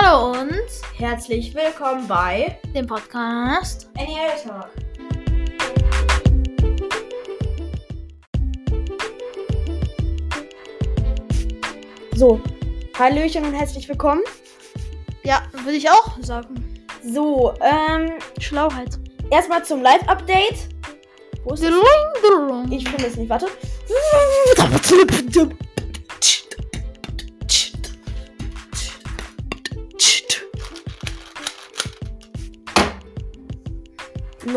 Hallo 0.00 0.30
und 0.30 0.62
Herzlich 0.96 1.54
willkommen 1.54 2.06
bei 2.06 2.56
dem 2.72 2.86
Podcast. 2.86 3.90
NEL 3.96 4.06
Talk. 4.44 4.70
So, 12.14 12.40
Hallöchen 12.96 13.44
und 13.44 13.54
herzlich 13.54 13.88
willkommen. 13.88 14.22
Ja, 15.24 15.42
würde 15.64 15.78
ich 15.78 15.90
auch 15.90 16.16
sagen. 16.22 16.84
So, 17.02 17.54
ähm, 17.60 18.12
Schlauheit. 18.38 18.98
erstmal 19.30 19.64
zum 19.64 19.82
Live-Update. 19.82 20.68
Wo 21.42 21.54
ist 21.54 21.64
es? 21.64 21.74
Ich 22.70 22.82
Ich 22.82 22.88
finde 22.88 23.06
es 23.06 23.16
nicht, 23.16 23.28
warte. 23.30 23.46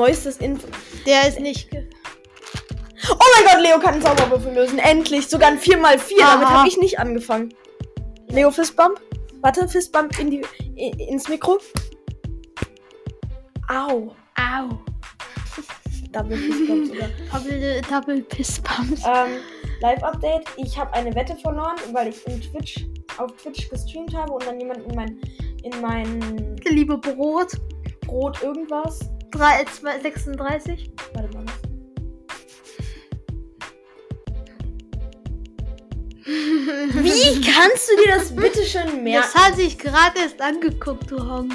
Neuestes 0.02 0.38
Info. 0.38 0.68
Der 1.06 1.28
ist 1.28 1.40
nicht. 1.40 1.70
Oh 1.74 3.16
mein 3.36 3.46
Gott, 3.46 3.62
Leo 3.62 3.78
kann 3.80 3.94
einen 3.94 4.02
Zauberwürfel 4.02 4.52
lösen. 4.56 4.80
Endlich. 4.80 5.28
Sogar 5.28 5.50
ein 5.50 5.60
4x4. 5.60 6.18
Damit 6.18 6.48
Aha. 6.48 6.60
habe 6.60 6.68
ich 6.68 6.78
nicht 6.78 6.98
angefangen. 7.00 7.54
Leo 8.30 8.50
Fistbump. 8.50 9.00
Warte, 9.42 9.68
Fistbump 9.68 10.18
in 10.20 10.32
die, 10.32 10.42
i- 10.76 11.04
ins 11.08 11.28
Mikro. 11.30 11.60
Au. 13.70 14.16
Au. 14.38 14.70
Double 16.12 16.36
Fistbump 16.38 16.88
sogar. 16.88 17.10
Double, 17.32 17.82
Double 17.90 18.22
Piss 18.24 18.60
Bumps. 18.60 19.04
ähm, 19.06 19.38
Live-Update. 19.82 20.46
Ich 20.58 20.78
habe 20.80 20.92
eine 20.94 21.14
Wette 21.14 21.36
verloren, 21.36 21.76
weil 21.94 22.08
ich 22.10 22.26
in 22.26 22.42
Twitch, 22.42 22.88
auf 23.20 23.32
Twitch 23.38 23.70
gestreamt 23.70 24.16
habe 24.16 24.32
und 24.34 24.48
dann 24.48 24.60
jemand 24.60 24.80
in 24.88 24.96
mein, 24.96 25.22
in 25.64 25.80
mein 25.82 26.56
Liebe 26.68 26.98
Brot. 26.98 27.52
Brot 28.08 28.42
irgendwas. 28.42 29.00
3, 29.32 29.66
2, 29.66 30.00
36. 30.02 30.92
Warte 31.14 31.38
mal. 31.38 31.46
Wie 36.26 37.42
kannst 37.52 37.90
du 37.90 38.04
dir 38.04 38.16
das 38.16 38.36
bitte 38.36 38.66
schon 38.66 39.04
merken? 39.04 39.28
Das 39.34 39.36
hat 39.36 39.56
sich 39.56 39.78
gerade 39.78 40.20
erst 40.20 40.42
angeguckt, 40.42 41.10
du 41.10 41.18
Honk. 41.18 41.54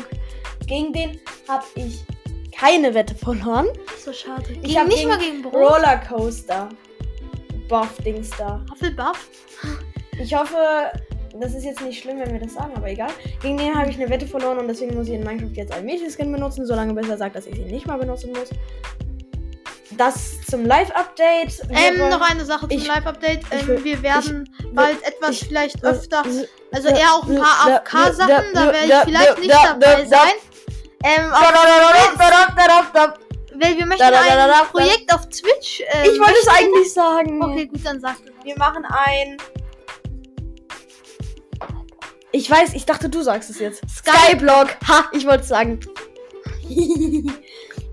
Gegen 0.66 0.92
den 0.92 1.20
habe 1.48 1.64
ich 1.76 2.04
keine 2.58 2.92
Wette 2.94 3.14
verloren. 3.14 3.68
So 4.04 4.12
schade. 4.12 4.44
Ich 4.50 4.62
Gegen, 4.62 4.78
hab 4.78 4.86
nicht 4.86 4.98
gegen 4.98 5.08
mal 5.08 5.18
gegen 5.18 5.42
Brot. 5.42 5.54
Rollercoaster. 5.54 6.68
Buff-Dings 7.68 8.30
da. 8.38 8.64
Hufflepuff. 8.70 9.28
Ich 10.18 10.34
hoffe, 10.34 10.56
das 11.40 11.54
ist 11.54 11.64
jetzt 11.64 11.80
nicht 11.80 12.00
schlimm, 12.00 12.18
wenn 12.18 12.32
wir 12.32 12.40
das 12.40 12.54
sagen, 12.54 12.72
aber 12.76 12.88
egal. 12.88 13.10
Gegen 13.42 13.56
den 13.58 13.74
habe 13.78 13.90
ich 13.90 13.96
eine 13.96 14.08
Wette 14.10 14.26
verloren 14.26 14.58
und 14.58 14.68
deswegen 14.68 14.94
muss 14.96 15.08
ich 15.08 15.14
in 15.14 15.24
Minecraft 15.24 15.52
jetzt 15.54 15.72
einen 15.72 15.86
Mädchenskin 15.86 16.30
benutzen, 16.32 16.66
solange 16.66 16.94
bis 16.94 17.08
er 17.08 17.18
sagt, 17.18 17.36
dass 17.36 17.46
ich 17.46 17.58
ihn 17.58 17.66
nicht 17.68 17.86
mal 17.86 17.98
benutzen 17.98 18.30
muss. 18.32 18.50
Das 19.96 20.40
zum 20.50 20.66
Live-Update. 20.66 21.62
Ähm, 21.70 22.08
noch 22.10 22.20
eine 22.20 22.44
Sache 22.44 22.68
zum 22.68 22.76
ich- 22.76 22.86
Live-Update. 22.86 23.40
ich 23.50 23.68
Ähm, 23.68 23.84
wir 23.84 24.02
werden 24.02 24.54
bald 24.72 25.02
etwas 25.06 25.30
ich- 25.30 25.48
vielleicht 25.48 25.82
äh, 25.82 25.86
öfter, 25.86 26.22
äh, 26.26 26.46
also 26.74 26.88
äh, 26.88 26.98
eher 27.00 27.12
auch 27.12 27.24
ein 27.26 27.36
äh, 27.36 27.40
paar 27.40 27.68
äh, 27.68 27.72
AFK-Sachen, 27.72 28.28
äh, 28.30 28.52
da 28.52 28.70
äh, 28.70 28.72
werde 28.72 28.78
äh, 28.78 28.84
ich 28.86 28.94
vielleicht 29.04 29.38
äh, 29.38 29.40
nicht 29.40 29.50
äh, 29.50 29.56
dabei 29.64 30.02
äh, 30.02 30.06
sein. 30.06 30.32
Ähm, 31.04 31.24
aber 31.32 31.52
da, 31.52 31.62
da, 31.62 31.92
da, 32.18 32.28
da, 32.28 32.54
da, 32.56 32.66
da, 32.92 33.06
da. 33.06 33.14
weil 33.54 33.76
wir 33.78 33.86
möchten 33.86 34.02
da, 34.04 34.10
da, 34.10 34.22
da, 34.28 34.46
da, 34.48 34.60
ein 34.62 34.66
Projekt 34.68 35.14
auf 35.14 35.26
Twitch. 35.28 35.80
Äh, 35.80 36.08
Ich 36.10 36.18
wollte 36.18 36.34
es 36.42 36.48
eigentlich 36.48 36.92
sagen. 36.92 37.42
Okay, 37.42 37.66
gut, 37.66 37.80
dann 37.86 38.00
sag 38.00 38.16
du. 38.24 38.32
Wir 38.44 38.58
machen 38.58 38.84
ein. 38.84 39.36
Ich 42.36 42.50
weiß, 42.50 42.74
ich 42.74 42.84
dachte, 42.84 43.08
du 43.08 43.22
sagst 43.22 43.48
es 43.48 43.58
jetzt. 43.58 43.82
Sky- 43.88 44.10
Skyblock. 44.10 44.76
Ha, 44.86 45.06
ich 45.12 45.26
wollte 45.26 45.40
es 45.42 45.48
sagen. 45.48 45.80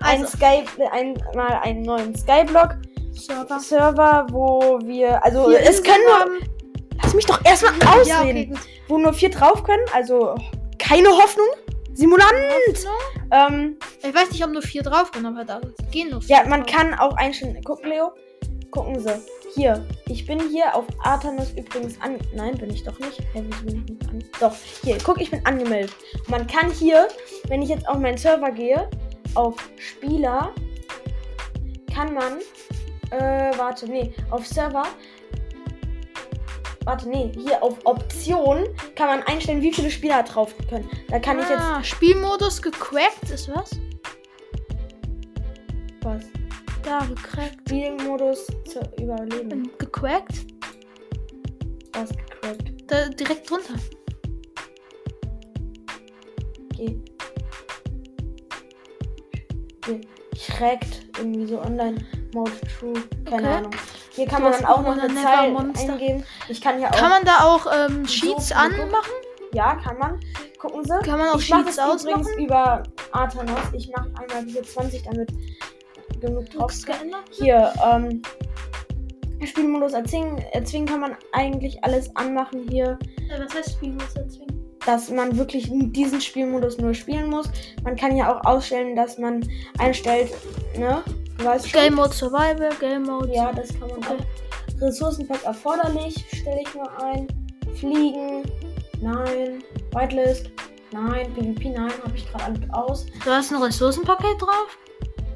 ein 0.02 0.22
Also- 0.22 0.26
Sky, 0.38 0.64
einmal 0.92 1.60
einen 1.64 1.82
neuen 1.84 2.14
Skyblock 2.16 2.76
Server. 3.14 3.60
Server, 3.60 4.26
wo 4.32 4.80
wir, 4.84 5.24
also 5.24 5.48
Vier 5.50 5.62
es 5.62 5.82
können 5.82 6.04
nur, 6.04 6.42
lass 7.02 7.14
mich 7.14 7.26
doch 7.26 7.40
erstmal 7.46 7.72
haben. 7.74 8.02
ausreden, 8.02 8.52
Ja, 8.54 8.60
okay, 8.60 8.70
wo 8.90 8.98
nur 8.98 9.14
vier 9.14 9.30
drauf 9.30 9.64
können, 9.64 9.86
also 9.94 10.36
keine 10.78 11.08
Hoffnung. 11.10 11.48
Simulant. 11.94 12.34
Ähm, 13.32 13.78
Ich 14.02 14.14
weiß 14.14 14.32
nicht, 14.32 14.44
ob 14.44 14.52
nur 14.52 14.64
vier 14.64 14.82
drauf 14.82 15.12
können, 15.12 15.28
aber 15.28 15.46
da 15.46 15.62
gehen 15.92 16.10
nur 16.10 16.22
vier. 16.22 16.38
ja, 16.38 16.44
man 16.50 16.64
drauf. 16.64 16.76
kann 16.76 16.94
auch 16.96 17.16
einstellen. 17.16 17.62
Guck, 17.64 17.86
Leo. 17.86 18.12
Gucken 18.72 19.00
Sie. 19.00 19.14
Hier. 19.56 19.86
Ich 20.08 20.26
bin 20.26 20.40
hier 20.50 20.76
auf 20.76 20.86
Artemis 21.04 21.52
übrigens 21.52 22.00
an. 22.02 22.18
Nein, 22.34 22.58
bin 22.58 22.72
ich 22.72 22.84
doch 22.84 22.98
nicht. 23.00 23.20
Hä, 23.34 23.44
wieso 23.44 23.64
bin 23.66 23.84
ich 23.84 23.90
nicht 23.92 24.10
an? 24.10 24.24
Doch. 24.40 24.56
Hier. 24.84 24.98
Guck, 25.04 25.22
ich 25.22 25.30
bin 25.30 25.46
angemeldet. 25.46 25.94
Und 26.20 26.30
man 26.30 26.48
kann 26.48 26.72
hier, 26.72 27.08
wenn 27.48 27.62
ich 27.62 27.70
jetzt 27.70 27.88
auf 27.88 27.98
meinen 28.00 28.18
Server 28.18 28.52
gehe, 28.52 28.90
auf 29.36 29.56
Spieler, 29.78 30.54
kann 31.94 32.14
man. 32.14 32.40
Äh, 33.12 33.58
warte, 33.58 33.88
nee. 33.88 34.14
Auf 34.32 34.48
Server. 34.48 34.84
Warte, 36.86 37.08
nee. 37.10 37.32
Hier 37.38 37.62
auf 37.62 37.78
Option 37.86 38.66
kann 38.96 39.08
man 39.08 39.24
einstellen, 39.24 39.62
wie 39.62 39.72
viele 39.72 39.92
Spieler 39.92 40.24
drauf 40.24 40.54
können. 40.70 40.90
Da 41.10 41.20
kann 41.20 41.40
ich 41.40 41.48
jetzt. 41.48 41.62
ah, 41.62 41.84
Spielmodus 41.84 42.62
gecrackt 42.62 43.30
ist 43.32 43.50
was? 43.54 43.72
Was? 46.02 46.24
Da, 46.84 47.00
gecrackt. 47.06 47.58
Spielmodus 47.68 48.48
zu 48.66 48.80
überleben. 49.02 49.52
Ähm, 49.52 49.72
Gecrackt? 49.78 50.46
Was 51.94 52.10
gecrackt. 52.10 52.74
Da, 52.88 53.08
direkt 53.10 53.50
drunter. 53.50 53.74
Okay. 56.74 57.00
Okay. 59.78 60.02
Schreckt 60.38 61.06
irgendwie 61.18 61.46
so 61.48 61.60
online 61.62 62.06
Mode 62.34 62.52
True. 62.80 62.94
Keine 63.26 63.36
Okay. 63.48 63.58
Ahnung. 63.58 63.72
Hier 64.12 64.28
kann 64.28 64.44
Du 64.44 64.50
man 64.50 64.60
dann 64.60 64.66
auch 64.66 64.82
noch 64.84 64.98
eine 65.04 65.16
Zahl 65.16 65.52
Monster. 65.52 65.94
eingeben. 65.94 66.24
Ich 66.50 66.62
kann 66.62 66.78
hier 66.78 66.88
auch. 66.90 66.96
Kann 66.96 67.10
man 67.10 67.24
da 67.26 67.40
auch 67.46 67.66
ähm, 67.72 68.06
Sheets 68.08 68.50
So, 68.50 68.56
anmachen? 68.56 69.12
ja, 69.54 69.76
kann 69.76 69.98
man. 69.98 70.20
Gucken 70.60 70.84
Sie. 70.84 70.94
Kann 71.04 71.18
man 71.20 71.30
auch 71.30 71.40
ich 71.40 71.50
mache 71.50 71.64
Sheets 71.64 71.76
das 71.78 72.04
übrigens 72.04 72.28
ausmachen? 72.28 72.44
über 72.46 72.84
Arthanos. 73.12 73.60
Ich 73.74 73.90
mache 73.90 74.12
einmal 74.20 74.46
hier 74.46 74.64
20, 74.64 75.04
damit 75.04 75.30
genug 76.24 76.50
drauf 76.50 76.74
geändert? 76.86 77.24
Hier, 77.32 77.74
ähm. 77.84 78.22
Spielmodus 79.46 79.92
erzwingen, 79.92 80.38
erzwingen 80.54 80.88
kann 80.88 81.02
man 81.02 81.18
eigentlich 81.34 81.84
alles 81.84 82.16
anmachen 82.16 82.66
hier. 82.70 82.98
Was 83.30 83.54
heißt 83.54 83.72
Spielmodus 83.74 84.16
erzwingen? 84.16 84.54
dass 84.86 85.10
man 85.10 85.38
wirklich 85.38 85.70
diesen 85.72 86.20
Spielmodus 86.20 86.78
nur 86.78 86.94
spielen 86.94 87.30
muss. 87.30 87.50
Man 87.86 87.96
kann 87.96 88.18
ja 88.18 88.34
auch 88.36 88.46
ausstellen, 88.46 88.96
dass 88.98 89.18
man 89.18 89.48
einstellt, 89.80 90.32
ne? 90.78 91.02
Du 91.38 91.46
weißt 91.46 91.70
schon. 91.70 91.82
Game 91.82 91.96
Mode 91.96 92.14
Survival, 92.14 92.70
Game 92.82 93.04
Mode. 93.04 93.34
Ja, 93.34 93.52
das 93.54 93.70
kann 93.70 93.88
man 93.88 93.92
Okay. 94.00 94.18
auch. 94.18 94.82
Ressourcenpack 94.82 95.44
erforderlich, 95.46 96.26
stelle 96.34 96.62
ich 96.62 96.76
nur 96.76 97.02
ein. 97.02 97.28
Fliegen, 97.76 98.44
nein. 99.02 99.64
Whitelist, 99.94 100.50
nein. 100.92 101.34
PvP, 101.34 101.70
nein, 101.70 101.92
habe 102.04 102.16
ich 102.18 102.30
gerade 102.30 102.44
alles 102.44 102.74
aus. 102.74 103.06
Du 103.24 103.32
hast 103.32 103.54
ein 103.54 103.62
Ressourcenpaket 103.64 104.42
drauf? 104.42 104.78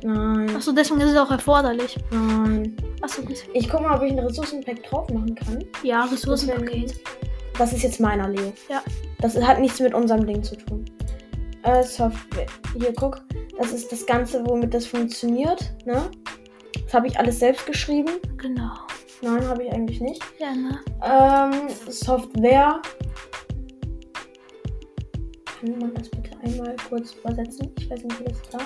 Nein, 0.03 0.55
Achso, 0.55 0.71
deswegen 0.71 1.01
ist 1.01 1.11
es 1.11 1.17
auch 1.17 1.31
erforderlich. 1.31 1.97
nein. 2.11 2.75
Achso, 3.01 3.21
gut. 3.21 3.37
Ich 3.53 3.69
gucke 3.69 3.83
mal, 3.83 3.97
ob 3.97 4.03
ich 4.03 4.11
ein 4.11 4.19
Ressourcenpack 4.19 4.83
drauf 4.83 5.09
machen 5.09 5.35
kann. 5.35 5.63
Ja, 5.83 6.03
Das, 6.03 6.13
Ressourcenpaket. 6.13 6.99
das 7.57 7.73
ist 7.73 7.83
jetzt 7.83 7.99
meiner, 7.99 8.27
Leo. 8.29 8.53
Ja. 8.69 8.81
Das 9.21 9.35
hat 9.41 9.59
nichts 9.59 9.79
mit 9.79 9.93
unserem 9.93 10.25
Ding 10.25 10.43
zu 10.43 10.55
tun. 10.55 10.85
Äh, 11.63 11.83
Software. 11.83 12.45
Hier, 12.79 12.93
guck. 12.95 13.21
Das 13.57 13.71
ist 13.73 13.91
das 13.91 14.05
Ganze, 14.05 14.45
womit 14.45 14.73
das 14.73 14.85
funktioniert, 14.85 15.73
ne? 15.85 16.09
Das 16.85 16.93
habe 16.93 17.07
ich 17.07 17.17
alles 17.19 17.39
selbst 17.39 17.65
geschrieben. 17.65 18.11
Genau. 18.37 18.71
Nein, 19.21 19.45
habe 19.47 19.63
ich 19.63 19.71
eigentlich 19.73 19.99
nicht. 19.99 20.21
Ja, 20.39 20.53
ne? 20.53 20.79
Ähm, 21.03 21.69
Software. 21.89 22.79
Kann 25.59 25.79
man 25.79 25.93
das 25.95 26.07
bitte 26.09 26.31
einmal 26.43 26.75
kurz 26.87 27.13
übersetzen? 27.15 27.71
Ich 27.79 27.89
weiß 27.89 28.03
nicht, 28.03 28.19
wie 28.19 28.23
das 28.25 28.37
da. 28.51 28.59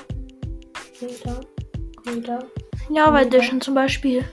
Wieder. 1.02 1.42
Wieder. 2.06 2.40
Java 2.92 3.22
Wieder. 3.22 3.38
Edition 3.38 3.60
zum 3.60 3.74
Beispiel. 3.74 4.24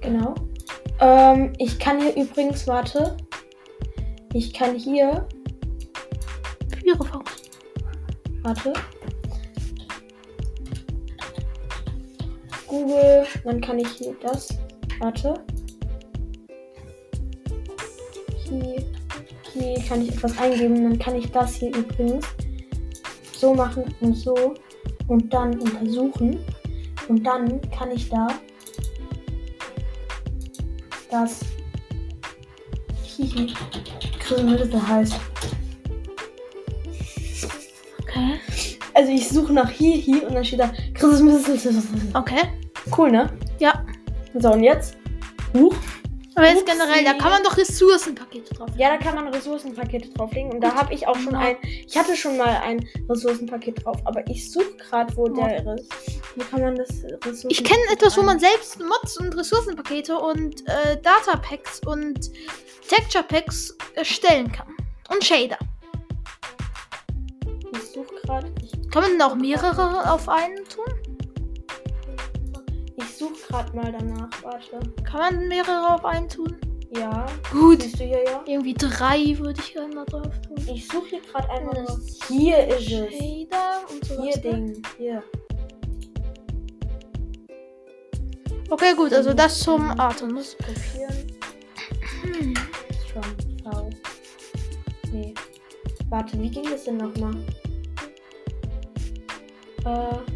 Genau. 0.00 0.36
Ähm, 1.00 1.52
ich 1.58 1.76
kann 1.80 2.00
hier 2.00 2.14
übrigens, 2.14 2.68
warte. 2.68 3.16
Ich 4.34 4.54
kann 4.54 4.76
hier, 4.76 5.26
Ihre 6.84 7.04
Faust. 7.04 7.50
warte. 8.42 8.72
Google, 12.68 13.26
dann 13.42 13.60
kann 13.60 13.80
ich 13.80 13.88
hier 13.88 14.14
das, 14.22 14.48
warte. 15.00 15.34
Hier 19.54 19.78
kann 19.88 20.02
ich 20.02 20.10
etwas 20.10 20.36
eingeben, 20.38 20.82
dann 20.82 20.98
kann 20.98 21.16
ich 21.16 21.30
das 21.30 21.54
hier 21.54 21.74
übrigens 21.74 22.26
so 23.32 23.54
machen 23.54 23.84
und 24.00 24.14
so 24.14 24.54
und 25.08 25.32
dann 25.32 25.58
untersuchen 25.60 26.38
und 27.08 27.24
dann 27.24 27.60
kann 27.70 27.90
ich 27.92 28.08
da 28.08 28.28
das. 31.10 31.40
Christmas 34.18 34.88
heißt. 34.88 35.14
Okay. 38.02 38.40
Also 38.94 39.12
ich 39.12 39.28
suche 39.28 39.52
nach 39.52 39.70
Hihi 39.70 40.20
und 40.26 40.34
dann 40.34 40.44
steht 40.44 40.60
da 40.60 40.72
Christmas. 40.94 41.44
Okay. 42.14 42.42
Cool, 42.96 43.10
ne? 43.10 43.30
Ja. 43.60 43.84
So, 44.34 44.52
und 44.52 44.64
jetzt? 44.64 44.96
Huch. 45.54 45.74
Aber 46.36 46.48
jetzt 46.48 46.66
generell, 46.66 47.04
da 47.04 47.14
kann 47.14 47.30
man 47.30 47.42
doch 47.44 47.56
Ressourcenpakete 47.56 48.54
drauf. 48.54 48.68
Ja, 48.76 48.90
da 48.90 48.96
kann 48.96 49.14
man 49.14 49.28
Ressourcenpakete 49.28 50.10
drauflegen. 50.10 50.52
Und 50.52 50.60
da 50.60 50.74
habe 50.74 50.92
ich 50.92 51.06
auch 51.06 51.16
schon 51.16 51.34
ein. 51.34 51.56
Ich 51.86 51.96
hatte 51.96 52.16
schon 52.16 52.36
mal 52.36 52.60
ein 52.64 52.84
Ressourcenpaket 53.08 53.84
drauf, 53.84 53.98
aber 54.04 54.26
ich 54.28 54.50
suche 54.50 54.76
gerade, 54.76 55.16
wo 55.16 55.28
der 55.28 55.64
ist. 55.76 55.92
Wie 56.34 56.42
kann 56.42 56.60
man 56.60 56.74
das 56.74 56.90
Ressourcen. 57.24 57.50
Ich 57.50 57.62
kenne 57.62 57.82
etwas, 57.92 58.16
wo 58.16 58.22
man 58.22 58.40
selbst 58.40 58.80
Mods 58.80 59.18
und 59.18 59.36
Ressourcenpakete 59.36 60.18
und 60.18 60.66
äh, 60.68 61.00
Datapacks 61.00 61.80
und 61.86 62.30
Texture 62.88 63.24
Packs 63.24 63.76
erstellen 63.94 64.50
kann. 64.50 64.66
Und 65.12 65.22
Shader. 65.24 65.58
Ich 67.72 67.92
suche 67.92 68.14
gerade. 68.24 68.52
Kann 68.90 69.02
man 69.02 69.22
auch 69.22 69.36
mehrere 69.36 70.10
auf 70.10 70.28
einen 70.28 70.64
tun? 70.68 70.93
Ich 73.32 73.40
suche 73.40 73.52
gerade 73.52 73.76
mal 73.76 73.92
danach. 73.92 74.28
Warte. 74.42 74.80
Kann 75.04 75.20
man 75.36 75.48
mehrere 75.48 75.94
auf 75.94 76.04
einen 76.04 76.28
tun? 76.28 76.56
Ja. 76.96 77.26
Gut. 77.50 77.82
Siehst 77.82 77.98
du 78.00 78.04
hier 78.04 78.22
ja? 78.24 78.42
Irgendwie 78.46 78.74
drei 78.74 79.36
würde 79.38 79.60
ich 79.60 79.72
gerne 79.72 79.94
mal 79.94 80.04
drauf 80.04 80.30
tun. 80.46 80.56
Ich 80.72 80.86
suche 80.86 81.06
hier 81.10 81.20
gerade 81.22 81.50
einmal. 81.50 81.82
Nur- 81.82 82.00
Hier 82.28 82.66
ist 82.68 82.90
es. 82.90 82.90
Shader 82.90 83.80
und 83.90 84.04
sowas. 84.04 84.24
Hier 84.24 84.36
ne? 84.36 84.42
Ding. 84.42 84.82
Hier. 84.98 85.22
Okay, 88.70 88.94
gut, 88.96 89.12
also 89.12 89.32
das 89.34 89.60
zum 89.60 89.90
Artemis. 90.00 90.56
Kopieren. 90.56 91.26
Hm. 92.22 92.54
Strong 93.08 93.72
V. 93.72 93.90
Nee. 95.12 95.34
Warte, 96.08 96.40
wie 96.40 96.50
ging 96.50 96.64
das 96.64 96.84
denn 96.84 96.96
nochmal? 96.96 97.34
Äh. 99.84 100.33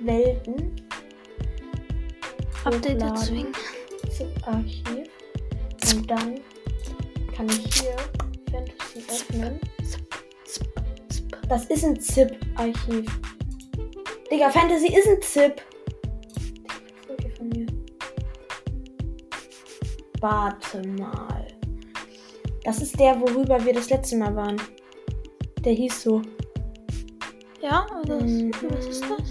Welten. 0.00 0.76
Updated 2.64 3.02
Hochladen. 3.02 3.16
Swing. 3.16 3.46
ZIP-Archiv. 4.10 5.08
Und 5.94 6.10
dann 6.10 6.40
kann 7.34 7.48
ich 7.48 7.74
hier 7.82 7.96
Fantasy 8.50 9.04
öffnen. 9.08 9.60
Das 11.48 11.64
ist 11.66 11.84
ein 11.84 11.98
ZIP-Archiv. 12.00 13.06
Digga, 14.30 14.50
Fantasy 14.50 14.88
ist 14.96 15.08
ein 15.08 15.22
ZIP. 15.22 15.62
Von 17.36 17.48
mir? 17.48 17.66
Warte 20.20 20.86
mal. 20.88 21.46
Das 22.64 22.82
ist 22.82 22.98
der, 23.00 23.18
worüber 23.20 23.64
wir 23.64 23.72
das 23.72 23.88
letzte 23.90 24.16
Mal 24.16 24.36
waren. 24.36 24.60
Der 25.64 25.72
hieß 25.72 26.02
so. 26.02 26.22
Ja, 27.62 27.86
oder 28.02 28.20
Mhm. 28.20 28.52
was 28.68 28.86
ist 28.86 29.02
das? 29.04 29.29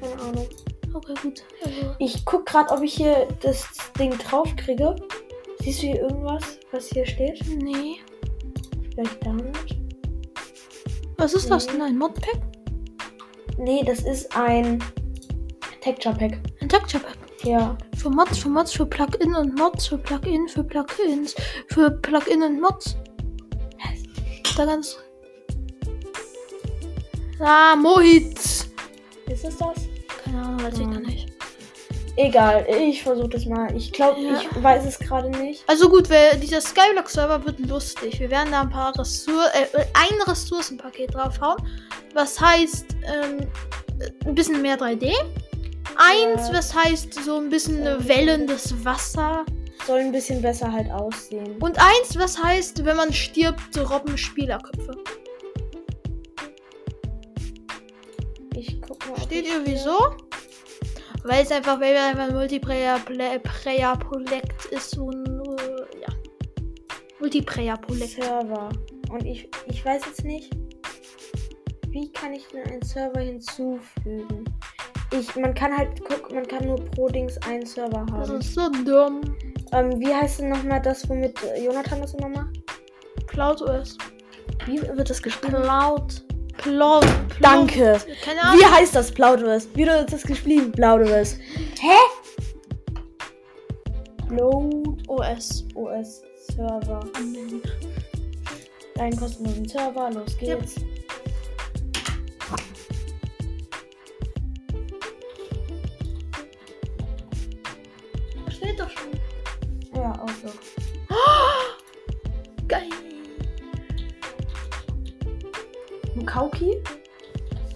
Keine 0.00 0.20
Ahnung. 0.22 0.48
Okay, 0.92 1.14
gut. 1.22 1.42
Also, 1.64 1.94
Ich 1.98 2.24
guck 2.24 2.46
gerade, 2.46 2.70
ob 2.74 2.82
ich 2.82 2.94
hier 2.94 3.28
das 3.40 3.66
Ding 3.98 4.10
drauf 4.18 4.48
kriege. 4.56 4.96
Siehst 5.60 5.82
du 5.82 5.86
hier 5.88 6.00
irgendwas, 6.00 6.58
was 6.72 6.88
hier 6.88 7.06
steht? 7.06 7.40
nee. 7.48 7.96
Vielleicht 8.94 9.24
damit? 9.24 9.56
Was 11.18 11.34
ist 11.34 11.50
das 11.50 11.66
Nee. 11.66 11.72
denn? 11.72 11.82
Ein 11.82 11.98
Modpack? 11.98 12.40
Nee, 13.58 13.82
das 13.84 14.00
ist 14.00 14.34
ein 14.36 14.82
Texture 15.82 16.14
Pack. 16.16 16.38
Ein 16.60 16.68
Texture 16.68 17.02
Pack. 17.04 17.16
Ja. 17.44 17.76
Für 17.96 18.10
Mods, 18.10 18.38
für 18.38 18.48
Mods, 18.48 18.72
für 18.72 18.86
Plugin 18.86 19.34
und 19.34 19.58
Mods, 19.58 19.86
für 19.86 19.98
Plugin, 19.98 20.48
für 20.48 20.64
Plugins, 20.64 21.34
für 21.68 21.90
Plugin 21.90 22.42
und 22.42 22.60
Mods. 22.60 22.96
Da 24.56 24.64
ganz. 24.64 24.98
Ah, 27.38 27.76
Mohit. 27.76 28.38
Ist 28.38 29.44
es 29.44 29.56
das? 29.56 29.88
Weiß 30.58 30.74
ich 30.74 30.80
Hm. 30.80 30.90
noch 30.90 31.00
nicht. 31.00 31.28
Egal, 32.16 32.66
ich 32.68 33.02
versuche 33.02 33.28
das 33.30 33.46
mal. 33.46 33.74
Ich 33.74 33.92
glaube, 33.92 34.20
Ja. 34.20 34.40
ich 34.40 34.62
weiß 34.62 34.84
es 34.84 34.98
gerade 34.98 35.30
nicht. 35.30 35.62
Also 35.68 35.88
gut, 35.88 36.10
wer, 36.10 36.36
dieser 36.36 36.60
Skyblock-Server 36.60 37.46
wird 37.46 37.60
lustig. 37.60 38.18
Wir 38.20 38.30
werden 38.30 38.50
da 38.50 38.62
ein 38.62 38.68
paar 38.70 38.98
Ressour 38.98 39.44
äh, 39.54 39.84
ein 39.94 40.20
Ressourcenpaket 40.26 41.14
draufhauen. 41.14 41.56
Was 42.12 42.38
heißt 42.40 42.86
ähm, 43.04 43.46
ein 44.26 44.34
bisschen 44.34 44.60
mehr 44.60 44.76
3D. 44.78 45.12
Eins, 45.96 46.52
was 46.52 46.74
heißt 46.74 47.14
so 47.24 47.36
ein 47.38 47.48
bisschen 47.48 47.84
Ja. 47.84 47.96
wellendes 48.06 48.84
Wasser. 48.84 49.44
Soll 49.86 50.00
ein 50.00 50.12
bisschen 50.12 50.42
besser 50.42 50.70
halt 50.70 50.90
aussehen. 50.90 51.56
Und 51.60 51.78
eins, 51.78 52.18
was 52.18 52.42
heißt, 52.42 52.84
wenn 52.84 52.96
man 52.96 53.12
stirbt, 53.12 53.78
robben 53.78 54.18
Spielerköpfe. 54.18 54.92
Ich 58.54 58.80
guck 58.82 59.08
mal. 59.08 59.20
Steht 59.22 59.46
ihr 59.46 59.60
wieso? 59.64 60.16
Weil 61.24 61.42
es 61.42 61.50
einfach, 61.52 61.78
weil 61.80 61.92
wir 61.94 62.02
einfach 62.04 62.28
ein 62.28 62.34
Multiplayer-Projekt 62.34 64.64
ist 64.66 64.96
und 64.96 65.26
äh, 65.26 66.00
ja. 66.00 66.08
Multiplayer-Projekt. 67.20 68.22
Server. 68.22 68.70
Und 69.10 69.26
ich, 69.26 69.48
ich 69.66 69.84
weiß 69.84 70.02
jetzt 70.06 70.24
nicht, 70.24 70.50
wie 71.90 72.10
kann 72.12 72.32
ich 72.32 72.46
denn 72.48 72.64
einen 72.64 72.82
Server 72.82 73.20
hinzufügen? 73.20 74.44
Ich, 75.12 75.34
man 75.36 75.52
kann 75.54 75.76
halt, 75.76 75.90
guck, 76.08 76.32
man 76.32 76.46
kann 76.46 76.64
nur 76.66 76.76
pro 76.76 77.08
Dings 77.08 77.36
einen 77.38 77.66
Server 77.66 78.06
Das 78.06 78.28
haben. 78.30 78.40
ist 78.40 78.54
so 78.54 78.70
dumm. 78.70 79.20
Ähm, 79.72 79.98
wie 80.00 80.14
heißt 80.14 80.40
denn 80.40 80.48
nochmal 80.50 80.80
das, 80.80 81.08
womit 81.08 81.38
Jonathan 81.62 82.00
das 82.00 82.14
immer 82.14 82.28
macht? 82.28 82.56
Cloud 83.26 83.60
OS. 83.62 83.98
Wie 84.66 84.80
wird 84.80 85.10
das 85.10 85.20
geschrieben? 85.22 85.62
Cloud. 85.62 86.24
Cloud. 86.60 87.06
Danke. 87.40 87.98
Keine 88.22 88.42
Ahnung. 88.42 88.60
Wie 88.60 88.64
heißt 88.64 88.94
das, 88.94 89.10
Plauderes? 89.12 89.68
Wie 89.74 89.86
wird 89.86 90.12
das 90.12 90.22
geschrieben, 90.22 90.70
Plauderes? 90.72 91.38
Hä? 91.80 91.96
Load 94.28 95.02
OS. 95.08 95.64
OS 95.74 96.22
Server. 96.54 97.00
Deinen 98.94 99.16
kostenlosen 99.18 99.66
Server, 99.68 100.10
los 100.10 100.36
Yep. 100.42 100.60
geht's. 100.60 100.74
Steht 108.50 108.78
doch 108.78 108.90
schon. 108.90 109.10
Ja, 109.94 110.12
Outlook. 110.12 110.58
Geil. 112.68 112.88
Mukauki? 116.30 116.80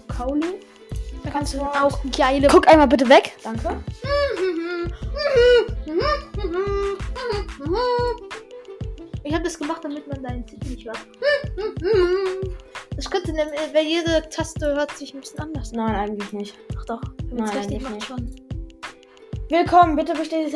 Kauli? 0.07 0.59
Da 1.23 1.29
kannst 1.29 1.53
du 1.53 1.61
auch 1.61 1.99
geile. 2.15 2.47
Guck 2.47 2.67
einmal 2.69 2.87
bitte 2.87 3.07
weg. 3.09 3.33
Danke. 3.43 3.83
Ich 9.23 9.33
habe 9.33 9.43
das 9.43 9.57
gemacht, 9.59 9.83
damit 9.83 10.07
man 10.07 10.23
deinen 10.23 10.45
Titel 10.45 10.69
nicht 10.69 10.85
hört. 10.85 10.99
Das 12.95 13.09
könnte 13.09 13.33
nämlich, 13.33 13.59
weil 13.73 13.85
jede 13.85 14.29
Taste 14.29 14.67
hört 14.73 14.95
sich 14.97 15.13
ein 15.13 15.19
bisschen 15.19 15.39
anders 15.39 15.73
an. 15.73 15.77
Nein, 15.77 15.95
eigentlich 15.95 16.31
nicht. 16.31 16.55
Ach 16.79 16.85
doch, 16.85 17.01
wenn 17.27 17.37
man 17.37 17.45
es 17.45 17.51
Nein, 17.51 17.59
richtig 17.59 17.81
macht 17.81 17.93
nicht. 17.95 18.07
schon. 18.07 18.35
Willkommen, 19.49 19.95
bitte 19.97 20.13
bestätigt. 20.13 20.55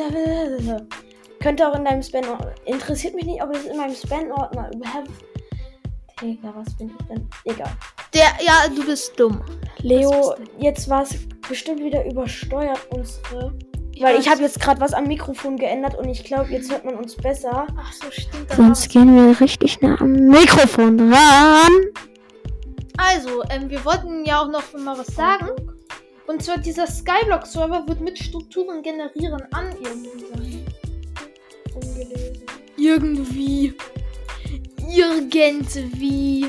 Könnte 1.40 1.68
auch 1.68 1.76
in 1.76 1.84
deinem 1.84 2.02
Spam. 2.02 2.24
Interessiert 2.64 3.14
mich 3.14 3.26
nicht, 3.26 3.42
ob 3.42 3.54
es 3.54 3.66
in 3.66 3.76
meinem 3.76 3.94
Spam-Ordner 3.94 4.70
überhaupt. 4.74 5.10
Digga, 6.20 6.52
was 6.54 6.76
bin 6.76 6.90
ich 6.90 7.06
denn? 7.06 7.28
Egal. 7.44 7.72
Der, 8.12 8.28
ja, 8.44 8.68
du 8.74 8.84
bist 8.84 9.18
dumm. 9.18 9.42
Leo, 9.78 10.34
bist 10.36 10.50
jetzt 10.58 10.88
war 10.88 11.02
es 11.02 11.16
bestimmt 11.48 11.82
wieder 11.82 12.04
übersteuert, 12.04 12.80
unsere. 12.90 13.52
Weil 14.00 14.18
ich 14.18 14.28
habe 14.28 14.40
jetzt 14.40 14.58
gerade 14.60 14.80
was 14.80 14.94
am 14.94 15.04
Mikrofon 15.04 15.56
geändert 15.56 15.94
und 15.98 16.08
ich 16.08 16.24
glaube, 16.24 16.50
jetzt 16.50 16.70
hört 16.70 16.84
man 16.84 16.94
uns 16.96 17.14
besser. 17.16 17.66
Ach 17.78 17.92
so, 17.92 18.10
stimmt. 18.10 18.50
Sonst 18.50 18.88
gehen 18.88 19.14
wir 19.14 19.38
richtig 19.40 19.80
nah 19.82 20.00
am 20.00 20.12
Mikrofon 20.12 21.12
ran. 21.12 21.72
Also, 22.96 23.42
ähm, 23.50 23.68
wir 23.68 23.84
wollten 23.84 24.24
ja 24.24 24.42
auch 24.42 24.48
noch 24.48 24.72
mal 24.72 24.98
was 24.98 25.14
sagen. 25.14 25.48
Und 26.26 26.42
zwar 26.42 26.58
dieser 26.58 26.86
Skyblock-Server 26.86 27.86
wird 27.88 28.00
mit 28.00 28.18
Strukturen 28.18 28.82
generieren 28.82 29.42
an 29.52 29.70
irgendwie 29.82 30.24
sein. 30.32 30.66
Ungelesen. 31.74 32.42
Irgendwie. 32.76 33.74
Irgendwie. 34.90 36.46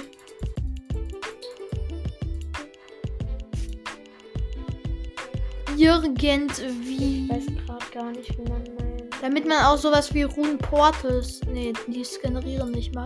Irgendwie. 6.21 7.25
Ich 7.25 7.29
weiß 7.29 7.45
gerade 7.65 7.85
gar 7.91 8.11
nicht, 8.11 8.37
wie 8.37 8.43
man 8.43 8.63
meint. 8.77 9.03
Damit 9.21 9.47
man 9.47 9.65
auch 9.65 9.77
sowas 9.77 10.13
wie 10.13 10.23
Rune 10.23 10.57
Portals. 10.57 11.41
Nee, 11.51 11.73
die 11.87 12.05
generieren 12.21 12.71
nicht 12.71 12.93
mal. 12.93 13.05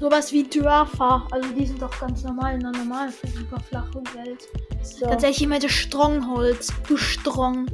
Sowas 0.00 0.32
wie 0.32 0.42
Dörfer. 0.42 1.26
Also 1.30 1.48
die 1.50 1.66
sind 1.66 1.80
doch 1.80 1.98
ganz 2.00 2.24
normal 2.24 2.56
in 2.56 2.66
einer 2.66 2.76
normalen, 2.76 3.12
super 3.34 3.60
flachen 3.60 4.02
Welt. 4.14 4.48
So. 4.82 5.06
Tatsächlich, 5.06 5.42
ich 5.42 5.48
meinte 5.48 5.68
Strongholz. 5.68 6.72
Du 6.88 6.96
Strong. 6.96 7.66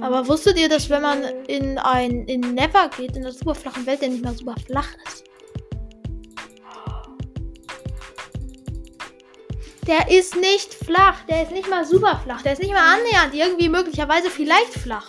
Aber 0.00 0.26
wusstet 0.28 0.58
ihr, 0.58 0.68
dass 0.68 0.88
wenn 0.88 1.02
man 1.02 1.22
in 1.46 1.78
ein 1.78 2.26
in 2.26 2.40
Never 2.54 2.88
geht, 2.96 3.16
in 3.16 3.22
der 3.22 3.32
super 3.32 3.54
flachen 3.54 3.86
Welt, 3.86 4.00
der 4.00 4.08
nicht 4.08 4.24
mal 4.24 4.34
super 4.34 4.54
flach 4.66 4.88
ist? 5.06 5.24
Der 9.86 10.08
ist 10.10 10.36
nicht 10.36 10.72
flach. 10.74 11.24
Der 11.28 11.42
ist 11.42 11.52
nicht 11.52 11.68
mal 11.68 11.84
super 11.84 12.20
flach. 12.22 12.42
Der 12.42 12.52
ist 12.52 12.60
nicht 12.60 12.72
mal 12.72 12.98
annähernd. 12.98 13.34
Irgendwie 13.34 13.68
möglicherweise 13.68 14.30
vielleicht 14.30 14.74
flach. 14.74 15.08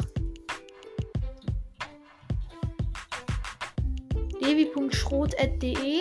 levi.schrot.de 4.41 5.99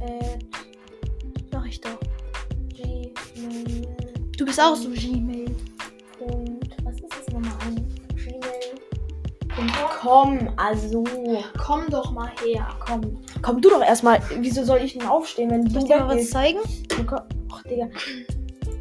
äh, 0.00 0.38
Sag 1.50 1.66
ich 1.66 1.80
doch. 1.80 1.98
Gmail. 2.68 3.82
Du 4.36 4.44
bist 4.44 4.60
auch 4.60 4.76
so 4.76 4.90
Gmail. 4.90 5.49
Gmail.com. 9.66 10.52
Also, 10.56 11.04
Komm 11.58 11.86
doch 11.90 12.10
mal 12.12 12.30
her. 12.44 12.66
komm. 12.86 13.22
Komm 13.42 13.60
du 13.60 13.70
doch 13.70 13.82
erstmal. 13.82 14.20
Wieso 14.38 14.64
soll 14.64 14.78
ich 14.78 14.94
denn 14.96 15.06
aufstehen, 15.06 15.50
wenn 15.50 15.62
Soll 15.68 15.72
du 15.72 15.78
ich 15.80 15.84
dir 15.92 15.98
mal 16.00 16.06
was 16.08 16.14
weggehst? 16.16 16.32
zeigen? 16.32 16.58
Ach, 17.52 17.62
Digga. 17.64 17.88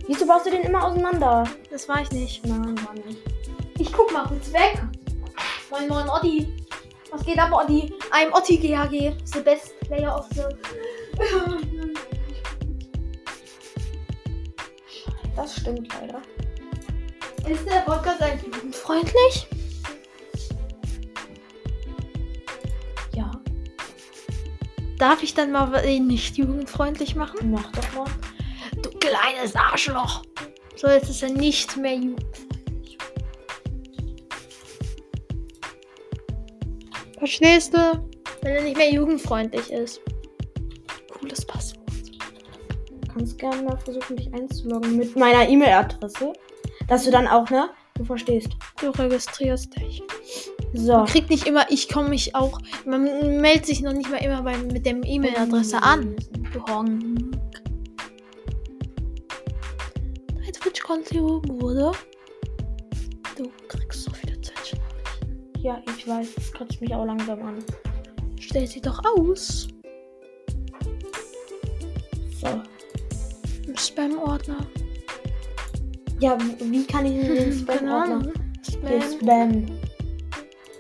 Wieso 0.07 0.25
baust 0.25 0.45
du 0.45 0.51
den 0.51 0.61
immer 0.61 0.85
auseinander? 0.85 1.43
Das 1.69 1.87
war 1.87 2.01
ich 2.01 2.11
nicht. 2.11 2.45
Nein, 2.45 2.75
war 2.85 2.93
nicht. 2.93 3.19
Ich 3.77 3.91
guck 3.93 4.11
mal 4.11 4.25
kurz 4.27 4.51
weg. 4.53 4.81
Moin 5.69 5.87
Moin 5.87 6.09
Otti. 6.09 6.47
Was 7.11 7.23
geht 7.23 7.39
ab, 7.39 7.51
Otti? 7.51 7.93
I'm 8.11 8.31
Otti 8.35 8.57
GHG. 8.57 9.13
The 9.25 9.39
best 9.41 9.79
player 9.81 10.15
of 10.15 10.27
the. 10.33 10.43
Das 15.35 15.55
stimmt 15.55 15.87
leider. 16.01 16.21
Ist 17.49 17.65
der 17.65 17.79
Podcast 17.81 18.21
eigentlich 18.21 18.53
jugendfreundlich? 18.53 19.47
Darf 24.99 25.23
ich 25.23 25.33
dann 25.33 25.53
mal 25.53 25.85
ihn 25.85 26.07
nicht 26.07 26.37
jugendfreundlich 26.37 27.15
machen? 27.15 27.51
mach 27.51 27.71
doch 27.71 27.93
mal. 27.93 28.11
Du 28.83 28.89
kleines 28.99 29.55
Arschloch. 29.55 30.23
So, 30.75 30.87
jetzt 30.87 31.09
ist 31.09 31.23
er 31.23 31.29
nicht 31.29 31.77
mehr 31.77 31.95
jugendfreundlich. 31.95 32.97
Verstehst 37.17 37.73
du? 37.73 38.09
Wenn 38.41 38.55
er 38.55 38.63
nicht 38.63 38.77
mehr 38.77 38.91
jugendfreundlich 38.91 39.71
ist. 39.71 40.01
Cooles 41.17 41.45
Passwort. 41.45 41.79
Du 42.89 43.13
kannst 43.13 43.37
gerne 43.39 43.61
mal 43.61 43.77
versuchen, 43.77 44.17
dich 44.17 44.33
einzuloggen 44.33 44.97
mit 44.97 45.15
meiner 45.15 45.47
E-Mail-Adresse. 45.47 46.33
Dass 46.89 47.05
du 47.05 47.11
dann 47.11 47.27
auch, 47.27 47.49
ne? 47.49 47.69
Du 47.95 48.03
verstehst. 48.03 48.49
Du 48.81 48.89
registrierst 48.89 49.77
dich. 49.77 50.03
So. 50.73 50.93
Man 50.97 51.05
kriegt 51.07 51.29
nicht 51.29 51.47
immer, 51.47 51.69
ich 51.71 51.89
komme 51.89 52.09
mich 52.09 52.35
auch. 52.35 52.59
Man 52.85 53.41
meldet 53.41 53.65
sich 53.65 53.81
noch 53.81 53.93
nicht 53.93 54.09
mal 54.09 54.17
immer 54.17 54.43
bei, 54.43 54.57
mit 54.57 54.85
der 54.85 55.03
E-Mail-Adresse 55.03 55.81
an. 55.81 56.15
Du 56.53 56.63
Honk. 56.65 57.01
Dein 60.35 60.53
Twitch-Konto 60.53 61.41
wurde. 61.47 61.91
Du 63.35 63.49
kriegst 63.67 64.03
so 64.03 64.11
viele 64.11 64.39
Twitch. 64.41 64.75
Ja, 65.61 65.81
ich 65.97 66.07
weiß. 66.07 66.35
Das 66.35 66.53
kotzt 66.53 66.79
mich 66.81 66.93
auch 66.93 67.05
langsam 67.05 67.41
an. 67.41 67.63
Stell 68.39 68.67
sie 68.67 68.81
doch 68.81 69.01
aus. 69.17 69.67
So. 72.39 72.61
Im 73.67 73.75
Spam-Ordner. 73.75 74.67
Ja, 76.19 76.37
wie 76.59 76.85
kann 76.85 77.05
ich 77.07 77.25
denn 77.25 77.35
den 77.35 77.53
Spam-Ordner? 77.59 78.03
Ahnung. 78.03 78.33
Den 78.83 79.01
Spam. 79.01 79.19
Spam. 79.19 79.88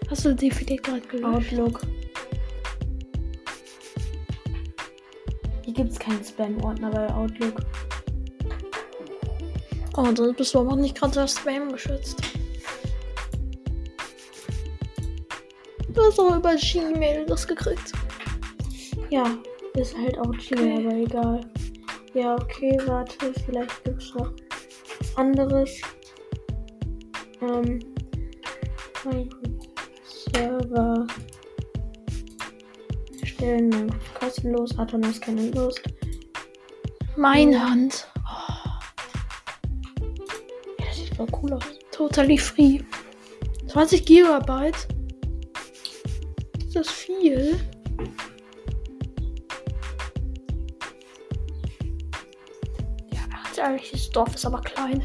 Hast 0.09 0.25
du 0.25 0.33
die 0.33 0.49
vielleicht 0.51 0.83
gerade 0.83 1.01
gelöscht? 1.01 1.53
Outlook. 1.53 1.81
Hier 5.65 5.73
gibt 5.73 5.91
es 5.91 5.99
keinen 5.99 6.23
Spam-Ordner 6.23 6.89
bei 6.89 7.13
Outlook. 7.13 7.61
Oh, 9.95 10.11
dann 10.11 10.33
bist 10.35 10.53
du 10.53 10.59
aber 10.59 10.75
nicht 10.75 10.95
gerade 10.97 11.13
das 11.13 11.35
Spam 11.35 11.71
geschützt. 11.71 12.21
Du 15.93 16.01
hast 16.01 16.19
auch 16.19 16.35
über 16.37 16.55
Gmail 16.55 17.25
das 17.25 17.47
gekriegt. 17.47 17.91
Ja, 19.09 19.37
ist 19.75 19.95
halt 19.97 20.17
auch 20.19 20.31
Gmail, 20.31 20.77
Okay. 20.77 20.87
aber 20.87 20.95
egal. 20.95 21.41
Ja, 22.13 22.35
okay, 22.35 22.77
warte, 22.85 23.33
vielleicht 23.45 23.83
gibt 23.83 24.01
es 24.01 24.13
noch 24.15 24.31
was 24.99 25.17
anderes. 25.17 25.81
Ähm, 27.41 27.79
Server 30.33 31.07
stellen 33.23 33.71
wir 33.71 33.87
kostenlos, 34.19 34.77
Atomos 34.77 35.19
keine 35.21 35.49
Lust. 35.51 35.81
Meine 37.15 37.61
Hand. 37.69 38.07
Ja, 40.79 40.85
das 40.85 40.97
sieht 40.97 41.15
voll 41.15 41.27
cool 41.41 41.53
aus. 41.53 41.63
Totally 41.91 42.37
free. 42.37 42.79
20 43.67 44.05
Gigabyte. 44.05 44.87
Ist 46.59 46.75
das 46.75 46.89
viel? 46.89 47.59
Ja, 53.11 53.63
ehrlich, 53.63 53.91
das 53.91 54.09
Dorf 54.09 54.35
ist 54.35 54.45
aber 54.45 54.61
klein. 54.61 55.03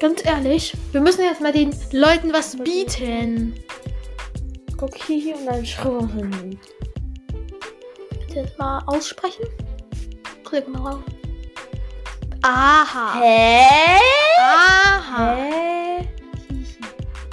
Ganz 0.00 0.24
ehrlich, 0.24 0.72
wir 0.92 1.02
müssen 1.02 1.24
jetzt 1.24 1.42
mal 1.42 1.52
den 1.52 1.74
Leuten 1.92 2.32
was 2.32 2.56
bieten. 2.56 3.54
Guck 4.78 4.96
hier, 4.96 5.36
und 5.36 5.44
dann 5.44 5.66
schrubben. 5.66 6.58
Bitte 8.08 8.40
jetzt 8.40 8.58
mal 8.58 8.82
aussprechen. 8.86 9.44
Klick 10.42 10.66
mal 10.68 10.78
drauf. 10.78 11.00
Aha. 12.40 13.20
Hä? 13.20 13.66
Aha. 14.38 15.36
Hä? 15.36 16.08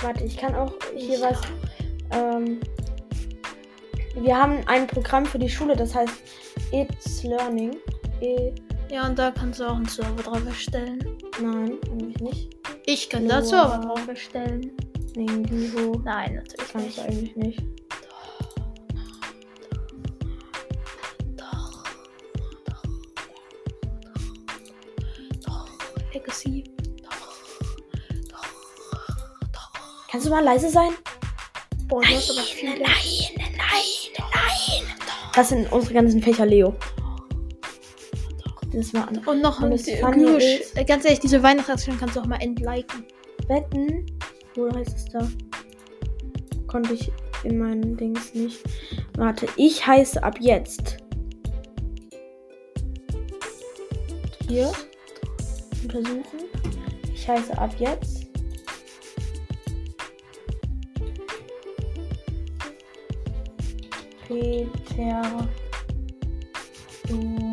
Warte, 0.01 0.25
ich 0.25 0.35
kann 0.35 0.53
auch 0.53 0.73
hier 0.93 1.21
was. 1.21 1.39
Ähm, 2.11 2.59
wir 4.15 4.37
haben 4.37 4.59
ein 4.67 4.87
Programm 4.87 5.25
für 5.25 5.39
die 5.39 5.49
Schule, 5.49 5.73
das 5.77 5.95
heißt 5.95 6.13
It's 6.73 7.23
Learning. 7.23 7.77
E 8.19 8.51
Ja, 8.89 9.05
und 9.07 9.19
da 9.19 9.31
kannst 9.31 9.59
du 9.59 9.65
auch 9.65 9.75
einen 9.75 9.87
Server 9.87 10.23
drauf 10.23 10.45
erstellen. 10.45 10.99
Nein, 11.41 11.77
eigentlich 11.91 12.19
nicht. 12.21 12.55
Ich 12.85 13.09
kann 13.09 13.27
da 13.27 13.39
Wow. 13.41 13.45
Server 13.49 13.77
drauf 13.79 14.07
erstellen. 14.07 14.71
Nee, 15.15 15.27
Vivo. 15.49 15.99
Nein, 16.05 16.35
natürlich 16.35 16.71
Kannst 16.71 16.85
nicht. 16.87 16.97
du 16.97 17.01
eigentlich 17.03 17.35
nicht. 17.35 17.59
Doch. 21.35 21.83
Doch. 22.65 22.83
Doch. 22.83 22.83
Doch. 25.45 25.67
Legacy. 26.13 26.63
Doch. 27.03 27.27
Doch. 28.31 28.47
Doch. 29.51 29.71
Kannst 30.11 30.25
du 30.27 30.29
mal 30.29 30.43
leise 30.43 30.69
sein? 30.69 30.91
Boah, 31.87 32.03
hast 32.05 32.31
aber 32.31 32.41
viele. 32.41 32.71
nein, 32.79 32.85
nein. 33.57 34.13
Das 35.33 35.49
sind 35.49 35.71
unsere 35.71 35.93
ganzen 35.93 36.21
Fächer, 36.21 36.45
Leo. 36.45 36.75
Das 38.77 38.93
war 38.93 39.07
an. 39.07 39.17
Und 39.25 39.41
noch 39.41 39.57
Und 39.59 39.65
ein 39.67 39.71
ist- 39.71 39.87
Äh, 39.87 40.83
Ganz 40.85 41.03
ehrlich, 41.03 41.19
diese 41.19 41.41
Weihnachtsaktion 41.41 41.97
kannst 41.97 42.15
du 42.15 42.19
auch 42.21 42.27
mal 42.27 42.39
entliken. 42.41 43.05
Wetten. 43.47 44.05
Wo 44.55 44.69
heißt 44.71 44.95
es 44.95 45.05
da? 45.05 45.27
Konnte 46.67 46.93
ich 46.93 47.11
in 47.43 47.57
meinen 47.57 47.97
Dings 47.97 48.35
nicht. 48.35 48.59
Warte, 49.17 49.47
ich 49.55 49.85
heiße 49.87 50.21
ab 50.21 50.35
jetzt. 50.39 50.97
Hier. 54.47 54.71
Untersuchen. 55.83 56.21
Ich 57.15 57.27
heiße 57.27 57.57
ab 57.57 57.71
jetzt. 57.79 58.27
Peter 64.27 65.47
Dummkopf. 67.07 67.46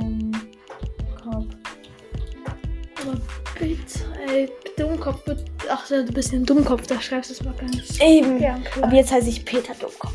Ey, 4.29 4.49
Dummkopf 4.77 5.27
wird. 5.27 5.45
Ach, 5.71 5.87
du 5.89 6.05
bist 6.13 6.33
ein 6.33 6.45
Dummkopf, 6.45 6.87
da 6.87 7.01
schreibst 7.01 7.31
du 7.31 7.35
es 7.35 7.43
mal 7.45 7.55
ganz. 7.55 8.01
Eben. 8.01 8.41
Ja, 8.41 8.59
Ab 8.81 8.93
jetzt 8.93 9.13
heiße 9.13 9.29
ich 9.29 9.45
Peter 9.45 9.75
Dummkopf. 9.75 10.13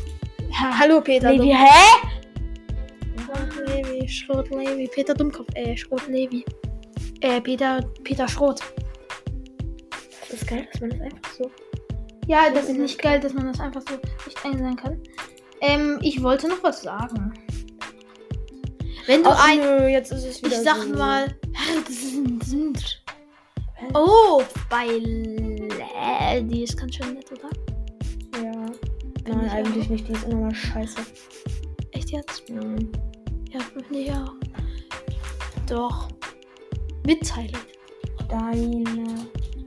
ja, 0.50 0.78
hallo 0.78 1.00
Peter. 1.00 1.30
Levi, 1.32 1.48
Dummkopf. 1.48 1.68
hä? 1.68 2.08
Schrot 3.26 3.68
Levi, 3.68 4.08
Schrot 4.08 4.50
Levi, 4.50 4.88
Peter 4.94 5.14
Dummkopf, 5.14 5.48
äh, 5.54 5.76
Schrot 5.76 6.06
Levi. 6.08 6.44
Äh, 7.20 7.40
Peter, 7.40 7.80
Peter 8.04 8.26
Schrot. 8.28 8.60
Das 10.30 10.40
ist 10.42 10.46
geil, 10.48 10.66
dass 10.72 10.80
man 10.80 10.90
das 10.90 11.00
einfach 11.00 11.32
so. 11.38 11.50
Ja, 12.26 12.50
das 12.52 12.68
ist 12.68 12.78
nicht 12.78 13.00
geil, 13.02 13.18
dass 13.20 13.32
man 13.34 13.46
das 13.46 13.60
einfach 13.60 13.82
so 13.82 13.94
nicht 14.26 14.44
einsehen 14.44 14.76
kann. 14.76 15.00
Ähm, 15.60 15.98
ich 16.02 16.22
wollte 16.22 16.48
noch 16.48 16.62
was 16.62 16.82
sagen. 16.82 17.32
Wenn 19.06 19.22
du 19.24 19.30
Ach, 19.30 19.48
ein. 19.48 19.58
nö, 19.58 19.88
jetzt 19.88 20.12
ist 20.12 20.24
es 20.24 20.36
Ich 20.36 20.44
wieder 20.44 20.62
sag 20.62 20.82
so. 20.82 20.90
mal, 20.94 21.34
Das 21.84 21.90
ist 21.96 22.14
ein. 22.14 22.38
Oh, 23.94 24.42
bei 24.68 24.86
Lä- 24.98 26.42
die 26.42 26.64
ist 26.64 26.76
ganz 26.76 26.96
schön 26.96 27.14
nett, 27.14 27.30
oder? 27.32 27.48
Ja. 28.42 28.66
Find 29.24 29.28
Nein, 29.28 29.46
ich 29.46 29.52
eigentlich 29.52 29.86
auch. 29.86 29.90
nicht. 29.90 30.08
Die 30.08 30.12
ist 30.12 30.24
immer 30.24 30.40
mal 30.42 30.54
scheiße. 30.54 31.00
Echt 31.92 32.10
jetzt? 32.10 32.42
Nein. 32.48 32.90
Ja, 33.52 33.60
finde 33.60 33.98
ich 33.98 34.12
auch. 34.12 34.32
Doch. 35.66 36.08
Mitteilung. 37.06 37.60
Deine 38.28 38.84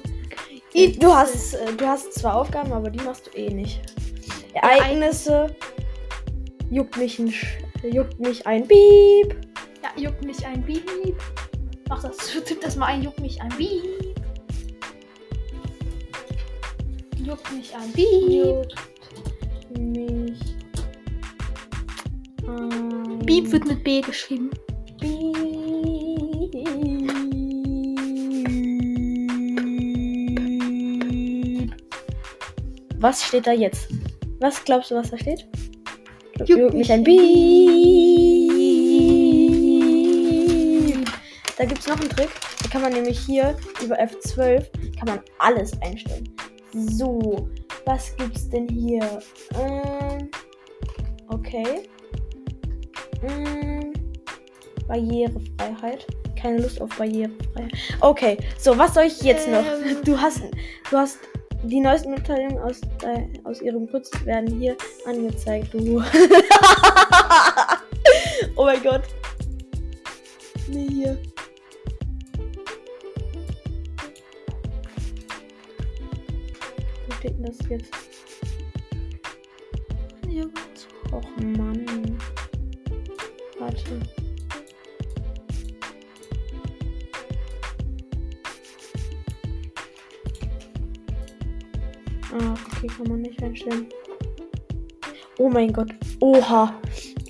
Du 1.00 1.14
hast, 1.14 1.54
äh, 1.54 1.74
du 1.78 1.88
hast 1.88 2.14
zwar 2.14 2.36
Aufgaben, 2.36 2.74
aber 2.74 2.90
die 2.90 3.00
machst 3.02 3.28
du 3.28 3.38
eh 3.38 3.50
nicht. 3.50 3.80
Ereignisse 4.54 5.56
juckt 6.70 6.98
mich 6.98 7.18
ein, 7.20 7.30
Sch- 7.30 7.88
juckt 7.88 8.20
mich 8.20 8.46
ein 8.46 8.68
Piep. 8.68 9.36
Ja, 9.82 9.90
juckt 10.02 10.24
mich 10.26 10.46
ein 10.46 10.62
Beep. 10.64 11.16
Mach 11.88 12.02
das, 12.02 12.18
tipp 12.46 12.60
das 12.62 12.76
mal 12.76 12.88
ein, 12.88 13.04
juckt 13.04 13.22
mich 13.22 13.42
ein 13.42 13.50
Beep. 13.58 14.16
Juckt 17.20 17.52
mich 17.54 17.74
ein 17.76 17.92
Beep. 17.94 18.30
Juckt 18.30 19.80
mich 19.80 20.40
ein 22.48 23.20
Beep 23.26 23.52
wird 23.52 23.66
mit 23.66 23.84
B 23.84 24.02
geschrieben. 24.02 24.50
Was 33.06 33.22
steht 33.24 33.46
da 33.46 33.52
jetzt? 33.52 33.88
Was 34.40 34.64
glaubst 34.66 34.90
du, 34.90 34.96
was 34.96 35.12
da 35.12 35.18
steht? 35.20 35.48
Juckt 36.46 36.74
mich 36.74 36.92
ein 36.92 37.04
Piep. 37.04 37.22
Da 41.56 41.66
gibt 41.66 41.82
es 41.82 41.88
noch 41.88 42.00
einen 42.00 42.10
Trick. 42.10 42.30
Da 42.64 42.70
kann 42.70 42.82
man 42.82 42.94
nämlich 42.94 43.20
hier 43.20 43.56
über 43.84 44.00
F12 44.00 44.66
kann 44.98 45.08
man 45.08 45.20
alles 45.38 45.80
einstellen. 45.84 46.34
So, 46.74 47.48
was 47.86 48.16
gibt's 48.18 48.50
denn 48.50 48.68
hier? 48.70 49.20
Ähm, 49.56 50.32
okay. 51.28 51.88
Mm, 53.22 53.94
Barrierefreiheit. 54.88 56.08
Keine 56.36 56.64
Lust 56.64 56.82
auf 56.82 56.90
Barrierefreiheit. 56.98 57.72
Okay, 58.00 58.36
so, 58.58 58.76
was 58.76 58.96
soll 58.96 59.04
ich 59.04 59.22
jetzt 59.22 59.48
noch? 59.48 59.64
Ähm. 59.64 60.02
Du 60.04 60.20
hast, 60.20 60.42
du 60.90 60.98
hast 60.98 61.20
die 61.66 61.80
neuesten 61.80 62.12
Mitteilungen 62.12 62.60
aus, 62.60 62.82
äh, 63.04 63.24
aus 63.44 63.62
ihrem 63.62 63.90
Kurs 63.90 64.10
werden 64.26 64.60
hier 64.60 64.78
angezeigt. 65.06 65.74
Du. 65.74 66.00
oh 68.56 68.66
mein 68.66 68.84
Gott. 68.84 69.04
Nee, 70.68 70.88
hier. 70.90 71.18
Wo 77.08 77.14
steht 77.16 77.38
denn 77.38 77.46
das 77.46 77.58
jetzt? 77.70 78.05
Einstellen. 93.66 93.88
Oh 95.38 95.50
mein 95.50 95.74
Gott. 95.74 95.90
Oha. 96.20 96.74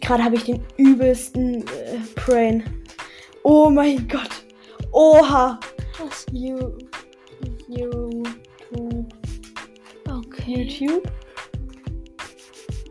Gerade 0.02 0.24
habe 0.24 0.36
ich 0.36 0.43
den 0.43 0.63
übelsten 0.78 1.62
äh, 1.67 1.98
Brain. 2.15 2.63
Oh 3.43 3.69
mein 3.69 4.08
Gott. 4.08 4.30
Oha. 4.91 5.60
Was? 6.00 6.26
You, 6.32 6.78
YouTube. 7.67 8.28
Okay. 10.10 10.63
YouTube. 10.63 11.12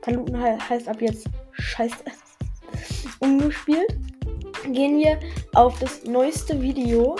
Paluten 0.01 0.37
he 0.37 0.59
heißt 0.69 0.89
ab 0.89 1.01
jetzt 1.01 1.27
Scheiße. 1.53 1.97
Umgespielt. 3.21 3.97
Gehen 4.73 4.99
wir 4.99 5.21
auf 5.55 5.79
das 5.79 6.05
neueste 6.05 6.61
Video. 6.61 7.17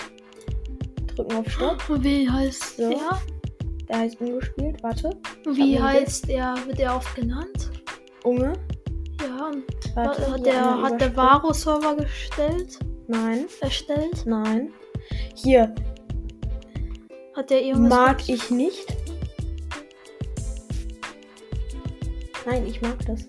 Drücken 1.15 1.37
auf 1.37 1.49
Stopp. 1.49 2.03
Wie 2.03 2.29
heißt 2.29 2.77
So. 2.77 2.89
der? 2.89 3.34
Der 3.87 3.99
heißt 3.99 4.19
umgespielt. 4.21 4.81
Warte. 4.81 5.09
Wie 5.53 5.79
heißt 5.79 6.29
er? 6.29 6.55
Wird 6.65 6.79
er 6.79 6.95
oft 6.95 7.15
genannt? 7.15 7.69
Unge. 8.23 8.53
Ja, 9.21 9.51
Warte. 9.93 10.31
hat 10.31 10.45
der, 10.45 10.81
hat 10.81 11.01
der. 11.01 11.15
Varo-Server 11.15 11.95
gestellt? 11.95 12.79
Nein. 13.07 13.45
Erstellt? 13.61 14.25
Nein. 14.25 14.71
Hier. 15.35 15.73
Hat 17.35 17.49
der 17.49 17.61
irgendwas 17.63 17.89
Mag 17.89 18.17
mit- 18.17 18.29
ich 18.29 18.49
nicht. 18.49 18.95
Nein, 22.45 22.65
ich 22.67 22.81
mag 22.81 22.97
das. 23.05 23.27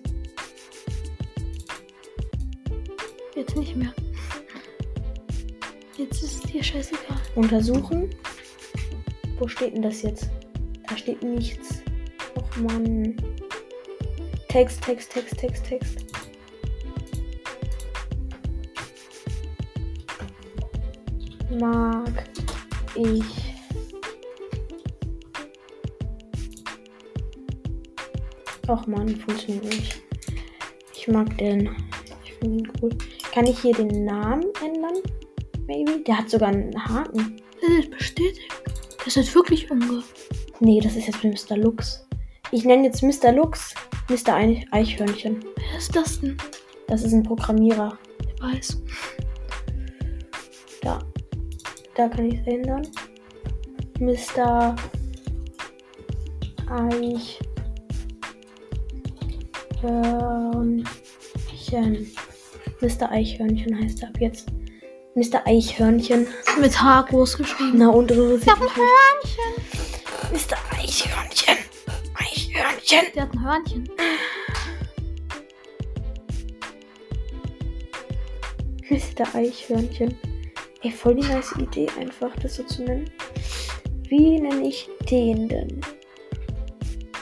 Jetzt 3.35 3.55
nicht 3.55 3.75
mehr. 3.75 3.93
Jetzt 5.97 6.23
ist 6.23 6.43
es 6.45 6.51
dir 6.51 6.63
scheißegal. 6.63 7.17
Untersuchen. 7.35 8.09
Wo 9.39 9.47
steht 9.47 9.73
denn 9.75 9.81
das 9.83 10.01
jetzt? 10.01 10.29
Steht 10.97 11.23
nichts. 11.23 11.83
Och 12.35 12.57
Mann. 12.57 13.15
Text, 14.49 14.81
Text, 14.81 15.11
Text, 15.11 15.37
Text, 15.37 15.65
Text. 15.65 16.05
Mag 21.59 22.11
ich. 22.95 23.53
Och 28.67 28.87
Mann, 28.87 29.15
funktioniert 29.15 29.63
nicht. 29.63 30.01
Ich 30.93 31.07
mag 31.07 31.37
den. 31.37 31.75
Ich 32.25 32.33
finde 32.33 32.57
ihn 32.57 32.71
cool. 32.81 32.89
Kann 33.31 33.45
ich 33.45 33.59
hier 33.59 33.73
den 33.73 34.03
Namen 34.03 34.45
ändern? 34.65 35.01
Maybe? 35.67 35.99
Der 35.99 36.17
hat 36.17 36.29
sogar 36.29 36.49
einen 36.49 36.73
Haken. 36.75 37.41
Das 37.61 37.69
ist 37.79 37.91
bestätigt. 37.91 38.53
Das 39.05 39.15
ist 39.15 39.33
wirklich 39.35 39.71
unge. 39.71 40.03
Nee, 40.59 40.79
das 40.81 40.95
ist 40.95 41.07
jetzt 41.07 41.23
Mr. 41.23 41.57
Lux. 41.57 42.05
Ich 42.51 42.63
nenne 42.65 42.85
jetzt 42.85 43.03
Mr. 43.03 43.31
Lux 43.31 43.73
Mr. 44.09 44.33
Eich- 44.35 44.65
Eichhörnchen. 44.71 45.43
Wer 45.55 45.77
ist 45.77 45.95
das 45.95 46.19
denn? 46.21 46.37
Das 46.87 47.03
ist 47.03 47.13
ein 47.13 47.23
Programmierer. 47.23 47.97
Ich 48.35 48.41
weiß. 48.41 48.81
Da. 50.81 50.99
Da 51.95 52.07
kann 52.07 52.31
ich 52.31 52.39
es 52.39 52.47
ändern. 52.47 52.87
Mr. 53.99 54.75
Eichhörnchen. 56.69 57.41
Mr. 62.81 63.09
Eichhörnchen 63.11 63.79
heißt 63.83 64.01
er 64.03 64.09
ab 64.09 64.19
jetzt. 64.19 64.47
Mr. 65.15 65.45
Eichhörnchen. 65.45 66.27
Mit 66.61 66.81
H 66.81 67.01
groß 67.03 67.37
geschrieben. 67.37 67.73
Na 67.77 67.89
und 67.89 68.11
interessiert 68.11 68.43
Ich 68.43 68.49
hab 68.49 68.57
ein 68.59 68.63
nicht. 68.65 68.75
Hörnchen. 68.77 69.66
Mr. 70.31 70.57
Eichhörnchen. 70.77 71.57
Eichhörnchen. 72.15 73.13
Der 73.15 73.23
hat 73.23 73.33
ein 73.33 73.43
Hörnchen. 73.43 73.89
Mr. 78.89 79.35
Eichhörnchen. 79.35 80.17
Ey, 80.81 80.91
voll 80.91 81.15
die 81.15 81.27
nice 81.27 81.53
Idee, 81.57 81.87
einfach 81.99 82.35
das 82.41 82.55
so 82.55 82.63
zu 82.63 82.83
nennen. 82.83 83.09
Wie 84.09 84.39
nenne 84.39 84.67
ich 84.67 84.89
den 85.09 85.49
denn? 85.49 85.81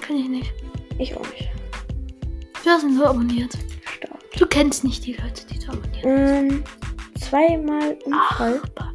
Kann 0.01 0.17
ich 0.17 0.29
nicht. 0.29 0.53
Ich 0.97 1.15
auch 1.15 1.27
nicht. 1.31 1.49
Du 2.63 2.69
hast 2.69 2.83
ihn 2.83 2.95
nur 2.95 3.07
abonniert. 3.07 3.57
Stark. 3.97 4.31
Du 4.37 4.45
kennst 4.45 4.83
nicht 4.83 5.05
die 5.05 5.13
Leute, 5.13 5.45
die 5.47 5.59
du 5.59 5.71
abonniert. 5.71 6.05
Ähm, 6.05 6.63
zweimal 7.19 7.97
Unfall. 8.05 8.61
Ach. 8.75 8.93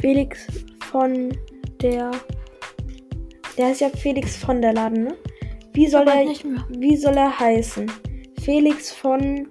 Felix 0.00 0.46
von 0.90 1.36
der. 1.80 2.10
Der 3.56 3.66
heißt 3.66 3.80
ja 3.82 3.90
Felix 3.90 4.36
von 4.36 4.62
der 4.62 4.72
Laden, 4.72 5.04
ne? 5.04 5.16
Wie 5.74 5.86
soll 5.86 6.08
er, 6.08 6.24
wie 6.78 6.96
soll 6.96 7.16
er 7.16 7.38
heißen? 7.38 7.90
Felix 8.40 8.90
von 8.90 9.46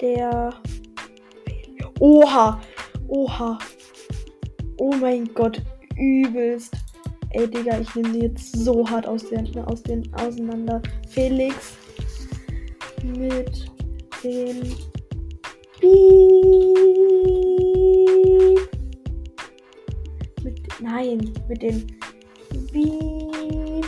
der. 0.00 0.54
Oha! 2.00 2.60
Oha! 3.08 3.58
Oh 4.78 4.94
mein 5.00 5.32
Gott, 5.32 5.62
übelst. 5.96 6.74
Ey, 7.30 7.48
Digga, 7.48 7.80
ich 7.80 7.94
nehme 7.94 8.12
die 8.12 8.20
jetzt 8.20 8.56
so 8.56 8.88
hart 8.88 9.06
aus 9.06 9.28
den, 9.28 9.58
aus 9.64 9.82
den 9.82 10.12
auseinander. 10.14 10.82
Felix 11.08 11.76
mit 13.02 13.66
den 14.22 14.74
Piep. 15.80 16.36
Mit, 20.42 20.60
nein, 20.80 21.32
mit 21.48 21.62
den 21.62 21.95
Piep. 22.76 23.86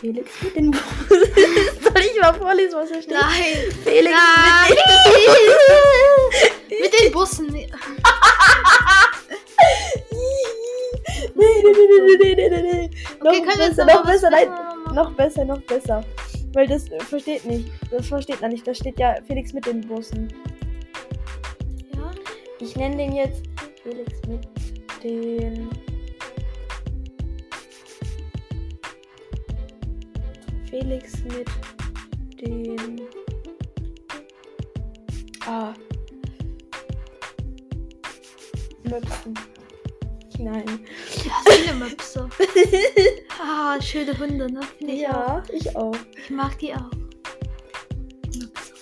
Felix 0.00 0.30
mit 0.42 0.56
den 0.56 0.72
Soll 1.12 2.02
ich 2.02 2.20
mal 2.20 2.34
vorlesen, 2.34 2.78
was 2.78 2.88
da 2.90 3.02
steht? 3.02 3.12
Nein. 3.12 3.72
Felix 3.84 4.10
Nein. 4.10 4.76
mit 6.70 6.80
Mit 6.80 7.00
den 7.00 7.12
Bussen. 7.12 7.46
den... 7.48 7.70
Nee, 11.34 11.62
nee, 11.62 11.72
nee, 11.72 11.88
nee, 12.06 12.34
nee, 12.34 12.34
nee, 12.34 12.48
nee, 12.48 12.72
nee. 12.72 12.90
Noch 13.22 13.30
Okay, 13.30 13.42
jetzt 13.46 13.76
besser, 13.76 13.84
noch 13.84 13.94
noch 13.94 14.06
besser, 14.06 14.30
nein. 14.30 14.48
Noch 14.94 15.12
besser, 15.12 15.44
noch 15.44 15.60
besser. 15.62 16.04
Weil 16.54 16.66
das 16.66 16.88
äh, 16.90 16.98
versteht 17.00 17.44
nicht. 17.44 17.68
Das 17.90 18.06
versteht 18.06 18.40
man 18.40 18.50
nicht. 18.50 18.66
Da 18.66 18.74
steht 18.74 18.98
ja 18.98 19.16
Felix 19.26 19.52
mit 19.52 19.66
den 19.66 19.82
Bussen. 19.82 20.32
Ja. 21.94 22.10
Ich 22.60 22.74
nenne 22.76 22.96
den 22.96 23.12
jetzt 23.14 23.42
Felix 23.82 24.12
mit 24.26 24.48
den. 25.04 25.68
Felix 30.72 31.18
mit 31.24 31.46
den. 32.40 32.98
Ah. 35.46 35.74
Möpsen. 38.84 39.38
Nein. 40.38 40.86
Ja, 41.24 41.32
viele 41.52 41.74
Möpse. 41.74 42.26
ah, 43.38 43.78
schöne 43.82 44.18
Hunde, 44.18 44.50
ne? 44.50 44.60
Finde 44.78 44.94
ich 44.94 45.06
auch. 45.06 45.12
Ja, 45.12 45.42
ich 45.52 45.76
auch. 45.76 45.96
Ich 46.16 46.30
mag 46.30 46.58
die 46.58 46.72
auch. 46.72 46.90
Möpse. 48.34 48.72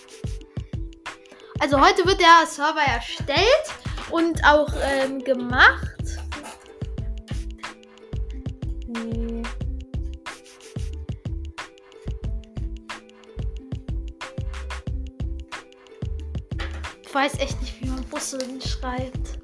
Also 1.59 1.81
heute 1.81 2.07
wird 2.07 2.21
der 2.21 2.47
Server 2.47 2.87
erstellt 2.87 3.67
und 4.13 4.45
auch 4.45 4.73
ähm, 4.81 5.25
gemacht. 5.25 5.97
Nee. 8.87 9.30
Ich 17.11 17.15
weiß 17.17 17.41
echt 17.41 17.61
nicht, 17.61 17.81
wie 17.83 17.89
man 17.89 18.05
Busse 18.05 18.39
schreibt. 18.65 19.41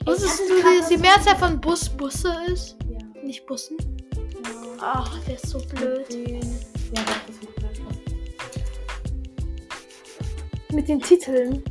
Ich 0.00 0.06
Wusstest 0.06 0.42
du, 0.48 0.62
dass 0.62 0.88
die 0.88 0.96
Mehrzahl 0.96 1.36
von 1.36 1.60
Bus 1.60 1.88
Busse 1.88 2.32
ist? 2.46 2.76
Ja. 2.88 2.98
Nicht 3.24 3.44
Bussen? 3.46 3.76
genau. 4.14 4.76
Ach, 4.80 5.18
der 5.26 5.34
ist 5.34 5.48
so 5.48 5.58
blöd. 5.58 6.08
Mit 6.08 6.28
den- 6.28 6.60
Ja, 6.94 7.02
doch. 7.02 7.90
Mit 10.72 10.88
Titeln. 11.02 11.64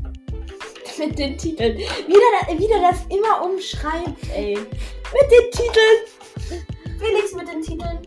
Mit 1.00 1.18
den 1.18 1.38
Titeln. 1.38 1.78
Wieder, 1.78 2.60
wieder 2.60 2.82
das 2.82 3.06
immer 3.06 3.46
umschreibt, 3.46 4.30
ey. 4.36 4.56
Mit 4.58 5.32
den 5.32 5.52
Titeln. 5.54 6.60
Felix 7.00 7.34
mit 7.34 7.48
den 7.48 7.62
Titeln. 7.62 8.00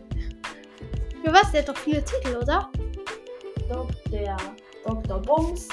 Für 1.25 1.33
was? 1.33 1.51
Der 1.51 1.61
hat 1.61 1.69
doch 1.69 1.77
viele 1.77 2.05
Titel, 2.05 2.37
oder? 2.37 2.71
Dr. 3.67 4.37
Dr. 4.85 5.19
Bums. 5.21 5.67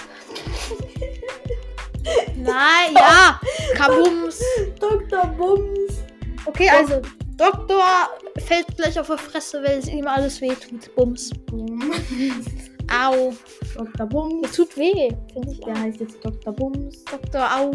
Nein, 2.37 2.95
ja. 2.95 3.41
Kabums. 3.75 4.41
Dr. 4.79 5.27
Bums. 5.37 6.03
Okay, 6.47 6.69
also 6.71 7.01
Doktor 7.37 7.83
fällt 8.39 8.77
gleich 8.77 8.99
auf 8.99 9.09
die 9.09 9.19
Fresse, 9.19 9.63
weil 9.63 9.79
es 9.79 9.89
ihm 9.89 10.07
alles 10.07 10.41
wehtut. 10.41 10.95
Bums. 10.95 11.31
Au. 12.91 13.33
Dr. 13.77 14.07
Bums. 14.07 14.43
Das 14.43 14.53
tut 14.57 14.77
weh, 14.77 15.11
finde 15.33 15.53
ich. 15.53 15.61
Der 15.61 15.79
heißt 15.79 16.01
jetzt 16.01 16.25
Dr. 16.25 16.53
Bums. 16.53 17.05
Doktor, 17.05 17.49
au. 17.57 17.71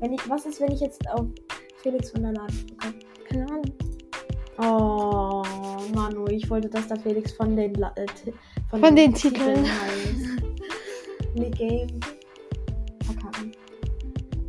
Wenn 0.00 0.12
ich, 0.14 0.20
was 0.28 0.46
ist, 0.46 0.60
wenn 0.60 0.70
ich 0.72 0.80
jetzt 0.80 1.00
auf 1.10 1.26
Felix 1.82 2.10
von 2.10 2.22
der 2.22 2.32
Laden 2.32 2.66
drücke? 2.78 2.98
Keine 3.28 3.46
Ahnung. 3.46 3.64
Oh, 4.62 5.42
Manu, 5.94 6.26
ich 6.28 6.48
wollte, 6.50 6.68
dass 6.68 6.86
da 6.88 6.96
Felix 6.96 7.32
von 7.32 7.56
den, 7.56 7.74
La 7.74 7.92
äh, 7.96 8.06
Ti- 8.06 8.32
Von 8.68 8.94
den 8.94 9.12
Titeln. 9.14 9.64
heißt. 9.64 10.49
The 11.36 11.50
Game. 11.50 12.00
Verkacken. 13.04 13.52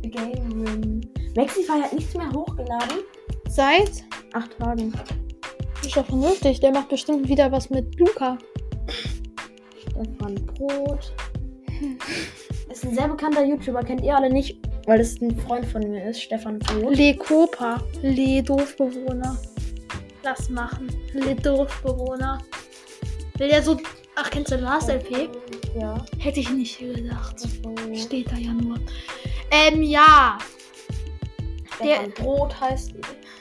The 0.02 0.10
Game 0.10 0.52
Room. 0.52 1.00
Maxify 1.36 1.80
hat 1.80 1.92
nichts 1.92 2.14
mehr 2.14 2.30
hochgeladen. 2.32 2.98
Seit? 3.48 4.04
Acht 4.32 4.58
Tagen. 4.58 4.92
Ist 5.84 5.96
doch 5.96 6.06
vernünftig. 6.06 6.60
Der 6.60 6.72
macht 6.72 6.88
bestimmt 6.88 7.28
wieder 7.28 7.50
was 7.52 7.70
mit 7.70 7.98
Luca. 7.98 8.38
Stefan 9.78 10.34
Brot. 10.46 11.12
Ist 12.70 12.84
ein 12.84 12.94
sehr 12.94 13.08
bekannter 13.08 13.44
YouTuber, 13.44 13.82
kennt 13.82 14.02
ihr 14.02 14.16
alle 14.16 14.30
nicht, 14.30 14.56
weil 14.86 15.00
es 15.00 15.20
ein 15.20 15.36
Freund 15.40 15.66
von 15.66 15.82
mir 15.82 16.04
ist, 16.04 16.22
Stefan 16.22 16.58
Brot. 16.58 16.96
Le 16.96 17.14
Copa. 17.16 17.82
Le 18.02 18.42
Doofbewohner. 18.42 19.36
Lass 20.22 20.48
machen. 20.48 20.88
Le 21.12 21.34
Doofbewohner. 21.34 22.38
Will 23.38 23.48
der 23.48 23.62
so. 23.62 23.76
Ach, 24.14 24.30
kennst 24.30 24.52
du 24.52 24.56
Last 24.56 24.88
LP? 24.88 25.28
Ja. 25.78 26.04
Hätte 26.18 26.40
ich 26.40 26.50
nicht 26.50 26.78
gedacht. 26.78 27.36
Also, 27.36 27.94
Steht 27.94 28.30
da 28.30 28.36
ja 28.36 28.52
nur. 28.52 28.78
Ähm, 29.50 29.82
ja. 29.82 30.38
Stefan 31.74 32.10
Brot 32.12 32.60
heißt. 32.60 32.92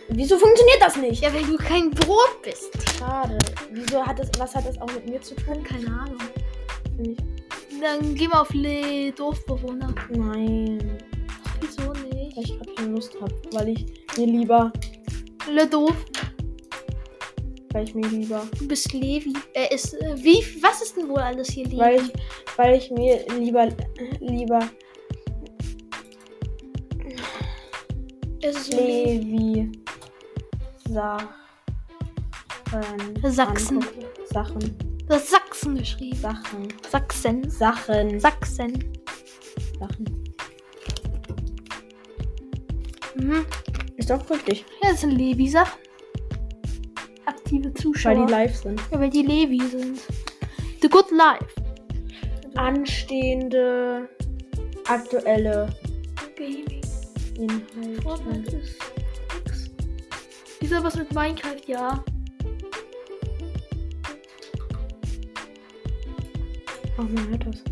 Wieso 0.09 0.37
funktioniert 0.37 0.81
das 0.81 0.97
nicht? 0.97 1.23
Ja, 1.23 1.33
weil 1.33 1.43
du 1.43 1.57
kein 1.57 1.89
Brot 1.91 2.41
bist. 2.43 2.71
Schade. 2.97 3.37
Wieso 3.71 4.05
hat 4.05 4.19
das, 4.19 4.29
was 4.37 4.55
hat 4.55 4.67
das 4.67 4.79
auch 4.81 4.91
mit 4.93 5.09
mir 5.09 5.21
zu 5.21 5.35
tun? 5.35 5.63
Keine 5.63 5.87
Ahnung. 5.87 6.17
Dann 7.81 8.15
geh 8.15 8.27
mal 8.27 8.41
auf 8.41 8.53
Le 8.53 9.11
Dorfbewohner. 9.11 9.93
Nein. 10.09 10.97
Wieso 11.59 11.93
Weil 11.93 12.03
nicht? 12.03 12.37
ich 12.37 12.57
gerade 12.57 12.73
keine 12.75 12.89
Lust 12.89 13.15
habe. 13.21 13.33
Weil 13.53 13.69
ich 13.69 13.85
mir 14.17 14.27
lieber. 14.27 14.71
Le 15.49 15.67
Doof. 15.67 15.95
Weil 17.73 17.85
ich 17.85 17.95
mir 17.95 18.07
lieber. 18.07 18.47
Du 18.57 18.67
bist 18.67 18.91
Levi. 18.93 19.33
Er 19.53 19.71
ist. 19.71 19.93
Äh, 19.93 20.15
wie? 20.17 20.43
Was 20.61 20.81
ist 20.81 20.97
denn 20.97 21.07
wohl 21.07 21.19
alles 21.19 21.49
hier 21.49 21.65
Levi? 21.65 21.77
Weil 21.77 22.01
ich, 22.01 22.13
weil 22.57 22.77
ich 22.77 22.91
mir 22.91 23.25
lieber. 23.37 23.69
Lieber. 24.19 24.69
es 28.41 28.57
ist 28.57 28.73
Levi. 28.73 29.71
Sachen. 30.89 31.29
Sachsen. 33.23 33.77
angucke. 33.77 34.07
Sachen. 34.25 34.77
Du 35.07 35.15
hast 35.15 35.29
Sachsen 35.29 35.75
geschrieben. 35.75 36.17
Sachen. 36.17 36.67
Sachsen. 36.89 37.49
Sachen. 37.49 38.19
Sachsen. 38.19 38.93
Sachen. 39.79 40.33
Mhm. 43.15 43.45
Ist 43.97 44.09
doch 44.09 44.29
richtig. 44.29 44.65
Ja, 44.81 44.91
das 44.91 45.01
sind 45.01 45.11
Levi-Sachen. 45.11 45.79
Aktive 47.51 47.73
Zuschauer. 47.73 48.15
Weil 48.15 48.25
die 48.25 48.31
live 48.31 48.55
sind. 48.55 48.81
ja, 48.91 48.99
weil 48.99 49.09
die 49.09 49.23
Levi 49.23 49.59
sind. 49.67 49.99
The 50.81 50.87
Good 50.87 51.11
Life. 51.11 51.45
Anstehende. 52.55 54.07
Aktuelle. 54.87 55.69
Inhalte. 57.35 58.01
Fortnite 58.03 58.57
ist 58.57 58.75
nix. 59.45 59.69
Ist 60.61 60.71
da 60.71 60.83
was 60.83 60.95
mit 60.95 61.13
Minecraft? 61.13 61.57
Ja. 61.67 62.03
Ach, 66.97 67.03
man 67.03 67.29
hört 67.29 67.45
das. 67.47 67.63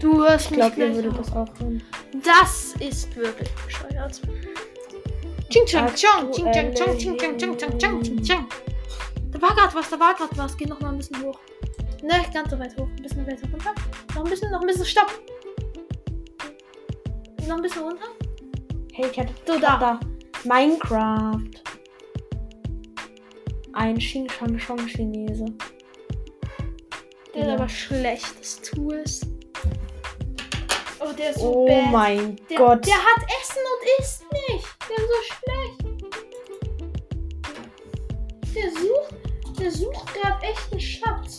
Du 0.00 0.22
hörst 0.22 0.46
Ich 0.46 0.50
mich 0.52 0.58
glaube, 0.60 0.80
ihr 0.80 0.94
würdet 0.94 1.12
auch. 1.12 1.16
das 1.18 1.32
auch 1.32 1.60
hören. 1.60 1.82
Das 2.24 2.74
ist 2.80 3.14
wirklich 3.16 3.48
bescheuert. 3.64 4.20
Ching 5.50 5.66
chang 5.66 5.86
chong, 5.94 6.32
ching 6.32 6.50
chang 6.52 6.74
chong, 6.74 6.98
ching 6.98 7.18
chang 7.18 7.38
chong, 7.38 7.58
ching 7.58 7.78
chang. 7.78 8.01
Da 8.01 8.01
war 9.42 9.54
gerade 9.54 9.74
was, 9.74 9.90
da 9.90 9.98
war 10.00 10.14
gerade 10.14 10.36
was. 10.36 10.56
Geh 10.56 10.66
noch 10.66 10.80
mal 10.80 10.90
ein 10.90 10.98
bisschen 10.98 11.22
hoch. 11.22 11.38
Ne, 12.02 12.18
nicht 12.18 12.32
ganz 12.34 12.50
so 12.50 12.58
weit 12.58 12.76
hoch. 12.78 12.88
Ein 12.88 12.96
bisschen 13.02 13.26
weiter 13.26 13.48
runter. 13.50 13.74
Noch 14.14 14.24
ein 14.24 14.30
bisschen, 14.30 14.50
noch 14.50 14.60
ein 14.60 14.66
bisschen. 14.66 14.84
Stopp. 14.86 15.10
Noch 17.46 17.56
ein 17.56 17.62
bisschen 17.62 17.82
runter. 17.82 18.06
Hey, 18.94 19.06
ich 19.10 19.18
hatte 19.18 19.32
So, 19.46 19.60
hab 19.60 19.80
da. 19.80 20.00
Minecraft. 20.44 21.38
Ein 23.74 23.98
Xing 23.98 24.28
Shang 24.28 24.58
Shong 24.58 24.86
Chinese. 24.86 25.44
Der 27.34 27.42
ist 27.42 27.48
Ja. 27.48 27.54
aber 27.54 27.68
schlecht 27.68 28.38
des 28.40 28.60
Tools. 28.60 29.20
Oh, 31.00 31.12
der 31.16 31.30
ist 31.30 31.38
so 31.40 31.52
Oh 31.62 31.66
bad. 31.66 31.90
mein 31.90 32.36
der, 32.50 32.58
Gott. 32.58 32.86
Der 32.86 32.94
hat 32.94 33.22
Essen 33.40 33.62
und 33.72 34.04
isst 34.04 34.22
nicht. 34.30 34.66
Der 34.88 34.96
ist 34.98 35.08
so 35.08 35.22
schlecht. 35.32 35.78
Der 38.54 38.70
sucht, 38.70 39.14
der 39.62 39.70
sucht 39.70 40.12
gerade 40.14 40.44
echt 40.44 40.72
einen 40.72 40.80
Schatz. 40.80 41.36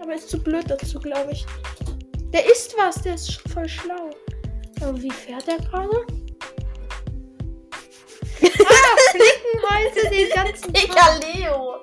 Aber 0.00 0.12
er 0.12 0.16
ist 0.16 0.30
zu 0.30 0.38
blöd 0.42 0.64
dazu, 0.68 0.98
glaube 0.98 1.32
ich. 1.32 1.44
Der 2.32 2.50
isst 2.50 2.74
was, 2.78 3.02
der 3.02 3.14
ist 3.14 3.32
voll 3.52 3.68
schlau. 3.68 4.10
Aber 4.80 5.00
wie 5.00 5.10
fährt 5.10 5.46
er 5.48 5.58
gerade? 5.58 6.06
ah, 8.42 8.96
flicken 9.10 9.60
heute 9.68 10.10
den 10.10 10.30
ganzen 10.30 10.72
Tag. 10.72 11.34
Leo. 11.34 11.76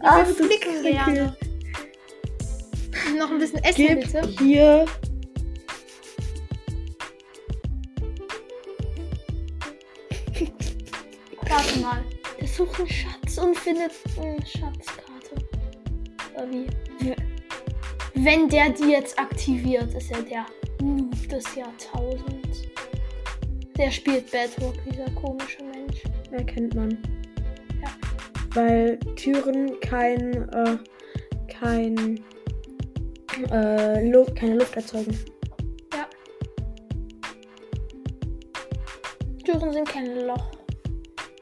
Wir 0.00 0.26
flicken 0.34 0.82
gerne. 0.82 1.36
Noch 3.16 3.30
ein 3.30 3.38
bisschen 3.38 3.62
Essen, 3.64 3.86
Gib 3.86 4.00
bitte. 4.00 4.22
hier. 4.38 4.86
Warte 11.48 11.78
mal. 11.80 12.17
Sucht 12.58 12.80
einen 12.80 12.88
Schatz 12.88 13.38
und 13.38 13.56
findet 13.56 13.92
eine 14.16 14.44
Schatzkarte. 14.44 15.36
Oder 16.34 16.50
wie? 16.50 16.66
Wenn 18.14 18.48
der 18.48 18.70
die 18.70 18.90
jetzt 18.90 19.16
aktiviert, 19.16 19.94
ist 19.94 20.10
er 20.10 20.22
der 20.22 20.44
Noob 20.82 21.28
des 21.28 21.54
Jahrtausends. 21.54 22.62
Der 23.76 23.92
spielt 23.92 24.28
Bedrock, 24.32 24.74
dieser 24.84 25.08
komische 25.12 25.62
Mensch. 25.62 26.02
Erkennt 26.32 26.74
man. 26.74 26.98
Ja. 27.80 27.90
Weil 28.54 28.98
Türen 29.14 29.78
kein, 29.78 30.48
äh, 30.48 30.78
kein, 31.46 32.24
äh, 33.52 34.10
Luft, 34.10 34.34
keine 34.34 34.56
Luft 34.56 34.74
erzeugen. 34.74 35.16
Türen 39.44 39.72
sind 39.72 39.88
kein 39.88 40.26
Loch. 40.26 40.57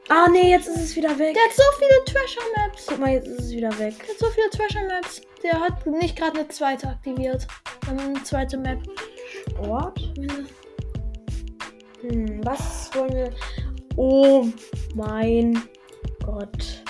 Ah, 0.09 0.27
nee, 0.29 0.51
jetzt 0.51 0.67
ist 0.67 0.77
es 0.77 0.95
wieder 0.95 1.17
weg. 1.19 1.33
Der 1.33 1.43
hat 1.43 1.53
so 1.53 1.63
viele 1.77 2.05
Treasure 2.05 2.45
Maps. 2.55 2.85
Guck 2.87 2.99
mal, 2.99 3.11
jetzt 3.11 3.27
ist 3.27 3.41
es 3.41 3.51
wieder 3.51 3.77
weg. 3.77 3.95
Der 3.99 4.07
hat 4.07 4.19
so 4.19 4.27
viele 4.27 4.49
Treasure 4.49 4.87
Maps. 4.87 5.21
Der 5.43 5.59
hat 5.59 5.85
nicht 5.85 6.15
gerade 6.15 6.39
eine 6.39 6.47
zweite 6.47 6.87
aktiviert. 6.87 7.45
Eine 7.89 8.23
zweite 8.23 8.57
Map. 8.57 8.79
Sport? 9.49 9.99
Hm, 12.01 12.45
was 12.45 12.89
wollen 12.93 13.13
wir? 13.13 13.31
Oh 13.97 14.47
mein 14.95 15.61
Gott. 16.23 16.83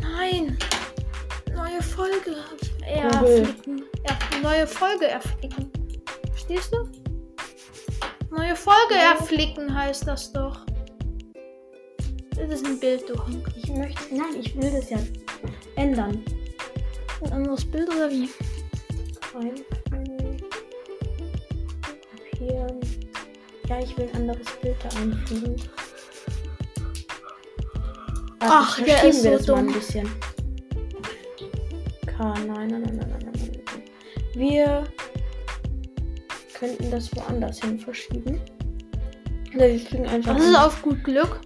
Nein. 0.00 0.56
Neue 1.54 1.82
Folge. 1.82 2.36
Erflicken. 2.86 3.84
Er, 4.04 4.40
neue 4.42 4.66
Folge 4.66 5.06
erflicken. 5.08 5.72
Verstehst 6.30 6.72
du? 6.72 6.88
Neue 8.30 8.54
Folge 8.54 8.94
erflicken 8.94 9.74
heißt 9.74 10.06
das 10.06 10.32
doch. 10.32 10.64
Das 12.36 12.50
ist 12.50 12.66
ein 12.66 12.78
Bild, 12.80 13.08
du 13.08 13.14
Honk. 13.14 13.48
Ich 13.56 13.68
möchte. 13.70 14.14
Nein, 14.14 14.36
ich 14.40 14.54
will 14.56 14.70
das 14.70 14.90
ja 14.90 14.98
ändern. 15.76 16.24
Ein 17.24 17.32
anderes 17.32 17.64
Bild 17.64 17.88
oder 17.88 18.10
wie? 18.10 18.28
Einfügen. 19.34 20.36
Kopieren. 22.30 22.80
Ja, 23.68 23.78
ich 23.80 23.96
will 23.96 24.08
ein 24.12 24.20
anderes 24.22 24.46
Bild 24.62 24.76
da 24.82 24.88
einfügen. 24.98 25.56
Warte, 28.38 28.54
Ach, 28.54 28.76
der 28.82 28.86
verschieben 28.98 29.10
ist 29.10 29.24
wir 29.24 29.30
so 29.32 29.36
das 29.38 29.46
mal 29.48 29.58
ein 29.58 29.64
dumm. 29.66 29.74
bisschen. 29.74 30.08
K, 32.06 32.24
nein, 32.24 32.46
nein, 32.46 32.68
nein, 32.68 32.82
nein, 32.82 32.96
nein, 32.96 33.08
nein, 33.10 33.32
nein. 33.32 33.82
Wir 34.34 34.84
könnten 36.58 36.90
das 36.90 37.14
woanders 37.16 37.60
hin 37.60 37.78
verschieben. 37.78 38.40
Oder 39.54 39.68
wir 39.68 39.78
fügen 39.80 40.06
einfach. 40.06 40.36
Das 40.36 40.46
ist 40.46 40.56
auf 40.56 40.82
gut 40.82 41.04
Glück. 41.04 41.40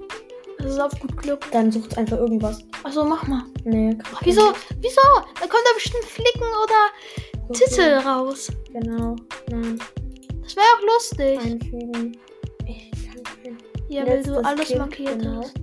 Das 0.65 0.73
ist 0.73 0.81
auf 0.81 0.99
gut 0.99 1.15
Glück. 1.19 1.47
Dann 1.53 1.71
sucht 1.71 1.99
einfach 1.99 2.17
irgendwas. 2.17 2.65
Achso, 2.85 3.05
mach 3.05 3.27
mal. 3.27 3.43
Nee, 3.65 3.99
Ach, 4.15 4.23
wieso? 4.25 4.55
Wieso? 4.81 5.03
Da 5.35 5.41
kommt 5.41 5.63
da 5.63 5.75
bestimmt 5.75 6.05
Flicken 6.05 6.49
oder 6.63 7.45
Kopieren. 7.47 7.53
Titel 7.53 8.09
raus. 8.09 8.49
Genau. 8.73 9.15
Nein. 9.51 9.79
Das 10.43 10.57
wäre 10.57 10.65
auch 10.75 10.95
lustig. 10.95 11.39
Einfügen. 11.39 12.17
Ich 12.67 12.91
kann 13.07 13.23
kein. 13.43 13.59
Ja, 13.91 14.07
weil 14.07 14.23
du 14.23 14.43
alles 14.43 14.69
Kind, 14.69 14.79
markiert 14.79 15.19
genau. 15.19 15.43
hast. 15.43 15.55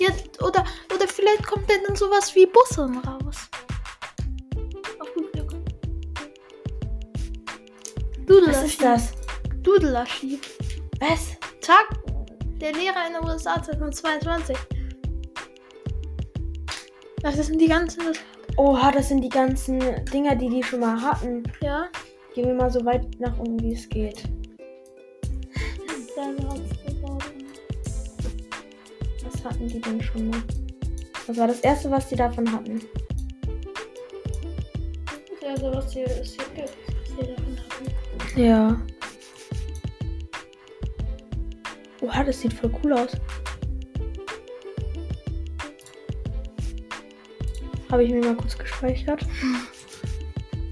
Ja, 0.00 0.08
oder, 0.40 0.64
oder 0.92 1.06
vielleicht 1.06 1.46
kommt 1.46 1.70
dann 1.70 1.94
sowas 1.94 2.34
wie 2.34 2.46
Bussen 2.46 2.98
raus. 2.98 3.36
Auf 4.98 5.14
gut 5.14 5.32
Glück. 5.32 5.52
Was 8.16 8.26
Dudelarschief. 8.26 8.64
ist 8.64 8.82
das? 8.82 9.12
Dudelarschief. 9.62 10.40
Was? 10.98 11.36
Tag 11.60 12.03
der 12.64 12.72
Lehrer 12.72 13.06
in 13.06 13.12
den 13.12 13.30
USA 13.30 13.62
2022. 13.62 14.56
Ach, 17.22 17.36
das 17.36 17.46
sind 17.46 17.60
die 17.60 17.68
ganzen. 17.68 18.02
Oha, 18.56 18.90
das 18.90 19.08
sind 19.08 19.20
die 19.20 19.28
ganzen 19.28 19.80
Dinger, 20.06 20.34
die 20.34 20.48
die 20.48 20.62
schon 20.62 20.80
mal 20.80 21.00
hatten. 21.00 21.42
Ja. 21.60 21.88
Gehen 22.34 22.46
wir 22.46 22.54
mal 22.54 22.70
so 22.70 22.82
weit 22.86 23.20
nach 23.20 23.38
unten, 23.38 23.60
wie 23.62 23.74
es 23.74 23.86
geht. 23.88 24.24
Was 29.24 29.44
hatten 29.44 29.68
die 29.68 29.80
denn 29.80 30.00
schon 30.00 30.30
mal? 30.30 30.42
Was 31.26 31.36
war 31.36 31.48
das 31.48 31.60
erste, 31.60 31.90
was 31.90 32.08
die 32.08 32.16
davon 32.16 32.50
hatten? 32.50 32.80
Ja, 35.42 35.56
so 35.56 35.70
was 35.70 35.90
die 35.90 36.04
davon 36.04 37.58
haben. 37.58 38.42
Ja. 38.42 38.80
Oha, 42.14 42.22
das 42.22 42.40
sieht 42.40 42.52
voll 42.52 42.72
cool 42.84 42.92
aus. 42.92 43.10
Habe 47.90 48.04
ich 48.04 48.12
mir 48.12 48.24
mal 48.24 48.36
kurz 48.36 48.56
gespeichert. 48.56 49.24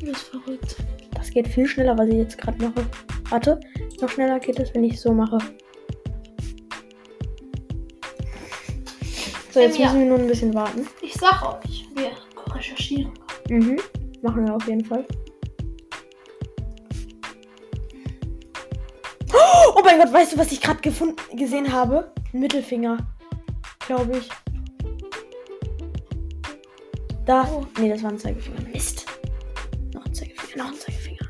Das 0.05 0.11
ist 0.20 0.28
verrückt. 0.31 0.76
Das 1.14 1.31
geht 1.31 1.46
viel 1.46 1.64
schneller, 1.68 1.96
was 1.96 2.09
ich 2.09 2.16
jetzt 2.16 2.37
gerade 2.37 2.59
mache. 2.61 2.85
Warte, 3.31 3.61
noch 4.00 4.09
schneller 4.09 4.40
geht 4.40 4.59
es, 4.59 4.74
wenn 4.74 4.83
ich 4.83 5.00
so 5.00 5.12
mache. 5.12 5.38
So, 9.52 9.61
jetzt 9.61 9.76
Ähm, 9.76 9.83
ja. 9.83 9.87
müssen 9.92 10.00
wir 10.00 10.07
nur 10.09 10.18
ein 10.18 10.26
bisschen 10.26 10.52
warten. 10.55 10.88
Ich 11.00 11.14
sag 11.14 11.40
euch, 11.64 11.87
wir 11.94 12.11
recherchieren. 12.52 13.12
Mhm. 13.48 13.78
Machen 14.22 14.44
wir 14.44 14.57
auf 14.57 14.66
jeden 14.66 14.85
Fall. 14.85 15.07
Mein 19.92 20.07
Gott, 20.07 20.12
weißt 20.14 20.33
du, 20.33 20.38
was 20.38 20.52
ich 20.52 20.61
gerade 20.61 20.81
gefunden 20.81 21.37
gesehen 21.37 21.70
habe? 21.72 22.12
Ein 22.33 22.40
Mittelfinger. 22.40 22.98
Glaube 23.87 24.18
ich. 24.18 24.28
Da. 27.26 27.46
Oh. 27.52 27.66
Nee, 27.78 27.90
das 27.90 28.02
war 28.02 28.11
ein 28.11 28.18
Zeigefinger. 28.18 28.61
Mist. 28.72 29.07
Noch 29.92 30.07
ein 30.07 30.14
Zeigefinger, 30.14 30.64
noch 30.64 30.72
ein 30.72 30.78
Zeigefinger. 30.78 31.28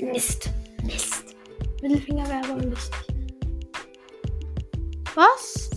Mist. 0.00 0.50
Mist. 0.82 1.36
Mittelfinger 1.80 2.26
wäre 2.28 2.42
aber 2.44 2.62
lustig. 2.62 2.98
Was? 5.14 5.70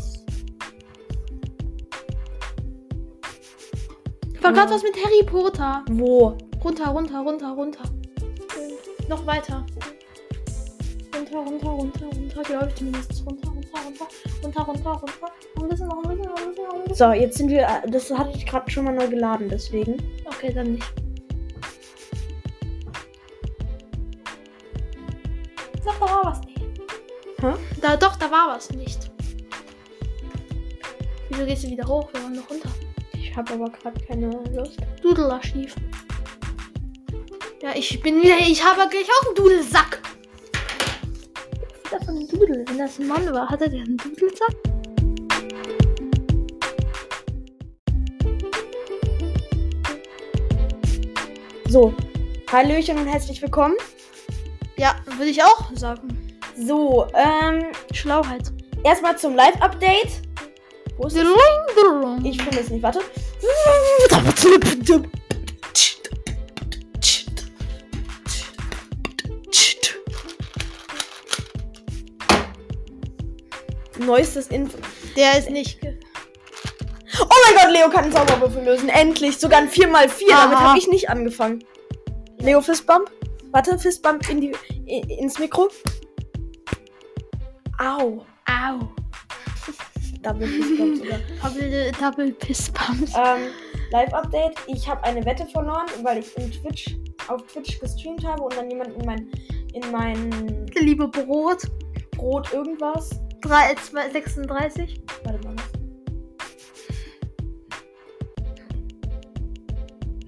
War 4.41 4.51
Ja. 4.51 4.51
gerade 4.51 4.73
was 4.73 4.83
mit 4.83 4.95
Harry 5.03 5.23
Potter. 5.25 5.85
Wo? 5.91 6.37
Runter, 6.63 6.87
runter, 6.87 7.19
runter, 7.19 7.51
runter. 7.51 7.83
Noch 9.07 9.25
weiter. 9.27 9.63
Runter, 11.35 11.67
runter, 11.67 12.05
runter, 12.05 12.05
runter, 12.05 12.43
glaube 12.43 12.67
ich 12.69 12.75
zumindest. 12.75 13.25
Runter, 13.25 13.49
runter, 13.49 13.79
runter, 14.41 14.61
runter, 14.61 14.61
runter, 14.61 14.91
runter. 14.91 15.31
Ein 15.61 15.69
bisschen, 15.69 15.87
noch 15.87 16.03
ein 16.03 16.09
bisschen, 16.09 16.25
noch 16.25 16.37
ein 16.37 16.47
bisschen, 16.47 16.63
noch 16.63 16.73
ein 16.73 16.83
bisschen. 16.83 16.95
So, 16.95 17.11
jetzt 17.11 17.37
sind 17.37 17.49
wir. 17.49 17.67
Das 17.87 18.11
hatte 18.11 18.31
ich 18.37 18.45
gerade 18.45 18.71
schon 18.71 18.85
mal 18.85 18.93
neu 18.93 19.07
geladen, 19.07 19.49
deswegen. 19.49 19.97
Okay, 20.25 20.53
dann 20.53 20.73
nicht. 20.73 20.93
Sag, 25.83 25.99
da 25.99 26.05
war 26.05 26.25
was 26.25 26.41
nicht. 26.41 26.61
Hä? 27.41 27.53
Da, 27.81 27.97
doch, 27.97 28.15
da 28.15 28.31
war 28.31 28.55
was 28.55 28.71
nicht. 28.71 29.11
Wieso 31.29 31.45
gehst 31.45 31.63
du 31.63 31.67
wieder 31.69 31.85
hoch? 31.85 32.07
Wir 32.13 32.23
wollen 32.23 32.35
noch 32.35 32.49
runter. 32.49 32.69
Ich 33.13 33.35
habe 33.35 33.53
aber 33.53 33.69
gerade 33.69 33.99
keine 34.05 34.29
Lust. 34.55 34.77
Dudelarchiv. 35.01 35.75
Ja, 37.61 37.71
ich 37.75 37.99
bin 38.01 38.21
wieder. 38.21 38.37
Ich 38.39 38.63
habe 38.63 38.87
gleich 38.89 39.07
auch 39.09 39.27
einen 39.27 39.35
Dudelsack. 39.35 40.01
Wieder 41.95 42.05
von 42.05 42.27
Dudel. 42.27 42.65
Wenn 42.67 42.77
das 42.77 42.99
ein 42.99 43.07
Mann 43.07 43.31
war, 43.33 43.47
hatte 43.47 43.69
der 43.69 43.81
einen 43.81 43.95
Dudelsack? 43.95 44.53
So, 51.69 51.93
Hallöchen 52.51 52.97
und 52.97 53.07
herzlich 53.07 53.41
willkommen. 53.41 53.75
Ja, 54.77 54.95
würde 55.17 55.31
ich 55.31 55.41
auch 55.41 55.71
sagen. 55.75 56.37
So, 56.57 57.07
ähm, 57.13 57.65
Schlauheit. 57.93 58.51
erstmal 58.83 59.17
zum 59.17 59.35
Live-Update. 59.35 60.21
Wo 60.97 61.07
ist? 61.07 61.15
Dudeling, 61.15 62.25
Ich 62.25 62.41
finde 62.41 62.59
es 62.59 62.69
nicht, 62.69 62.83
warte. 62.83 62.99
Neuestes 74.05 74.47
Info. 74.47 74.77
Der 75.15 75.37
ist 75.37 75.49
nicht. 75.49 75.79
Oh 75.83 77.25
mein 77.45 77.55
Gott, 77.55 77.71
Leo 77.71 77.89
kann 77.89 78.05
einen 78.05 78.13
Zauberwürfel 78.13 78.63
lösen. 78.63 78.89
Endlich. 78.89 79.37
Sogar 79.37 79.59
ein 79.59 79.69
4x4. 79.69 80.27
Damit 80.29 80.57
Aha. 80.57 80.69
habe 80.69 80.79
ich 80.79 80.87
nicht 80.89 81.09
angefangen. 81.09 81.63
Leo 82.39 82.61
Fistbump. 82.61 83.09
Warte, 83.51 83.79
Fistbump 83.79 84.29
in 84.29 84.41
die, 84.41 84.51
i- 84.87 85.13
ins 85.19 85.39
Mikro. 85.39 85.69
Au. 87.79 88.25
Au. 88.47 88.79
Double 90.21 90.47
Fistbump 90.47 90.97
sogar. 90.97 91.19
Double, 91.43 91.91
Double 91.99 92.31
Piss 92.33 92.71
Pumps. 92.71 93.13
ähm, 93.15 93.47
Live-Update. 93.91 94.55
Ich 94.67 94.87
habe 94.89 95.03
eine 95.03 95.23
Wette 95.25 95.45
verloren, 95.45 95.85
weil 96.03 96.19
ich 96.19 96.35
in 96.37 96.51
Twitch, 96.51 96.95
auf 97.27 97.41
Twitch 97.47 97.79
gestreamt 97.79 98.25
habe 98.25 98.43
und 98.43 98.57
dann 98.57 98.69
jemand 98.69 98.93
in 98.95 99.05
mein, 99.05 99.29
in 99.73 99.91
mein 99.91 100.65
Liebe 100.75 101.07
Brot. 101.07 101.63
Brot 102.11 102.51
irgendwas. 102.53 103.09
3, 103.45 103.75
2, 103.75 104.09
36. 104.09 105.01
Warte 105.23 105.47
mal. 105.47 105.55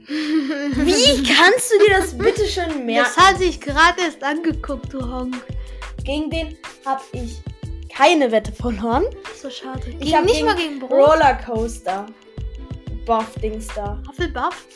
Wie 0.07 1.23
kannst 1.23 1.71
du 1.71 1.85
dir 1.85 1.97
das 1.97 2.17
bitte 2.17 2.45
schön 2.45 2.85
merken? 2.85 3.09
Das 3.15 3.17
hat 3.17 3.39
sich 3.39 3.59
gerade 3.59 4.01
erst 4.01 4.23
angeguckt, 4.23 4.93
du 4.93 4.99
Honk. 4.99 5.35
Gegen 6.03 6.29
den 6.29 6.57
habe 6.85 7.01
ich 7.11 7.41
keine 7.93 8.31
Wette 8.31 8.51
verloren. 8.51 9.05
So 9.41 9.49
schade. 9.49 9.81
Ich 9.87 9.99
Gegen, 9.99 10.15
hab 10.15 10.23
nicht 10.23 10.35
gegen 10.35 10.45
mal 10.45 10.55
gegen 10.55 10.79
Brot. 10.79 10.91
Rollercoaster. 10.91 12.05
Buff-Dings 13.05 13.67
da. 13.75 14.01
Hufflepuff. 14.07 14.67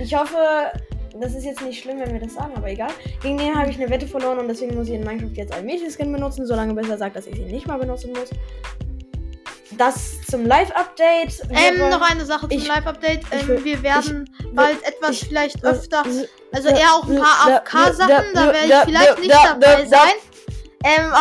Ich 0.00 0.14
hoffe, 0.14 0.72
das 1.18 1.34
ist 1.34 1.44
jetzt 1.44 1.60
nicht 1.62 1.82
schlimm, 1.82 1.98
wenn 2.00 2.12
wir 2.12 2.20
das 2.20 2.34
sagen, 2.34 2.52
aber 2.56 2.68
egal. 2.68 2.90
Gegen 3.22 3.38
den 3.38 3.58
habe 3.58 3.70
ich 3.70 3.76
eine 3.76 3.88
Wette 3.90 4.06
verloren 4.06 4.38
und 4.38 4.48
deswegen 4.48 4.74
muss 4.76 4.88
ich 4.88 4.94
in 4.94 5.04
Minecraft 5.04 5.32
jetzt 5.34 5.52
einen 5.52 5.66
Mädchenskin 5.66 6.12
benutzen, 6.12 6.46
solange 6.46 6.74
bis 6.74 6.88
er 6.88 6.98
sagt, 6.98 7.16
dass 7.16 7.26
ich 7.26 7.38
ihn 7.38 7.48
nicht 7.48 7.66
mal 7.66 7.78
benutzen 7.78 8.12
muss. 8.12 8.30
Das 9.78 10.20
zum 10.28 10.44
Live-Update. 10.46 11.42
Ähm, 11.50 11.88
noch 11.90 12.02
eine 12.02 12.24
Sache 12.24 12.48
zum 12.48 12.58
ich- 12.58 12.66
Live-Update. 12.68 13.20
ich 13.32 13.48
Ähm, 13.48 13.64
wir 13.64 13.82
werden 13.82 14.30
bald 14.52 14.82
etwas 14.84 15.10
ich- 15.10 15.28
vielleicht 15.28 15.62
äh, 15.64 15.68
öfter, 15.68 16.02
äh, 16.06 16.26
also 16.52 16.68
eher 16.68 16.92
auch 16.92 17.08
ein 17.08 17.16
paar 17.18 17.48
äh, 17.48 17.52
AFK-Sachen, 17.54 18.10
äh, 18.10 18.34
da 18.34 18.50
äh, 18.50 18.52
werde 18.52 18.66
ich 18.66 18.72
äh, 18.72 18.82
vielleicht 18.84 19.18
äh, 19.18 19.20
nicht 19.20 19.30
äh, 19.30 19.38
dabei 19.44 19.82
äh, 19.82 19.86
sein. 19.86 20.12
Ähm, 20.82 21.12
auf, 21.12 21.20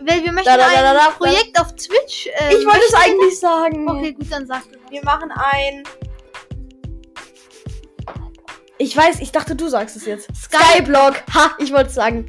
weil 0.00 0.22
wir 0.24 0.32
möchten 0.32 0.44
Da, 0.50 0.56
da, 0.56 0.92
da, 0.94 1.06
ein 1.08 1.12
Projekt 1.14 1.60
auf 1.60 1.74
Twitch. 1.74 2.28
Ähm, 2.38 2.56
Ich 2.58 2.66
wollte 2.66 2.80
es 2.88 2.94
eigentlich 2.94 3.38
sagen. 3.40 3.88
Okay, 3.88 4.12
gut, 4.12 4.30
dann 4.30 4.46
sag 4.46 4.62
du. 4.70 4.78
Wir 4.90 5.04
machen 5.04 5.32
ein. 5.32 5.82
Ich 8.78 8.96
weiß, 8.96 9.20
ich 9.20 9.32
dachte, 9.32 9.56
du 9.56 9.68
sagst 9.68 9.96
es 9.96 10.04
jetzt. 10.06 10.28
Sky- 10.36 10.56
Skyblock. 10.58 11.22
Ha, 11.34 11.52
ich 11.58 11.72
wollte 11.72 11.88
es 11.88 11.94
sagen. 11.94 12.26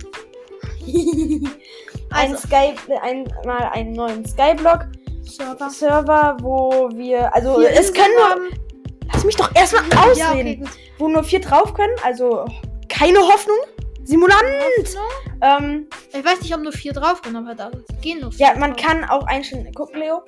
ein 0.87 1.47
Also- 2.33 2.37
Sky, 2.47 2.73
ein, 3.01 3.31
mal 3.45 3.69
einen 3.73 3.91
neuen 3.93 4.25
Skyblock 4.25 4.85
Server. 5.23 5.69
Server, 5.69 6.37
wo 6.41 6.89
wir, 6.93 7.33
also 7.35 7.59
Vier 7.59 7.71
es 7.71 7.91
können 7.93 8.13
nur, 8.15 8.49
lass 9.11 9.25
mich 9.25 9.35
doch 9.35 9.53
erstmal 9.53 9.83
ausreden, 9.97 10.17
Ja, 10.17 10.31
okay, 10.31 10.77
wo 10.97 11.07
nur 11.09 11.23
vier 11.23 11.41
drauf 11.41 11.73
können, 11.73 11.93
also 12.03 12.45
keine 12.87 13.19
Hoffnung. 13.19 13.57
Simulant. 14.05 14.41
Ähm, 15.41 15.87
Ich 16.13 16.23
weiß 16.25 16.39
nicht, 16.41 16.55
ob 16.55 16.61
nur 16.61 16.71
vier 16.71 16.93
drauf 16.93 17.21
können, 17.21 17.35
aber 17.35 17.55
da 17.55 17.69
gehen 18.01 18.21
nur 18.21 18.31
vier. 18.31 18.47
ja, 18.47 18.55
man 18.57 18.71
drauf. 18.73 18.81
kann 18.85 19.03
auch 19.03 19.27
einstellen. 19.27 19.69
Guck, 19.75 19.93
Leo. 19.93 20.23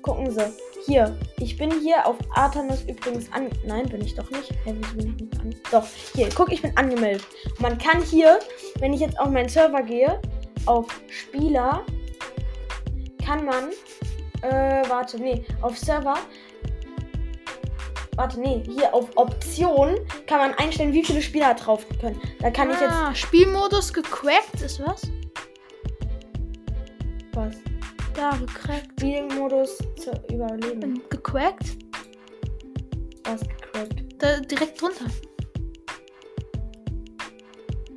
Gucken 0.00 0.30
Sie. 0.30 0.40
Hier. 0.88 1.14
Ich 1.38 1.58
bin 1.58 1.70
hier 1.82 2.06
auf 2.06 2.16
Artemis 2.34 2.82
übrigens 2.88 3.30
an. 3.32 3.50
Nein, 3.66 3.86
bin 3.90 4.00
ich 4.00 4.14
doch 4.14 4.30
nicht. 4.30 4.50
Hä, 4.64 4.74
wieso 4.74 4.96
bin 4.96 5.14
ich 5.14 5.20
nicht 5.20 5.40
an? 5.40 5.54
Doch. 5.70 5.86
Hier, 6.14 6.30
guck, 6.34 6.50
ich 6.50 6.62
bin 6.62 6.74
angemeldet. 6.78 7.26
Man 7.58 7.76
kann 7.76 8.00
hier, 8.00 8.38
wenn 8.78 8.94
ich 8.94 9.00
jetzt 9.00 9.20
auf 9.20 9.28
meinen 9.28 9.50
Server 9.50 9.82
gehe, 9.82 10.18
auf 10.64 10.86
Spieler, 11.10 11.84
kann 13.22 13.44
man. 13.44 13.68
Äh, 14.40 14.88
warte, 14.88 15.20
nee. 15.20 15.44
Auf 15.60 15.76
Server. 15.76 16.16
Warte, 18.16 18.40
nee. 18.40 18.62
Hier 18.64 18.94
auf 18.94 19.14
Optionen 19.16 19.98
kann 20.26 20.38
man 20.38 20.54
einstellen, 20.54 20.94
wie 20.94 21.04
viele 21.04 21.20
Spieler 21.20 21.52
drauf 21.52 21.84
können. 22.00 22.18
Da 22.40 22.50
kann 22.50 22.70
ich 22.70 22.80
jetzt. 22.80 22.94
ah, 22.94 23.14
Spielmodus 23.14 23.92
gecrackt 23.92 24.62
ist 24.62 24.80
was? 24.80 25.02
Was? 27.34 27.56
Ja, 28.18 28.30
gecrackt. 28.36 28.90
Spielmodus 29.00 29.78
zu 29.96 30.10
überleben. 30.32 30.82
Ähm, 30.82 31.02
Gecrackt? 31.08 31.76
Was 33.24 33.40
gecrackt. 33.42 34.04
Da, 34.18 34.40
direkt 34.40 34.80
drunter. 34.82 35.04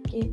Ge 0.10 0.32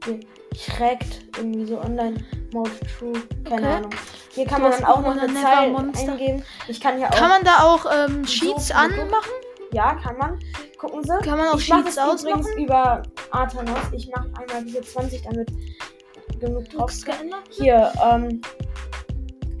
Ge 0.00 0.20
Schreckt 0.56 1.26
irgendwie 1.36 1.66
so 1.66 1.78
online 1.80 2.24
Mode 2.52 2.70
True. 2.98 3.12
Keine 3.44 3.54
Okay. 3.66 3.66
Ahnung. 3.76 3.90
Hier 4.30 4.46
kann 4.46 4.62
Du 4.62 4.68
man 4.68 4.78
dann 4.80 4.84
auch 4.84 5.00
noch 5.00 5.16
eine 5.22 5.34
Zahl 5.34 5.70
Monster. 5.70 6.12
eingeben. 6.12 6.42
Ich 6.68 6.80
kann 6.80 6.96
hier 6.98 7.06
auch. 7.10 7.16
Kann 7.16 7.28
man 7.28 7.44
da 7.44 7.62
auch 7.62 7.86
ähm, 7.92 8.26
Sheets 8.26 8.68
So, 8.68 8.74
anmachen? 8.74 9.30
ja, 9.72 9.94
kann 9.94 10.16
man. 10.18 10.38
Gucken 10.78 11.02
Sie. 11.04 11.12
Kann 11.24 11.38
man 11.38 11.48
auch 11.48 11.58
ich 11.58 11.64
Sheets 11.66 11.94
das 11.94 12.22
übrigens 12.22 12.46
ausmachen? 12.46 12.62
über 12.64 13.02
Arthanos. 13.30 13.78
Ich 13.92 14.08
mache 14.08 14.30
einmal 14.38 14.64
diese 14.64 14.80
20, 14.82 15.22
damit 15.22 15.50
genug 16.38 16.68
drauf 16.70 16.92
geändert? 17.04 17.44
Hier, 17.50 17.92
ähm. 18.02 18.40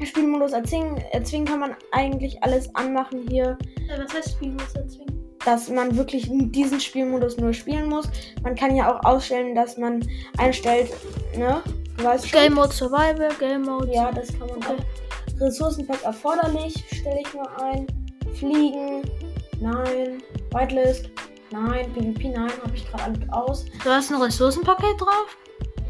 Spielmodus 0.04 0.52
erzwingen, 0.52 0.98
erzwingen 1.12 1.46
kann 1.46 1.60
man 1.60 1.76
eigentlich 1.92 2.42
alles 2.42 2.72
anmachen 2.74 3.26
hier. 3.30 3.56
Äh, 3.88 3.98
was 4.04 4.12
heißt 4.12 4.32
Spielmodus 4.32 4.74
erzwingen? 4.74 5.16
dass 5.46 5.68
man 5.70 5.96
wirklich 5.96 6.28
diesen 6.28 6.80
Spielmodus 6.80 7.36
nur 7.38 7.52
spielen 7.52 7.88
muss. 7.88 8.08
Man 8.42 8.56
kann 8.56 8.74
ja 8.74 8.92
auch 8.92 9.04
ausstellen, 9.04 9.54
dass 9.54 9.78
man 9.78 10.04
einstellt, 10.38 10.90
ne? 11.36 11.62
Du 11.96 12.04
weißt 12.04 12.28
schon. 12.28 12.40
Game 12.40 12.54
Mode 12.54 12.72
Survival, 12.72 13.28
Game 13.38 13.62
Mode. 13.62 13.88
Ja, 13.92 14.10
das 14.10 14.28
kann 14.36 14.48
man 14.48 14.56
Okay. 14.56 14.74
auch. 14.74 15.40
Ressourcenpack 15.40 16.02
erforderlich, 16.02 16.84
stelle 16.92 17.20
ich 17.20 17.32
mal 17.32 17.48
ein. 17.62 17.86
Fliegen, 18.34 19.02
nein. 19.60 20.20
Whitelist, 20.50 21.10
nein. 21.52 21.92
PvP, 21.92 22.30
nein. 22.30 22.50
Habe 22.64 22.74
ich 22.74 22.90
gerade 22.90 23.04
alles 23.04 23.18
aus. 23.30 23.64
Du 23.84 23.90
hast 23.90 24.10
ein 24.10 24.20
Ressourcenpaket 24.20 25.00
drauf? 25.00 25.36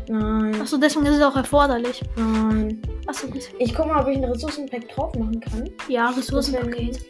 Nein, 0.08 0.60
Achso, 0.60 0.76
deswegen 0.76 1.06
ist 1.06 1.16
es 1.16 1.22
auch 1.22 1.36
erforderlich. 1.36 2.02
nein. 2.16 2.80
Achso, 3.06 3.26
gut. 3.28 3.42
Ich 3.58 3.74
gucke 3.74 3.88
mal, 3.88 4.02
ob 4.02 4.08
ich 4.08 4.16
ein 4.16 4.24
Ressourcenpack 4.24 4.88
drauf 4.88 5.14
machen 5.14 5.40
kann. 5.40 5.68
Ja, 5.88 6.08
Das, 6.08 6.18
Ressourcenpaket. 6.18 7.04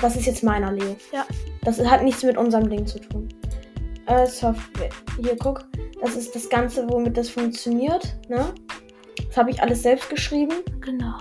das 0.00 0.16
ist 0.16 0.26
jetzt 0.26 0.42
meiner, 0.42 0.72
Leo. 0.72 0.96
Ja. 1.12 1.26
Das 1.62 1.78
hat 1.84 2.02
nichts 2.02 2.22
mit 2.22 2.36
unserem 2.36 2.68
Ding 2.68 2.86
zu 2.86 2.98
tun. 3.00 3.28
Äh, 4.06 4.26
Software. 4.26 4.90
Hier, 5.22 5.36
guck. 5.38 5.64
Das 6.02 6.16
ist 6.16 6.34
das 6.34 6.48
Ganze, 6.50 6.86
womit 6.90 7.16
das 7.16 7.30
funktioniert. 7.30 8.14
Ne? 8.28 8.52
Das 9.28 9.36
habe 9.38 9.50
ich 9.50 9.62
alles 9.62 9.82
selbst 9.82 10.10
geschrieben. 10.10 10.54
Genau. 10.80 11.14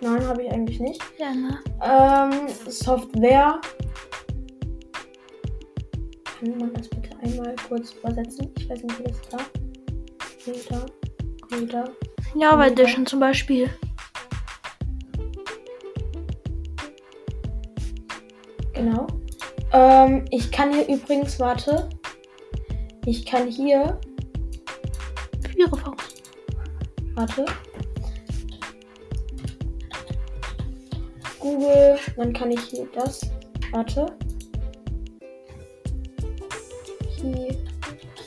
Nein, 0.00 0.26
habe 0.26 0.42
ich 0.44 0.50
eigentlich 0.50 0.80
nicht. 0.80 1.02
Ja, 1.18 1.32
ne? 1.34 1.58
Ähm, 1.82 2.48
Software. 2.66 3.60
Kann 6.40 6.56
man 6.58 6.72
das 6.72 6.88
bitte 6.88 7.10
einmal 7.22 7.54
kurz 7.68 7.92
übersetzen? 7.92 8.50
Ich 8.56 8.68
weiß 8.70 8.82
nicht, 8.82 8.98
wie 8.98 9.02
das 9.04 9.20
da. 9.30 9.36
Wieder. 10.44 10.86
Wieder. 11.50 11.84
Java. 12.34 12.66
Edition 12.66 13.04
zum 13.04 13.20
Beispiel. 13.20 13.68
Genau. 18.72 19.06
Ähm, 19.72 20.24
ich 20.30 20.50
kann 20.50 20.72
hier 20.72 20.88
übrigens, 20.88 21.38
warte. 21.38 21.88
Ich 23.04 23.26
kann 23.26 23.48
hier, 23.48 24.00
Pyrofox. 25.42 26.14
warte. 27.14 27.44
Google, 31.38 31.98
dann 32.16 32.32
kann 32.32 32.50
ich 32.50 32.60
hier 32.60 32.88
das, 32.94 33.20
warte. 33.72 34.06
Hier, 37.16 37.49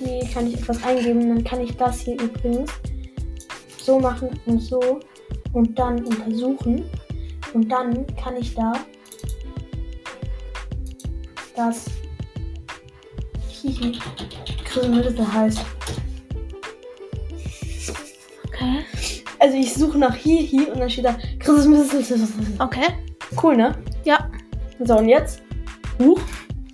hier 0.05 0.29
kann 0.33 0.47
ich 0.47 0.55
etwas 0.55 0.83
eingeben, 0.83 1.29
dann 1.29 1.43
kann 1.43 1.61
ich 1.61 1.75
das 1.77 2.01
hier 2.01 2.21
übrigens 2.21 2.71
so 3.77 3.99
machen 3.99 4.29
und 4.45 4.59
so 4.59 4.99
und 5.53 5.77
dann 5.77 6.03
untersuchen. 6.03 6.85
Und 7.53 7.69
dann 7.69 8.05
kann 8.15 8.35
ich 8.37 8.55
da 8.55 8.73
das 11.55 11.85
Kriminelle 14.65 15.33
heißt. 15.33 15.59
Okay. 18.47 18.85
Also 19.39 19.57
ich 19.57 19.73
suche 19.73 19.97
nach 19.99 20.15
Hihi 20.15 20.65
und 20.71 20.79
dann 20.79 20.89
steht 20.89 21.05
da 21.05 21.15
Christmas. 21.39 21.93
Okay. 22.59 22.87
Cool, 23.41 23.57
ne? 23.57 23.75
Ja. 24.03 24.31
So, 24.79 24.97
und 24.97 25.09
jetzt? 25.09 25.43
Huch. 25.99 26.19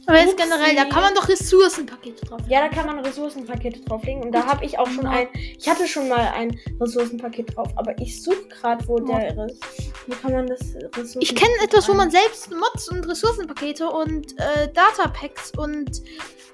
Aber 0.09 0.19
jetzt 0.19 0.37
generell, 0.37 0.75
da 0.75 0.85
kann 0.85 1.03
man 1.03 1.13
doch 1.13 1.29
Ressourcenpakete 1.29 2.25
drauf. 2.25 2.41
Ja, 2.47 2.61
da 2.61 2.69
kann 2.69 2.87
man 2.87 2.97
Ressourcenpakete 3.05 3.81
drauflegen. 3.81 4.23
Und 4.23 4.31
da 4.31 4.43
habe 4.43 4.65
ich 4.65 4.79
auch 4.79 4.87
schon 4.87 5.05
ein. 5.05 5.27
Ich 5.55 5.69
hatte 5.69 5.87
schon 5.87 6.09
mal 6.09 6.31
ein 6.33 6.59
Ressourcenpaket 6.81 7.55
drauf, 7.55 7.67
aber 7.75 7.95
ich 7.99 8.23
suche 8.23 8.47
gerade, 8.47 8.87
wo 8.87 8.97
der 8.99 9.37
ist. 9.45 9.63
Wie 10.07 10.15
kann 10.15 10.31
man 10.31 10.47
das 10.47 10.61
Ressourcen? 10.95 11.21
Ich 11.21 11.35
kenne 11.35 11.53
etwas, 11.63 11.87
wo 11.87 11.93
man 11.93 12.09
selbst 12.09 12.49
Mods 12.49 12.89
und 12.89 13.07
Ressourcenpakete 13.07 13.87
und 13.87 14.31
äh, 14.39 14.73
Datapacks 14.73 15.51
und 15.55 16.01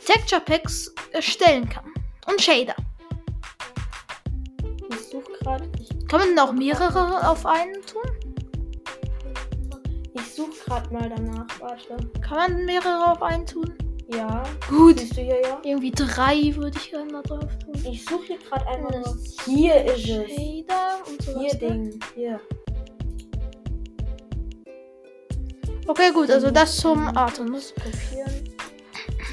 Texture 0.05 0.41
Packs 0.41 0.93
erstellen 1.13 1.69
kann. 1.69 1.85
Und 2.27 2.41
Shader. 2.41 2.75
Ich 4.89 5.09
suche 5.11 5.31
gerade. 5.39 5.71
Kann 6.09 6.19
man 6.19 6.39
auch 6.39 6.51
mehrere 6.51 7.29
auf 7.29 7.45
einen 7.45 7.81
tun? 7.85 8.04
Ich 10.15 10.33
suche 10.33 10.51
gerade 10.65 10.93
mal 10.93 11.09
danach. 11.09 11.47
Warte. 11.59 11.97
Kann 12.21 12.37
man 12.37 12.65
mehrere 12.65 13.11
auf 13.11 13.21
einen 13.21 13.45
tun? 13.45 13.73
Ja. 14.07 14.43
Gut. 14.69 14.99
Siehst 14.99 15.17
du 15.17 15.21
hier 15.21 15.41
ja? 15.41 15.59
Irgendwie 15.63 15.91
drei 15.91 16.55
würde 16.55 16.77
ich 16.77 16.91
gerne 16.91 17.11
da 17.11 17.21
drauf 17.21 17.57
tun. 17.59 17.73
Ich 17.89 18.05
suche 18.05 18.25
hier 18.27 18.37
gerade 18.37 18.67
einmal. 18.67 19.01
Das. 19.03 19.35
Hier 19.45 19.83
ist 19.85 20.07
es. 20.07 20.31
Shader 20.31 20.99
und 21.07 21.21
sowas. 21.21 21.41
Hier 21.41 21.53
ne? 21.53 21.59
Ding. 21.59 21.99
Hier. 22.15 22.39
Okay, 25.87 26.11
gut, 26.11 26.31
also 26.31 26.49
das 26.49 26.77
zum 26.77 27.07
Artemis. 27.15 27.73
Kopieren. 27.75 28.53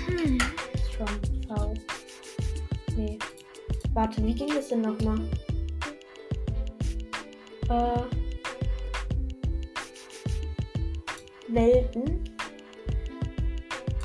Hm. 0.06 0.38
Schon. 0.96 1.56
V. 1.56 1.74
Nee. 2.96 3.18
Warte, 3.94 4.24
wie 4.24 4.34
ging 4.34 4.48
das 4.54 4.68
denn 4.68 4.80
nochmal? 4.80 5.20
Äh. 7.68 8.21
Welten. 11.52 12.24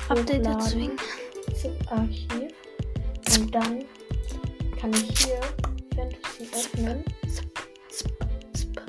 Update 0.08 0.40
Hochladen. 0.40 0.46
erzwingen. 0.60 0.96
ZIP-Archiv. 1.54 2.52
Und 3.38 3.54
dann 3.54 3.84
kann 4.80 4.92
ich 4.92 5.18
hier 5.26 5.40
Fantasy 5.94 6.48
öffnen. 6.54 7.04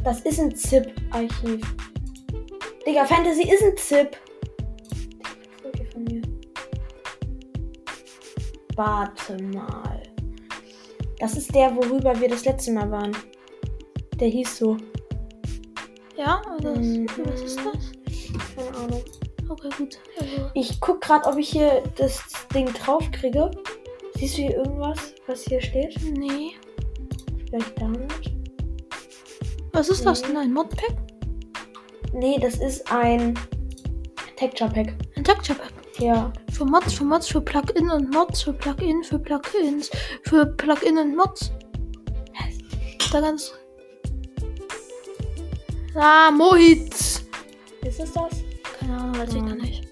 Das 0.03 0.21
ist 0.21 0.39
ein 0.39 0.55
ZIP-Archiv. 0.55 1.61
Digga, 2.85 3.05
Fantasy 3.05 3.43
ist 3.51 3.63
ein 3.63 3.77
ZIP. 3.77 4.17
Von 5.93 6.03
mir? 6.05 6.21
Warte 8.75 9.41
mal. 9.43 10.03
Das 11.19 11.35
ist 11.35 11.53
der, 11.53 11.75
worüber 11.75 12.19
wir 12.19 12.29
das 12.29 12.45
letzte 12.45 12.71
Mal 12.71 12.89
waren. 12.91 13.15
Der 14.19 14.29
hieß 14.29 14.57
so. 14.57 14.77
Ja, 16.15 16.41
also 16.49 16.75
Mhm. 16.75 17.07
was 17.25 17.41
ist 17.41 17.57
das? 17.59 17.88
Ahnung. 18.79 19.03
Okay, 19.49 19.69
gut. 19.77 19.97
Also, 20.19 20.49
Ich 20.53 20.79
guck 20.79 21.01
gerade, 21.01 21.25
ob 21.27 21.37
ich 21.37 21.49
hier 21.49 21.83
das 21.97 22.21
Ding 22.53 22.71
drauf 22.73 23.03
kriege. 23.11 23.49
Siehst 24.15 24.37
du 24.37 24.41
hier 24.43 24.55
irgendwas, 24.57 25.13
was 25.27 25.43
hier 25.43 25.61
steht? 25.61 25.95
nee. 26.15 26.51
Vielleicht 27.47 27.81
damit? 27.81 28.11
Was 29.73 29.89
ist 29.89 30.05
das 30.05 30.21
Nee. 30.21 30.27
denn? 30.27 30.37
Ein 30.37 30.53
Modpack? 30.53 30.95
Nee, 32.13 32.37
das 32.39 32.55
ist 32.57 32.91
ein 32.91 33.37
Texture 34.35 34.69
Pack. 34.69 34.93
Ein 35.15 35.23
Texture 35.23 35.57
Pack. 35.57 35.71
Ja. 35.99 36.31
Für 36.53 36.65
Mods, 36.65 36.93
für 36.93 37.03
Mods, 37.03 37.27
für 37.27 37.41
Plugin 37.41 37.89
und 37.89 38.13
Mods, 38.13 38.43
für 38.43 38.53
Plugin, 38.53 39.03
für 39.03 39.19
Plugins, 39.19 39.89
für 40.23 40.45
Plugin 40.45 40.97
und 40.97 41.15
Mods. 41.15 41.51
Da 43.11 43.21
ganz. 43.21 43.51
Ah, 45.95 46.29
Mohit. 46.31 46.93
Ist 46.93 47.99
es 47.99 48.13
das? 48.13 48.43
Keine 48.89 49.01
Ahnung, 49.01 49.19
weiß 49.19 49.33
ich 49.33 49.45
gar 49.45 49.55
nicht. 49.55 49.87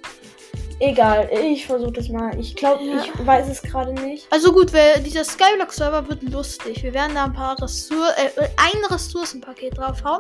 Egal, 0.79 1.29
ich 1.33 1.65
versuche 1.65 1.91
das 1.93 2.09
mal. 2.09 2.39
Ich 2.39 2.55
glaube, 2.55 2.83
Ja. 2.83 3.03
ich 3.03 3.25
weiß 3.27 3.47
es 3.49 3.61
gerade 3.63 3.93
nicht. 3.93 4.27
Also 4.31 4.51
gut, 4.51 4.71
weil 4.73 5.01
dieser 5.01 5.23
Skyblock-Server 5.23 6.07
wird 6.07 6.21
lustig. 6.23 6.83
Wir 6.83 6.93
werden 6.93 7.15
da 7.15 7.25
ein 7.25 7.33
paar 7.33 7.59
Ressour 7.61 8.09
äh, 8.15 8.29
ein 8.57 8.85
Ressourcenpaket 8.91 9.77
draufhauen. 9.77 10.19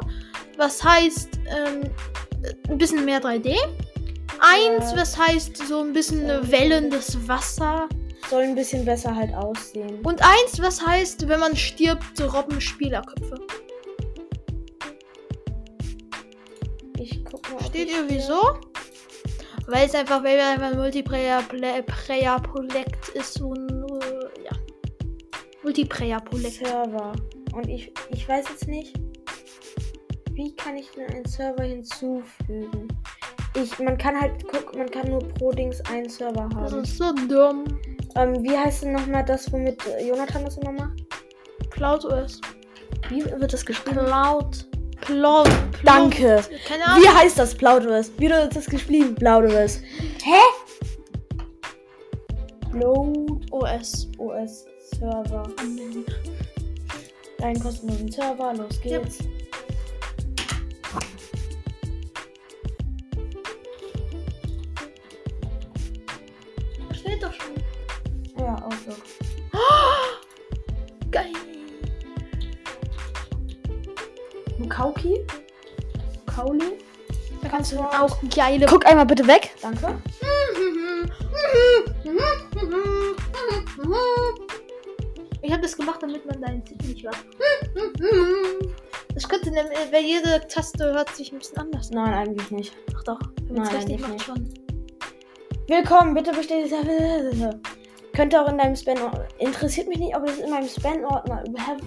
Was 0.57 0.83
heißt 0.83 1.29
ähm, 1.47 1.83
ein 2.69 2.77
bisschen 2.77 3.05
mehr 3.05 3.21
3D. 3.21 3.55
Eins, 4.39 4.91
Ja. 4.91 4.97
was 4.97 5.17
heißt 5.17 5.57
so 5.57 5.81
ein 5.81 5.93
bisschen 5.93 6.27
Ja. 6.27 6.39
wellendes 6.51 7.27
Wasser. 7.27 7.87
Soll 8.29 8.43
ein 8.43 8.55
bisschen 8.55 8.83
besser 8.83 9.15
halt 9.15 9.33
aussehen. 9.35 9.99
Und 10.03 10.21
eins, 10.21 10.59
was 10.59 10.83
heißt, 10.85 11.27
wenn 11.27 11.39
man 11.39 11.55
stirbt, 11.55 12.19
robben 12.33 12.59
Spielerköpfe. 12.59 13.35
Ich 17.67 17.67
guck 17.67 17.67
mal. 17.67 17.67
ob 17.67 17.69
Steht 17.69 17.89
ich 17.89 17.95
ihr 17.95 18.09
wieso? 18.09 18.41
Weil 19.67 19.85
es 19.87 19.95
einfach, 19.95 20.23
weil 20.23 20.37
wir 20.37 20.47
einfach 20.47 20.71
ein 20.71 20.77
Multiplayer-Projekt 20.77 23.09
ist, 23.09 23.33
so 23.33 23.53
ein, 23.53 23.67
äh, 23.67 24.43
ja. 24.45 24.51
Multiplayer-Projekt. 25.63 26.65
Server. 26.65 27.11
Und 27.53 27.67
ich, 27.67 27.91
ich 28.11 28.29
weiß 28.29 28.45
jetzt 28.49 28.67
nicht, 28.67 28.97
wie 30.31 30.55
kann 30.55 30.77
ich 30.77 30.89
denn 30.91 31.09
einen 31.09 31.25
Server 31.25 31.63
hinzufügen? 31.63 32.87
Ich, 33.61 33.77
man 33.79 33.97
kann 33.97 34.19
halt, 34.21 34.47
guck, 34.47 34.73
man 34.77 34.89
kann 34.89 35.09
nur 35.09 35.19
pro 35.19 35.51
Dings 35.51 35.81
einen 35.89 36.07
Server 36.07 36.47
Das 36.61 36.71
haben. 36.71 36.83
ist 36.83 36.97
so 36.97 37.11
dumm. 37.27 37.65
Ähm, 38.15 38.41
wie 38.43 38.57
heißt 38.57 38.83
denn 38.83 38.93
nochmal 38.93 39.25
das, 39.25 39.51
womit 39.51 39.81
Jonathan 40.01 40.45
das 40.45 40.55
immer 40.57 40.71
macht? 40.71 41.03
Cloud 41.71 42.05
OS. 42.05 42.39
Wie 43.09 43.25
wird 43.25 43.51
das 43.51 43.65
geschrieben? 43.65 44.05
Cloud. 44.05 44.65
Cloud. 45.01 45.49
Danke. 45.83 46.43
Keine 46.67 46.85
Ahnung. 46.85 47.03
Wie 47.03 47.09
heißt 47.09 47.37
das 47.39 47.55
Plauderous? 47.55 48.11
Wie 48.17 48.29
wird 48.29 48.55
das 48.55 48.65
geschrieben? 48.65 49.15
Plauderous. 49.15 49.81
Hä? 50.23 50.41
Load 52.73 53.45
OS. 53.51 54.07
OS 54.17 54.65
Server. 54.99 55.43
Deinen 57.39 57.59
kostenlosen 57.59 58.11
Server. 58.11 58.53
Los 58.53 58.79
Ja. 58.83 58.99
geht's. 58.99 59.19
Steht 66.93 67.23
doch 67.23 67.33
schon. 67.33 67.53
Ja, 68.39 68.55
Outlook. 68.55 68.97
Geil. 68.97 69.16
Da 77.71 77.77
kannst 77.77 77.99
du 77.99 78.03
auch 78.03 78.17
geile. 78.35 78.65
Guck 78.65 78.85
einmal 78.85 79.05
bitte 79.05 79.27
weg. 79.27 79.53
Danke. 79.61 79.99
Ich 85.41 85.51
habe 85.51 85.61
das 85.61 85.75
gemacht, 85.77 86.01
damit 86.01 86.25
man 86.25 86.41
deinen 86.41 86.63
Titel 86.63 86.87
nicht 86.87 87.03
hört. 87.03 87.17
Das 89.13 89.27
könnte 89.27 89.51
nämlich, 89.51 89.77
weil 89.91 90.03
jede 90.03 90.45
Taste 90.47 90.93
hört 90.93 91.15
sich 91.15 91.31
ein 91.31 91.39
bisschen 91.39 91.57
anders 91.57 91.91
an. 91.91 91.95
Nein, 91.95 92.13
eigentlich 92.13 92.51
nicht. 92.51 92.77
Ach 92.95 93.03
doch, 93.03 93.19
Nein, 93.49 93.61
richtig 93.61 93.81
eigentlich 93.81 94.01
macht 94.01 94.11
nicht. 94.13 94.25
schon. 94.25 94.53
Willkommen, 95.67 96.13
bitte 96.13 96.31
bestätigt. 96.31 96.73
Könnte 98.13 98.41
auch 98.41 98.49
in 98.49 98.57
deinem 98.57 98.75
Spam. 98.75 98.97
Interessiert 99.39 99.87
mich 99.87 99.99
nicht, 99.99 100.15
ob 100.15 100.27
es 100.27 100.39
in 100.39 100.49
meinem 100.49 100.67
Spam-Ordner 100.67 101.43
überhaupt. 101.47 101.83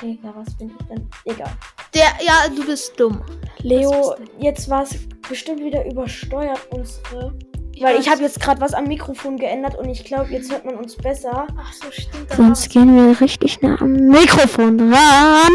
Digga, 0.00 0.34
was 0.34 0.56
bin 0.56 0.70
ich 0.78 0.86
denn? 0.86 1.08
Egal. 1.24 1.50
Der, 1.94 2.08
ja, 2.24 2.48
du 2.54 2.66
bist 2.66 2.98
dumm. 2.98 3.22
Leo, 3.62 4.14
bist 4.16 4.30
jetzt 4.40 4.68
war 4.68 4.82
es 4.82 4.96
bestimmt 5.28 5.60
wieder 5.64 5.84
übersteuert, 5.86 6.60
unsere. 6.70 7.32
Ich 7.72 7.82
Weil 7.82 7.98
ich 7.98 8.08
habe 8.08 8.22
jetzt 8.22 8.40
gerade 8.40 8.60
was 8.60 8.72
am 8.72 8.84
Mikrofon 8.84 9.36
geändert 9.36 9.76
und 9.76 9.88
ich 9.88 10.04
glaube, 10.04 10.30
jetzt 10.30 10.50
hört 10.50 10.64
man 10.64 10.76
uns 10.76 10.96
besser. 10.96 11.46
Ach 11.58 11.72
so, 11.72 11.90
stimmt. 11.90 12.32
Sonst 12.32 12.70
gehen 12.70 12.94
wir 12.94 13.20
richtig 13.20 13.60
nah 13.62 13.80
am 13.80 13.92
Mikrofon 13.92 14.92
ran. 14.92 15.52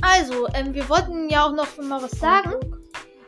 Also, 0.00 0.48
ähm, 0.54 0.74
wir 0.74 0.88
wollten 0.88 1.28
ja 1.28 1.46
auch 1.46 1.54
noch 1.54 1.76
mal 1.78 2.02
was 2.02 2.12
sagen. 2.12 2.54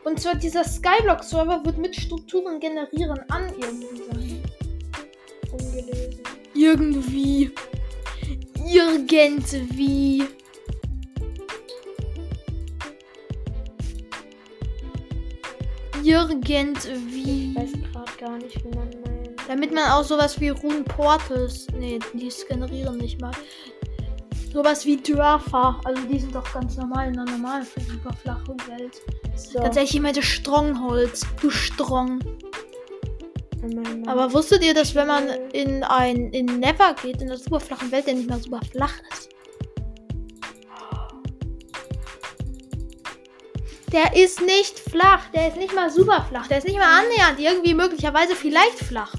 Und 0.03 0.19
zwar 0.19 0.35
dieser 0.35 0.63
Skyblock-Server 0.63 1.63
wird 1.63 1.77
mit 1.77 1.95
Strukturen 1.95 2.59
generieren 2.59 3.19
an 3.29 3.49
irgendwie 3.59 4.03
sein. 4.09 4.43
Ungelesen. 5.51 6.23
Irgendwie. 6.53 7.51
Irgendwie. 8.67 10.27
Irgendwie. 16.85 17.51
Ich 17.51 17.55
weiß 17.55 17.71
gerade 17.91 18.11
gar 18.19 18.37
nicht, 18.37 18.63
wie 18.63 18.69
man 18.69 18.89
meint. 19.05 19.39
Damit 19.47 19.73
man 19.73 19.91
auch 19.91 20.03
sowas 20.03 20.39
wie 20.39 20.49
Rune 20.49 20.83
Portals. 20.83 21.67
Nee, 21.77 21.99
die 22.13 22.31
generieren 22.47 22.97
nicht 22.97 23.19
mal. 23.21 23.31
Sowas 24.53 24.85
wie 24.85 24.97
Dörfer. 24.97 25.79
Also 25.83 26.01
die 26.03 26.19
sind 26.19 26.35
doch 26.35 26.53
ganz 26.53 26.75
normal 26.77 27.09
in 27.09 27.19
einer 27.19 27.31
normalen, 27.31 27.65
super 27.65 28.13
flachen 28.13 28.57
Welt. 28.67 29.01
So. 29.35 29.59
Ganz 29.59 29.75
ehrlich, 29.75 29.95
ich 29.95 30.01
meinte 30.01 30.21
Strongholz. 30.21 31.25
Du 31.41 31.49
Strong. 31.49 32.19
Aber 34.07 34.07
Aber 34.07 34.33
wusstet 34.33 34.63
ihr, 34.63 34.73
dass 34.73 34.95
wenn 34.95 35.07
man 35.07 35.27
in 35.53 35.83
ein 35.83 36.31
in 36.31 36.45
Never 36.59 36.95
geht, 37.01 37.21
in 37.21 37.27
der 37.27 37.37
super 37.37 37.59
flachen 37.59 37.91
Welt, 37.91 38.07
der 38.07 38.15
nicht 38.15 38.29
mal 38.29 38.39
super 38.39 38.59
flach 38.71 38.93
ist? 39.11 39.30
Der 43.91 44.15
ist 44.15 44.41
nicht 44.41 44.79
flach. 44.79 45.27
Der 45.33 45.49
ist 45.49 45.57
nicht 45.57 45.75
mal 45.75 45.89
super 45.89 46.25
flach. 46.29 46.47
Der 46.47 46.59
ist 46.59 46.67
nicht 46.67 46.77
mal 46.77 46.99
annähernd 47.03 47.39
irgendwie 47.39 47.73
möglicherweise 47.73 48.35
vielleicht 48.35 48.79
flach. 48.79 49.13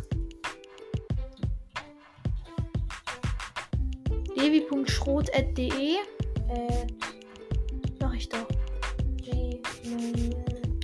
levi.schrot.de 4.52 5.68
äh, 5.68 6.86
Sag 8.00 8.14
ich 8.16 8.28
doch. 8.28 8.46
Gmail. 9.22 9.60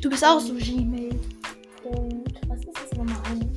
Du 0.00 0.10
bist 0.10 0.24
auch 0.24 0.40
so 0.40 0.54
Gmail. 0.54 1.18
Punkt. 1.82 2.40
Was 2.48 2.58
ist 2.60 2.68
das 2.74 2.92
nochmal 2.98 3.16
ein? 3.30 3.50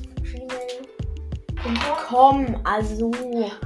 Gmail.com. 1.64 2.56
Also, 2.64 3.12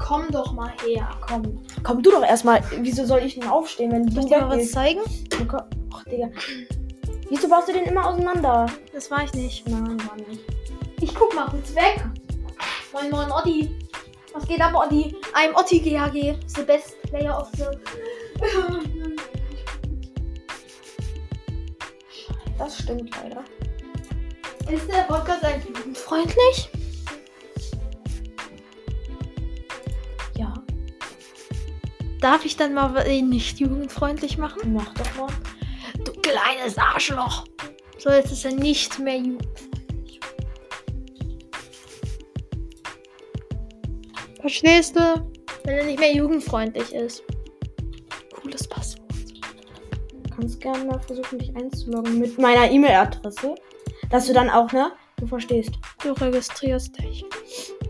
Komm 0.06 0.26
doch 0.32 0.54
mal 0.54 0.74
her. 0.86 1.10
komm. 1.28 1.62
Komm 1.84 2.02
du 2.04 2.12
doch 2.12 2.24
erstmal. 2.24 2.62
Wieso 2.82 3.06
soll 3.06 3.20
ich 3.24 3.36
denn 3.40 3.48
aufstehen, 3.48 3.92
wenn 3.92 4.04
Soll 4.12 4.24
du 4.24 4.28
ich 4.28 4.34
dir 4.34 4.42
mal 4.46 4.58
was 4.60 4.72
zeigen? 4.72 5.02
Du 5.30 5.46
ko- 5.46 5.58
Digga. 6.10 6.30
Wieso 7.30 7.50
baust 7.50 7.68
du 7.68 7.74
den 7.74 7.86
immer 7.86 8.06
auseinander? 8.08 8.68
Das 8.94 9.10
war 9.10 9.24
ich 9.24 9.34
nicht. 9.34 9.68
Nein, 9.68 9.98
war 10.08 10.16
nicht. 10.16 10.42
Ich 11.02 11.14
guck 11.16 11.34
mal 11.36 11.48
kurz 11.48 11.74
weg. 11.76 12.04
Moin 12.94 13.10
moin 13.10 13.32
Otti. 13.32 13.70
Was 14.34 14.48
geht 14.48 14.62
ab, 14.62 14.74
Otti? 14.76 15.16
I'm 15.34 15.54
Otti 15.56 15.80
GHG. 15.80 16.36
The 16.48 16.64
best 16.64 17.02
player 17.04 17.38
of 17.38 17.50
the. 17.58 17.66
Das 22.58 22.78
stimmt 22.82 23.12
leider. 23.24 23.44
Ist 24.72 24.88
der 24.90 25.04
Podcast 25.04 25.44
eigentlich 25.44 25.76
jugendfreundlich? 25.78 26.70
Ja, 30.38 30.54
Darf 32.20 32.46
ich 32.46 32.56
dann 32.58 32.74
mal 32.74 33.06
ihn 33.08 33.30
nicht 33.30 33.60
jugendfreundlich 33.60 34.38
machen? 34.38 34.74
mach 34.74 34.94
doch 34.96 35.16
mal. 35.16 35.28
Kleines 36.26 36.76
Arschloch. 36.80 37.46
So, 38.00 38.10
jetzt 38.10 38.32
ist 38.32 38.46
er 38.46 38.54
nicht 38.54 38.98
mehr 38.98 39.18
jugendfreundlich. 39.18 40.20
Verstehst 44.42 44.96
du? 44.96 45.32
Wenn 45.66 45.78
er 45.78 45.86
nicht 45.86 46.00
mehr 46.00 46.16
jugendfreundlich 46.16 46.96
ist. 46.96 47.22
Cooles 48.42 48.68
Passwort. 48.68 49.14
Du 50.24 50.36
kannst 50.36 50.60
gerne 50.62 50.86
mal 50.86 51.00
versuchen, 51.00 51.38
dich 51.38 51.56
einzuloggen 51.56 52.18
mit 52.18 52.40
meiner 52.40 52.72
E-Mail-Adresse. 52.72 53.54
Dass 54.10 54.26
du 54.26 54.34
dann 54.34 54.50
auch, 54.50 54.72
ne? 54.72 54.94
Du 55.18 55.28
verstehst. 55.28 55.74
Du 56.02 56.14
registrierst 56.14 56.98
dich. 57.04 57.24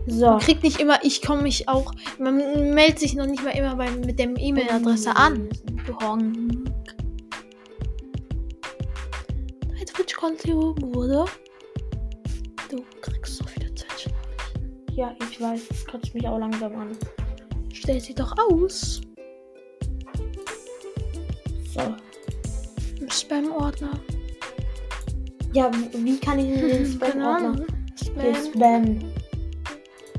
So. 0.08 0.26
Man 0.26 0.40
kriegt 0.40 0.62
nicht 0.62 0.78
immer, 0.78 1.02
ich 1.02 1.22
komme 1.22 1.40
mich 1.40 1.70
auch. 1.70 1.90
Man 2.18 2.74
meldet 2.74 2.98
sich 2.98 3.14
noch 3.14 3.26
nicht 3.26 3.42
mal 3.42 3.56
immer 3.56 3.76
bei, 3.76 3.90
mit 3.90 4.18
der 4.18 4.28
E-Mail-Adresse 4.36 5.16
an. 5.16 5.48
Du 5.86 5.98
Honk. 6.00 6.75
Twitch-Konto 10.34 10.74
wurde. 10.80 11.24
Du 12.68 12.84
kriegst 13.00 13.36
so 13.36 13.44
viele 13.44 13.72
twitch 13.74 14.08
Ja, 14.92 15.14
ich 15.20 15.40
weiß. 15.40 15.68
Das 15.68 15.86
kotzt 15.86 16.14
mich 16.14 16.26
auch 16.26 16.38
langsam 16.38 16.74
an. 16.76 16.96
Stell 17.72 18.00
sie 18.00 18.14
doch 18.14 18.34
aus. 18.50 19.00
So. 21.72 21.94
Im 23.00 23.10
Spam-Ordner. 23.10 24.00
Ja, 25.52 25.70
wie 25.92 26.18
kann 26.18 26.38
ich 26.38 26.60
denn 26.60 26.68
den 26.68 26.86
Spam-Ordner? 26.92 27.64
Den 28.16 28.34
Spam. 28.34 28.52
Spam. 28.52 29.12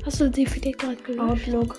Hast 0.06 0.20
du 0.20 0.30
die 0.30 0.44
DVD 0.44 0.72
gerade 0.72 0.96
gelöscht? 0.96 1.48
Outlook. 1.48 1.76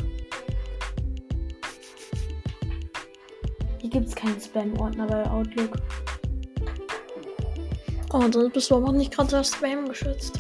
Hier 3.82 3.90
gibt 3.90 4.08
es 4.08 4.16
keinen 4.16 4.40
Spam-Ordner 4.40 5.08
bei 5.08 5.30
Outlook. 5.32 5.78
Oh, 8.12 8.28
dann 8.28 8.52
bist 8.52 8.72
du 8.72 8.76
aber 8.76 8.92
nicht 8.92 9.14
gerade 9.14 9.30
das 9.32 9.52
Spam 9.52 9.88
geschützt. 9.88 10.34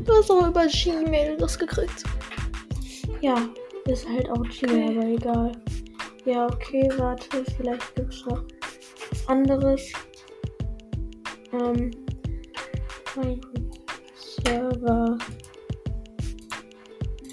Du 0.00 0.12
hast 0.12 0.30
auch 0.30 0.46
über 0.46 0.66
Gmail 0.66 1.36
das 1.38 1.58
gekriegt. 1.58 2.04
Ja, 3.22 3.36
ist 3.86 4.06
halt 4.06 4.28
auch 4.30 4.42
Gmail, 4.42 4.98
Okay. 4.98 4.98
aber 4.98 5.06
egal. 5.06 5.52
Ja, 6.26 6.46
okay, 6.46 6.90
warte, 6.98 7.44
vielleicht 7.56 7.94
gibt 7.94 8.12
es 8.12 8.24
noch 8.26 8.42
was 9.10 9.28
anderes. 9.28 9.92
Ähm, 11.52 11.90
Server 14.44 15.16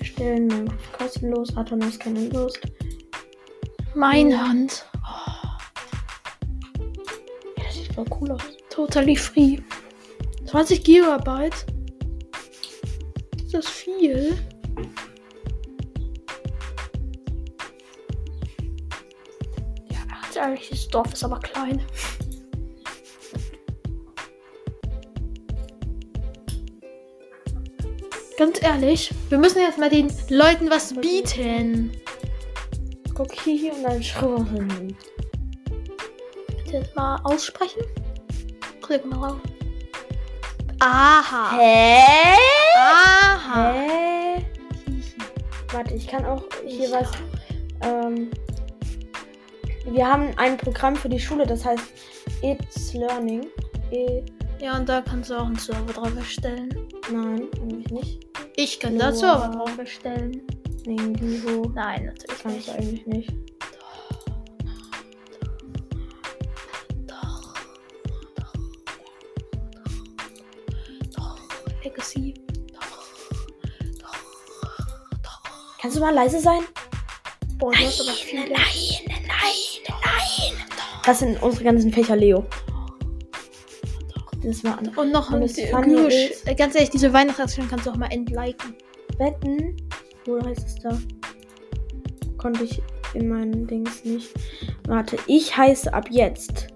stellen 0.01 0.47
Minecraft 0.47 0.91
kostenlos, 0.97 1.57
Atomos 1.57 1.99
keine 1.99 2.30
Lust. 2.30 2.59
Meine 3.95 4.47
Hand. 4.47 4.86
Sieht 7.92 7.96
voll 7.96 8.20
cool 8.20 8.32
aus. 8.32 8.42
Totally 8.70 9.16
free. 9.16 9.58
20 10.46 10.84
Gigabyte. 10.84 11.66
Ist 13.38 13.54
das 13.54 13.70
viel? 13.70 14.38
Ja, 19.89 20.00
ganz 20.10 20.36
ehrlich, 20.36 20.70
das 20.70 20.88
Dorf 20.88 21.14
ist 21.14 21.24
aber 21.24 21.39
klein. 21.39 21.82
Ganz 28.38 28.64
ehrlich, 28.64 29.12
wir 29.30 29.38
müssen 29.38 29.62
jetzt 29.62 29.78
mal 29.78 29.89
den 29.89 30.12
Leuten 30.30 30.70
was 30.70 30.94
bieten. 30.96 31.92
Guck 33.14 33.34
hier, 33.34 33.56
hier 33.56 33.74
und 33.76 33.84
dann 33.84 34.02
schrubben. 34.02 34.98
Jetzt 36.72 36.95
mal 36.95 37.19
aussprechen. 37.24 37.82
Klick 38.82 39.05
mal 39.05 39.19
rauf. 39.19 39.38
Aha. 40.80 41.57
Hä? 41.57 41.99
Aha. 42.78 43.74
Hä? 43.74 44.45
Warte, 45.74 45.93
ich 45.93 46.07
kann 46.07 46.26
auch 46.26 46.43
hier 46.65 46.86
Ich 46.86 46.91
was. 46.91 47.11
Ähm, 47.82 48.32
wir 49.86 50.07
haben 50.07 50.30
ein 50.38 50.57
Programm 50.57 50.95
für 50.95 51.09
die 51.09 51.19
Schule, 51.19 51.45
das 51.45 51.65
heißt 51.65 51.84
It's 52.41 52.93
Learning. 52.93 53.47
E 53.91 54.24
Ja, 54.59 54.78
und 54.78 54.88
da 54.88 55.01
kannst 55.01 55.30
du 55.30 55.36
auch 55.36 55.45
einen 55.45 55.57
Server 55.57 55.91
drauf 55.93 56.15
erstellen. 56.15 56.69
Nein, 57.11 57.47
eigentlich 57.61 57.91
nicht. 57.91 58.28
Ich 58.55 58.80
kann 58.80 58.97
da 58.97 59.09
Wow. 59.09 59.15
Server 59.15 59.47
drauf 59.49 59.78
erstellen. 59.78 60.41
Wegen 60.86 61.13
Divo. 61.13 61.69
Nein, 61.76 62.05
natürlich 62.05 62.41
Kannst 62.41 62.55
nicht. 62.57 62.67
du 62.67 62.72
eigentlich 62.74 63.07
nicht. 63.07 63.51
Legacy. 72.16 72.34
Doch. 72.74 74.01
Doch. 74.01 75.20
Doch. 75.24 75.78
Kannst 75.82 75.97
du 75.97 76.01
mal 76.01 76.14
leise 76.14 76.39
sein? 76.39 76.62
Boah, 77.57 77.72
du 77.74 77.80
hast 77.86 78.01
aber 78.01 78.12
viele. 78.12 78.41
nein, 78.43 78.53
nein, 79.07 79.18
nein. 79.28 80.66
Das 81.05 81.20
sind 81.20 81.41
unsere 81.41 81.64
ganzen 81.64 81.91
Fächer, 81.91 82.16
Leo. 82.16 82.45
Das 84.43 84.64
war 84.64 84.80
Und 84.97 85.12
noch 85.12 85.30
ein 85.32 85.43
ist- 85.43 85.57
Äh, 85.59 86.55
Ganz 86.55 86.74
ehrlich, 86.76 86.89
diese 86.89 87.14
Weihnachtsaktion 87.14 87.68
kannst 87.70 87.86
du 87.86 87.91
auch 87.91 87.95
mal 87.97 88.12
entliken. 88.12 88.76
Wetten. 89.18 89.78
Wo 90.26 90.43
heißt 90.43 90.68
es 90.68 90.76
da? 90.76 90.97
Konnte 92.38 92.64
ich 92.64 92.82
in 93.14 93.28
meinen 93.30 93.68
Dings 93.68 94.03
nicht. 94.03 94.30
Warte, 94.88 95.18
ich 95.28 95.55
heiße 95.55 95.93
ab 95.93 96.07
jetzt. 96.09 96.68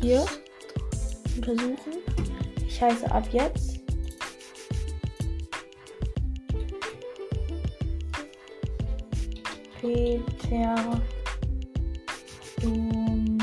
Hier. 0.00 0.24
Untersuchen. 1.36 1.76
Ich 2.66 2.80
heiße 2.82 3.10
ab 3.10 3.24
jetzt. 3.32 3.80
Peter 9.80 11.00
Dummkopf. 12.62 13.42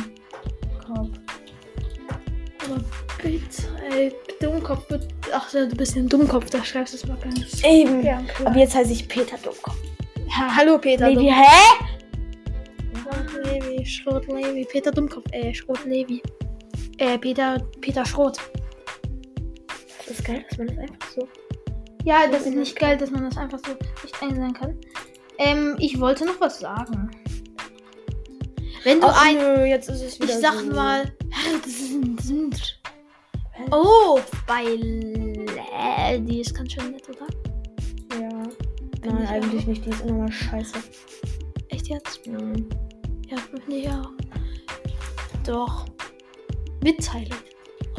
Aber 2.66 2.82
bitte, 3.22 3.68
ey, 3.92 4.12
Dummkopf. 4.42 4.86
Ach 5.34 5.54
ja, 5.54 5.66
du 5.66 5.76
bist 5.76 5.96
ein 5.96 6.10
Dummkopf, 6.10 6.50
da 6.50 6.64
schreibst 6.64 6.94
du 6.94 6.98
es 6.98 7.06
mal 7.08 7.18
ganz. 7.18 7.64
Eben. 7.64 8.02
gern 8.02 8.28
Ab 8.28 8.36
klar. 8.36 8.58
jetzt 8.58 8.76
heiße 8.76 8.92
ich 8.92 9.08
Peter 9.08 9.38
Dummkopf. 9.38 9.78
Ja, 10.18 10.56
hallo 10.56 10.78
Peter. 10.80 11.10
Levi, 11.10 11.26
Dummkopf. 11.26 11.38
hä? 11.38 11.86
Levi, 13.44 13.86
Schrot 13.86 14.28
Levi, 14.28 14.66
Peter 14.66 14.92
Dummkopf, 14.92 15.26
äh, 15.32 15.54
Schrot 15.54 15.86
Levi. 15.86 16.22
Äh, 17.02 17.18
Peter, 17.18 17.58
Peter 17.82 18.06
Schrot. 18.06 18.38
Das 19.98 20.20
ist 20.20 20.24
geil, 20.24 20.46
dass 20.48 20.58
man 20.60 20.68
das 20.68 20.78
einfach 20.78 21.08
so. 21.16 21.28
Ja, 22.06 22.28
das 22.28 22.46
ist 22.46 22.56
nicht 22.56 22.78
geil, 22.78 22.96
dass 22.96 23.10
man 23.10 23.24
das 23.24 23.38
einfach 23.38 23.58
so 23.66 23.72
nicht 24.04 24.22
einsehen 24.22 24.54
kann. 24.54 24.78
Ähm, 25.40 25.76
ich 25.80 26.00
wollte 26.00 26.26
noch 26.26 26.40
was 26.40 26.60
sagen. 26.60 27.10
Wenn 28.84 29.02
du 29.02 29.08
Ach, 29.08 29.26
ein. 29.26 29.38
nö, 29.38 29.66
jetzt 29.66 29.90
ist 29.90 30.04
es 30.04 30.20
wieder 30.20 30.36
Ich 30.36 30.42
sag 30.42 30.54
so. 30.60 30.66
mal. 30.68 31.12
Das. 33.62 33.72
Oh, 33.72 34.20
bei. 34.46 34.64
Die 34.76 36.40
ist 36.40 36.54
ganz 36.56 36.74
schön 36.74 36.92
nett, 36.92 37.08
oder? 37.10 37.28
Ja. 38.22 38.30
Find 39.02 39.06
Nein, 39.06 39.24
ich 39.24 39.30
eigentlich 39.30 39.64
auch. 39.64 39.68
nicht. 39.68 39.86
Die 39.86 39.90
ist 39.90 40.02
immer 40.02 40.18
mal 40.20 40.32
scheiße. 40.32 40.74
Echt 41.70 41.88
jetzt? 41.88 42.28
Nein. 42.28 42.68
Ja, 43.28 43.38
finde 43.38 43.76
ich 43.76 43.90
auch. 43.90 44.12
Doch. 45.46 45.86
Mitteilung. 46.84 47.38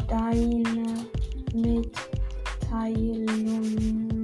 Deine 0.09 1.05
Mitteilungen 1.53 4.22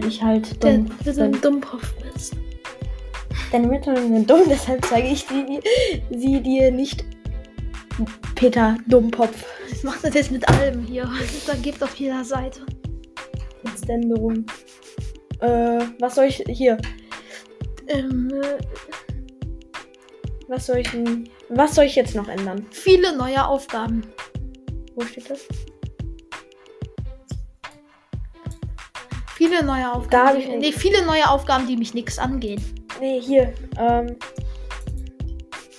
Weil 0.00 0.08
ich 0.08 0.22
halt 0.22 0.62
dumm 0.64 0.90
der 1.04 1.14
so 1.14 1.22
ein 1.22 1.32
bin. 1.32 1.40
Dummkopf 1.40 1.92
bist. 2.12 2.36
Deine 3.52 3.66
Mitteilungen 3.66 4.14
sind 4.14 4.30
dumm, 4.30 4.42
deshalb 4.48 4.84
zeige 4.84 5.08
ich 5.08 5.26
die, 5.26 5.60
sie 6.16 6.40
dir 6.40 6.70
nicht. 6.70 7.04
Peter 8.34 8.78
Dummkopf. 8.86 9.44
Was 9.70 9.82
macht 9.82 10.04
das 10.04 10.14
jetzt 10.14 10.30
mit 10.30 10.48
allem 10.48 10.82
hier? 10.84 11.10
Da 11.46 11.54
gibt 11.54 11.82
auf 11.82 11.94
jeder 11.96 12.24
Seite. 12.24 12.60
Jetzt 13.64 13.88
Änderung. 13.88 14.46
Äh, 15.40 15.80
was 15.98 16.14
soll 16.14 16.26
ich 16.26 16.42
hier? 16.48 16.78
Ähm, 17.88 18.30
äh, 18.42 18.58
Was 20.48 20.66
soll 20.66 20.78
ich 20.78 20.90
denn, 20.90 21.28
Was 21.48 21.74
soll 21.74 21.84
ich 21.84 21.96
jetzt 21.96 22.14
noch 22.14 22.28
ändern? 22.28 22.64
viele 22.70 23.16
neue 23.16 23.44
Aufgaben. 23.46 24.02
Wo 24.94 25.02
steht 25.04 25.28
das? 25.28 25.40
Viele 29.50 29.64
neue 29.64 29.92
Aufgaben. 29.92 30.40
Da 30.40 30.46
die, 30.46 30.58
nee, 30.58 30.70
viele 30.70 31.04
neue 31.04 31.28
Aufgaben, 31.28 31.66
die 31.66 31.76
mich 31.76 31.92
nichts 31.92 32.20
angehen. 32.20 32.62
Nee, 33.00 33.20
hier. 33.20 33.52
Ähm, 33.78 34.14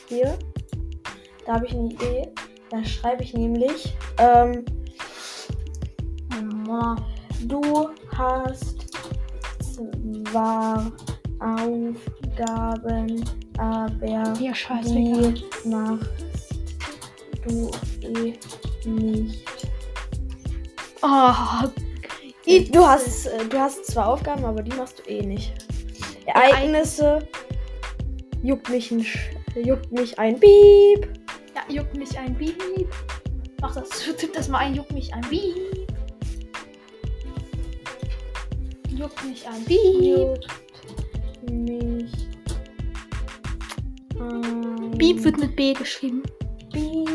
hier. 0.10 0.38
Da 1.46 1.54
habe 1.54 1.68
ich 1.68 1.72
eine 1.72 1.90
Idee. 1.90 2.28
Da 2.70 2.84
schreibe 2.84 3.24
ich 3.24 3.34
nämlich. 3.34 3.96
Ähm, 4.18 4.66
du 7.46 7.90
hast 8.18 8.76
zwar 9.62 10.92
Aufgaben, 11.40 13.24
aber 13.58 14.06
Ja, 14.06 14.34
die 14.34 14.54
machst 15.64 16.10
du 17.46 17.72
eh 18.02 18.34
nicht. 18.86 19.48
Oh, 21.02 21.34
Du 22.46 22.86
hast, 22.86 23.28
äh, 23.28 23.46
du 23.48 23.60
hast 23.60 23.86
zwar 23.86 24.08
Aufgaben, 24.08 24.44
aber 24.46 24.62
die 24.64 24.76
machst 24.76 25.00
du 25.00 25.10
eh 25.10 25.22
nicht. 25.22 25.54
Ereignisse 26.26 27.28
juckt 28.44 28.70
mich 28.70 28.92
ein, 28.92 29.02
Sch- 29.02 29.20
juckt 29.56 29.92
mich 29.92 30.18
ein 30.18 30.40
Piep. 30.40 31.08
Ja, 31.56 31.62
juckt 31.74 31.96
mich 31.96 32.18
ein 32.18 32.34
Beep. 32.36 32.88
Mach 33.62 33.74
das. 33.76 33.90
Tipp 34.18 34.34
das 34.34 34.48
mal 34.48 34.60
ein, 34.60 34.76
juckt 34.76 34.92
mich 34.92 35.14
ein 35.14 35.22
Beep. 35.30 35.88
Juckt 38.90 39.24
mich 39.26 39.48
ein 39.48 39.64
Beep. 39.66 39.82
Juckt 40.04 40.48
mich 41.52 42.12
ein 44.20 44.92
Beep 44.98 45.24
wird 45.24 45.38
mit 45.38 45.56
B 45.56 45.74
geschrieben. 45.74 46.24
Piep. 46.74 47.11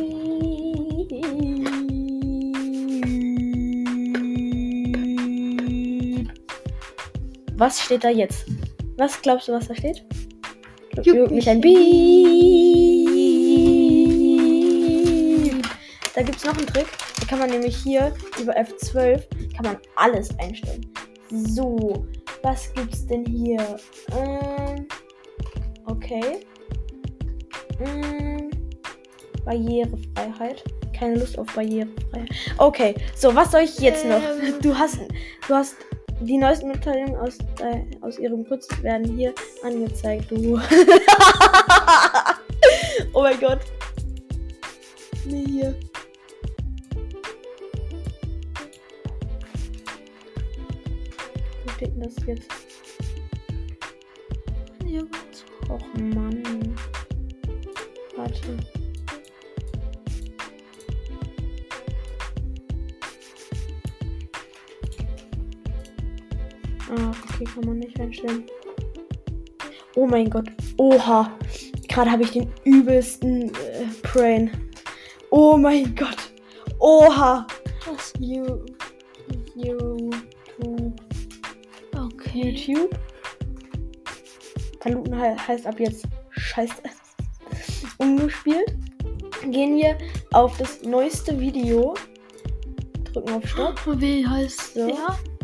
Was 7.59 7.81
steht 7.81 8.05
da 8.05 8.11
jetzt? 8.11 8.45
Was 8.99 9.21
glaubst 9.23 9.49
du, 9.49 9.53
was 9.53 9.67
da 9.67 9.75
steht? 9.75 10.05
Juckt 10.97 11.07
Juckt 11.07 11.31
mich 11.31 11.49
ein 11.49 11.63
Piep. 11.63 11.77
Da 16.15 16.23
gibt 16.23 16.37
es 16.37 16.45
noch 16.45 16.55
einen 16.57 16.67
Trick. 16.67 16.87
Da 17.21 17.27
kann 17.27 17.39
man 17.39 17.49
nämlich 17.49 17.75
hier 17.77 18.13
über 18.39 18.55
F12 18.55 19.23
kann 19.55 19.65
man 19.65 19.79
alles 19.95 20.39
einstellen. 20.39 20.85
So, 21.31 22.07
was 22.43 22.73
gibt's 22.75 23.07
denn 23.07 23.25
hier? 23.25 23.79
Ähm, 24.13 24.87
okay. 25.87 26.41
Mm, 27.81 28.51
Barrierefreiheit. 29.47 30.63
Keine 30.95 31.21
Lust 31.21 31.39
auf 31.39 31.47
Barrierefreiheit. 31.55 32.29
Okay, 32.59 32.95
so, 33.15 33.35
was 33.35 33.51
soll 33.51 33.63
ich 33.63 33.79
jetzt 33.79 34.05
noch? 34.05 34.21
Ähm. 34.23 34.61
Du 34.61 34.77
hast, 34.77 34.99
du 35.49 35.55
hast 35.55 35.77
die 36.21 36.39
neuesten 36.39 36.69
Mitteilungen 36.69 37.17
aus, 37.17 37.39
äh, 37.61 37.83
aus 38.01 38.19
ihrem 38.19 38.45
Putz 38.45 38.69
werden 38.83 39.17
hier 39.17 39.35
angezeigt. 39.63 40.31
Du. 40.31 40.59
oh 43.13 43.23
mein 43.23 43.39
Gott. 43.41 43.61
Nee, 45.25 45.45
hier. 45.47 45.75
Wo 51.65 51.71
steht 51.73 51.95
denn 51.95 52.01
das 52.01 52.15
jetzt? 52.27 52.66
Einstellen. 68.17 68.45
Oh 69.95 70.07
mein 70.07 70.29
Gott. 70.31 70.47
Oha. 70.77 71.33
Gerade 71.89 72.11
habe 72.11 72.23
ich 72.25 72.33
den 72.33 72.53
übelsten 72.65 73.51
äh, 73.55 73.87
Brain. 74.03 74.51
Oh 75.31 75.57
mein 75.57 75.95
Gott. 75.95 76.33
Oha. 76.79 77.47
Was? 77.87 78.13
You, 78.19 78.61
YouTube. 79.55 80.15
Okay. 81.97 82.51
YouTube. 82.51 82.99
Paluten 84.81 85.15
he 85.19 85.37
heißt 85.37 85.67
ab 85.67 85.81
jetzt 85.81 86.05
Scheiße. 86.31 86.75
Umgespielt. 87.99 88.77
Gehen 89.51 89.77
wir 89.77 89.97
auf 90.33 90.59
das 90.59 90.83
neueste 90.83 91.39
Video. 91.41 91.95
Drücken 93.13 93.33
auf 93.35 93.47
Stopp. 93.49 93.81
Wie 94.01 94.27
heißt 94.27 94.75
So. 94.75 94.87
der? 94.89 95.36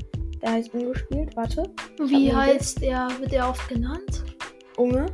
Der 0.43 0.53
heißt 0.53 0.74
umgespielt. 0.74 1.36
Warte. 1.36 1.62
Wie 1.99 2.32
heißt 2.34 2.82
der? 2.82 3.09
Wird 3.20 3.32
der 3.32 3.49
oft 3.49 3.68
genannt? 3.68 4.24
Unge. 4.76 5.07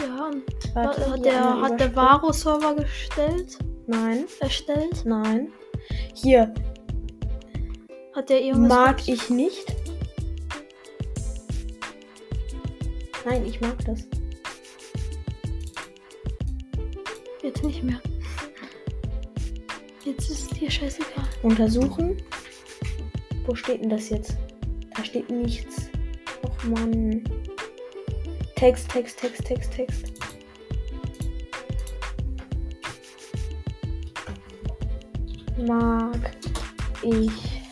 Ja. 0.00 0.30
Warte. 0.74 1.10
Hat 1.10 1.24
der, 1.24 1.60
hat 1.62 1.80
der. 1.80 1.96
Varo-Server 1.96 2.74
gestellt? 2.74 3.58
Nein. 3.86 4.26
Erstellt? 4.40 5.04
Nein. 5.06 5.48
Hier. 6.14 6.52
Hat 8.14 8.28
der 8.28 8.42
irgendwas? 8.42 8.68
Mag 8.68 9.08
ich 9.08 9.30
nicht. 9.30 9.74
Nein, 13.24 13.46
ich 13.46 13.60
mag 13.60 13.76
das. 13.86 14.04
Jetzt 17.42 17.64
nicht 17.64 17.82
mehr. 17.82 18.00
Jetzt 20.04 20.30
ist 20.30 20.60
dir 20.60 20.70
scheißegal. 20.70 21.24
Untersuchen. 21.42 22.16
Wo 23.46 23.54
steht 23.54 23.82
denn 23.82 23.90
das 23.90 24.10
jetzt? 24.10 24.36
Da 24.98 25.04
steht 25.04 25.30
nichts. 25.30 25.90
Och 26.42 26.64
Mann. 26.64 27.22
Text, 28.56 28.90
Text, 28.90 29.16
Text, 29.20 29.44
Text, 29.46 29.72
Text. 29.72 30.12
Mag 35.64 36.36
ich. 37.02 37.62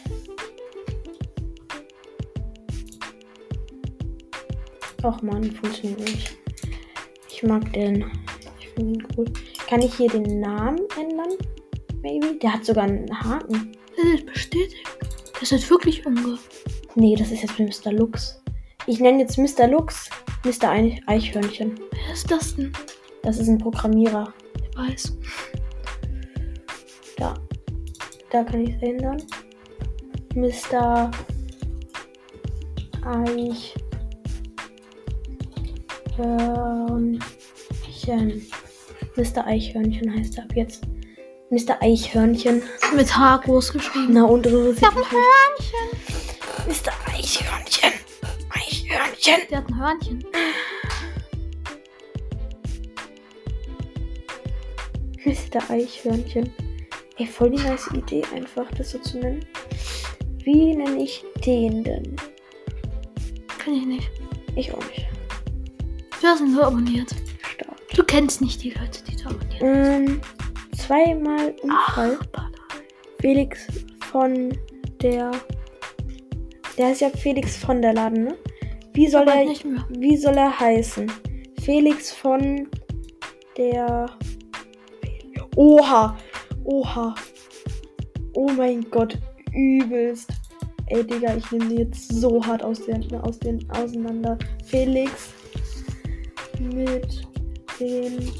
Och 5.02 5.22
Mann, 5.24 5.50
funktioniert 5.50 5.98
nicht. 5.98 6.36
Ich 7.28 7.42
mag 7.42 7.72
den. 7.72 8.08
Ich 8.60 8.68
finde 8.68 8.92
ihn 8.92 9.08
cool. 9.16 9.26
Kann 9.68 9.82
ich 9.82 9.96
hier 9.96 10.10
den 10.10 10.38
Namen 10.38 10.78
ändern? 10.96 11.36
Maybe? 12.02 12.36
Der 12.36 12.52
hat 12.52 12.64
sogar 12.64 12.84
einen 12.84 13.10
Haken. 13.10 13.72
Das 13.96 14.06
ist 14.14 14.26
bestätigt. 14.26 14.86
Das 15.40 15.50
ist 15.50 15.68
wirklich 15.68 16.06
umge. 16.06 16.38
Nee, 16.96 17.14
das 17.14 17.30
ist 17.30 17.42
jetzt 17.42 17.58
Mr. 17.84 17.92
Lux. 17.92 18.40
Ich 18.86 18.98
nenne 19.00 19.20
jetzt 19.20 19.36
Mr. 19.38 19.66
Lux 19.68 20.08
Mr. 20.44 20.70
Eich- 20.70 21.02
Eichhörnchen. 21.06 21.78
Wer 21.90 22.12
ist 22.14 22.30
das 22.30 22.56
denn? 22.56 22.72
Das 23.22 23.38
ist 23.38 23.48
ein 23.48 23.58
Programmierer. 23.58 24.32
Ich 24.70 24.78
weiß. 24.78 25.12
Da. 27.18 27.34
Da 28.30 28.44
kann 28.44 28.60
ich 28.62 28.74
es 28.76 28.82
ändern. 28.82 29.22
Mr. 30.34 31.10
Eichhörnchen. 33.04 33.82
Mr. 39.16 39.46
Eichhörnchen 39.46 40.14
heißt 40.14 40.38
er 40.38 40.44
ab 40.44 40.52
jetzt. 40.54 40.84
Mr. 41.50 41.80
Eichhörnchen. 41.80 42.62
Mit 42.94 43.16
H 43.16 43.38
groß 43.38 43.72
geschrieben. 43.72 44.12
Na 44.14 44.24
und 44.24 44.46
Hörnchen. 44.46 44.88
Mr. 46.66 46.92
Eichhörnchen. 47.14 47.92
Eichhörnchen. 48.50 49.48
Der 49.50 49.58
hat 49.58 49.68
ein 49.68 49.78
Hörnchen. 49.78 50.24
Mr. 55.24 55.70
Eichhörnchen. 55.70 56.52
Ey, 57.18 57.26
voll 57.26 57.50
die 57.50 57.62
nice 57.62 57.88
Idee, 57.94 58.22
einfach 58.34 58.70
das 58.76 58.90
so 58.90 58.98
zu 58.98 59.18
nennen. 59.18 59.44
Wie 60.44 60.74
nenne 60.74 61.02
ich 61.02 61.24
den 61.44 61.82
denn? 61.82 62.16
Kann 63.58 63.74
ich 63.74 63.86
nicht. 63.86 64.10
Ich 64.54 64.72
auch 64.72 64.84
nicht. 64.88 65.06
Du 66.20 66.26
hast 66.26 66.40
ihn 66.40 66.52
nur 66.52 66.64
abonniert. 66.66 67.10
Start. 67.42 67.80
Du 67.94 68.02
kennst 68.04 68.40
nicht 68.40 68.62
die 68.62 68.70
Leute, 68.70 69.02
die 69.04 69.16
du 69.16 69.28
abonniert. 69.28 69.62
Ähm, 69.62 70.20
zweimal 70.76 71.54
Unfall. 71.62 72.18
pardon. 72.32 72.60
Felix 73.20 73.66
von 74.10 74.56
der. 75.00 75.30
Der 76.78 76.88
heißt 76.88 77.00
ja 77.00 77.10
Felix 77.10 77.56
von 77.56 77.80
der 77.80 77.94
Laden, 77.94 78.24
ne? 78.24 78.36
Wie 78.92 79.08
soll 79.08 79.28
er, 79.28 79.44
mehr. 79.44 79.86
wie 79.90 80.16
soll 80.16 80.36
er 80.36 80.58
heißen? 80.58 81.10
Felix 81.62 82.12
von 82.12 82.68
der. 83.56 84.10
Oha! 85.56 86.16
Oha! 86.64 87.14
Oh 88.34 88.50
mein 88.50 88.90
Gott, 88.90 89.18
übelst. 89.54 90.30
Ey, 90.88 91.04
Digga, 91.04 91.36
ich 91.36 91.50
nehme 91.50 91.68
die 91.68 91.76
jetzt 91.76 92.12
so 92.12 92.44
hart 92.44 92.62
aus 92.62 92.84
den, 92.84 93.12
aus 93.16 93.38
den 93.38 93.68
auseinander. 93.70 94.38
Felix 94.66 95.32
mit 96.60 97.26
den 97.80 98.30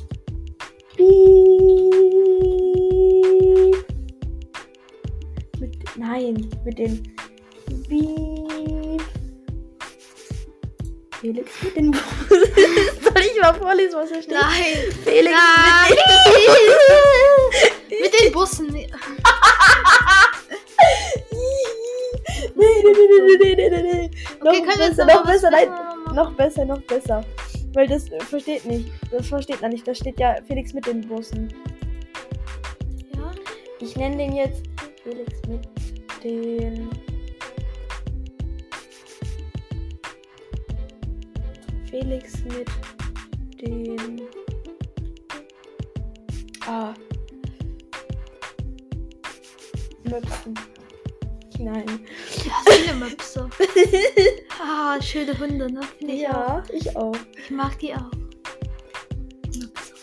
Piep. 0.97 1.37
Mit, 5.59 5.77
nein, 5.97 6.47
mit 6.65 6.79
den 6.79 7.16
Piep. 7.89 9.03
Felix 11.21 11.51
mit 11.63 11.77
den 11.77 11.93
Soll 12.29 13.23
ich 13.23 13.41
mal 13.41 13.55
vorlesen, 13.55 13.95
was 13.99 14.11
da 14.11 14.23
steht? 14.23 14.35
Nein. 14.35 14.93
Felix 15.05 15.37
Nein. 15.37 15.97
mit 17.91 18.01
Mit 18.03 18.21
den 18.21 18.33
Bussen. 18.33 18.67
den... 18.69 18.87
Nee, 22.55 22.67
nee, 22.85 22.93
nee, 22.93 23.09
nee, 23.27 23.55
nee, 23.55 23.55
nee, 23.55 23.71
nee, 23.71 23.83
nee. 23.83 24.11
Okay, 24.41 24.61
noch 24.61 24.77
besser, 24.77 25.05
noch 25.07 25.25
besser, 25.27 25.51
nein. 25.51 25.69
Noch 26.15 26.33
besser, 26.33 26.65
noch 26.65 26.81
besser. 26.83 27.25
Weil 27.73 27.87
das 27.87 28.11
äh, 28.11 28.21
versteht 28.21 28.65
nicht. 28.65 28.91
Das 29.11 29.27
versteht 29.29 29.61
man 29.61 29.71
nicht. 29.73 29.87
Da 29.87 29.95
steht 29.95 30.19
ja 30.19 30.37
Felix 30.47 30.73
mit 30.73 30.87
den 30.87 31.07
Bussen. 31.07 31.53
Ja. 33.15 33.31
Ich 33.81 33.97
nenne 33.97 34.17
den 34.17 34.35
jetzt 34.35 34.63
Felix 35.03 35.33
mit 35.49 35.69
den. 36.25 36.89
Felix 41.99 42.45
mit 42.45 42.69
den. 43.59 44.21
Ah. 46.67 46.93
Möpsen. 50.05 50.55
Nein. 51.59 51.87
Ja, 52.45 52.53
viele 52.71 52.95
Möpse. 52.97 53.49
ah, 54.63 55.01
schöne 55.01 55.39
Hunde, 55.39 55.73
ne? 55.73 55.81
Finde 55.99 56.13
ich 56.13 56.29
auch. 56.29 56.33
Ja, 56.33 56.63
ich 56.71 56.97
auch. 56.97 57.17
Ich 57.43 57.51
mag 57.51 57.79
die 57.79 57.95
auch. 57.95 58.11
Möpse. 59.59 59.95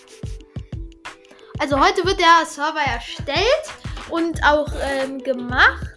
Also 1.59 1.79
heute 1.79 2.03
wird 2.05 2.19
der 2.19 2.43
Server 2.47 2.81
erstellt 2.81 3.65
und 4.09 4.43
auch 4.43 4.71
ähm, 4.81 5.19
gemacht. 5.19 5.92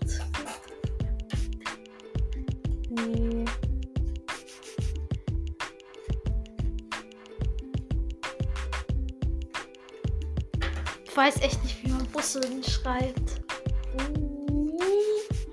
Weiß 11.16 11.40
echt 11.40 11.62
nicht, 11.64 11.82
wie 11.82 11.90
man 11.90 12.06
Busse 12.08 12.40
schreibt. 12.68 13.40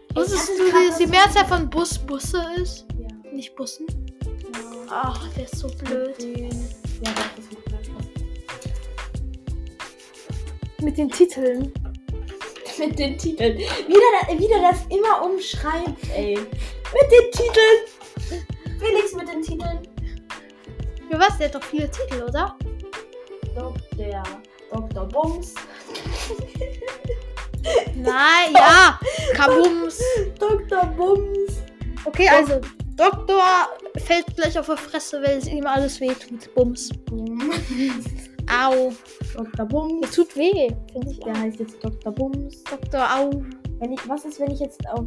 Ich 0.10 0.16
Wusstest 0.16 0.50
du, 0.50 0.72
dass 0.72 0.98
die 0.98 1.08
Mehrzahl 1.08 1.46
von 1.46 1.70
Bus 1.70 1.98
Busse 1.98 2.44
ist? 2.58 2.86
Ja. 3.00 3.32
Nicht 3.32 3.56
Bussen? 3.56 3.88
ja. 4.24 4.60
Ach, 4.90 5.28
der 5.36 5.46
ist 5.46 5.58
so 5.58 5.68
blöd. 5.68 6.16
Ja, 6.22 7.12
doch, 7.12 7.30
das 7.36 7.46
macht 7.52 7.72
mehr 7.72 7.84
Spaß. 7.84 8.06
Mit 10.82 10.98
den 10.98 11.10
Titeln. 11.10 11.74
Mit 12.78 13.00
den 13.00 13.18
Titeln. 13.18 13.58
Wieder, 13.58 14.40
wieder 14.40 14.62
das 14.70 14.82
immer 14.90 15.24
umschreibt, 15.26 16.10
ey. 16.16 16.36
Mit 16.36 17.12
den 17.12 17.32
Titeln. 17.32 18.44
Felix 18.80 19.14
mit 19.14 19.28
den 19.30 19.42
Titeln. 19.42 19.80
Für 21.10 21.20
was? 21.20 21.38
Der 21.38 21.48
hat 21.48 21.56
doch 21.56 21.64
viele 21.64 21.90
Titel, 21.90 22.24
oder? 22.24 22.58
Dr. 23.56 24.24
Dr. 24.74 25.06
Bums. 25.08 25.54
Nein, 27.96 28.54
ja. 28.54 29.00
Kabums. 29.36 30.02
Dr. 30.40 30.86
Bums. 30.98 31.62
Okay, 32.06 32.28
also 32.28 32.60
Doktor 32.96 33.42
fällt 33.98 34.36
gleich 34.36 34.58
auf 34.60 34.68
die 34.68 34.78
Fresse, 34.78 35.22
weil 35.24 35.38
es 35.38 35.48
ihm 35.48 35.66
alles 35.66 36.00
wehtut. 36.02 36.54
Bums. 36.56 36.90
Bum. 37.06 37.40
Au. 38.64 38.92
Dr. 39.36 39.66
Bums. 39.66 40.02
Das 40.02 40.12
tut 40.16 40.36
weh, 40.36 40.70
finde 40.92 41.12
ich. 41.12 41.20
Der 41.22 41.40
heißt 41.40 41.60
jetzt 41.60 41.84
Dr. 41.84 42.12
Bums. 42.12 42.64
Doktor 42.64 43.08
Au. 43.16 43.30
Wenn 43.80 43.94
ich, 43.94 44.10
was 44.10 44.26
ist, 44.26 44.40
wenn 44.40 44.52
ich 44.52 44.60
jetzt 44.60 44.86
auf 44.90 45.06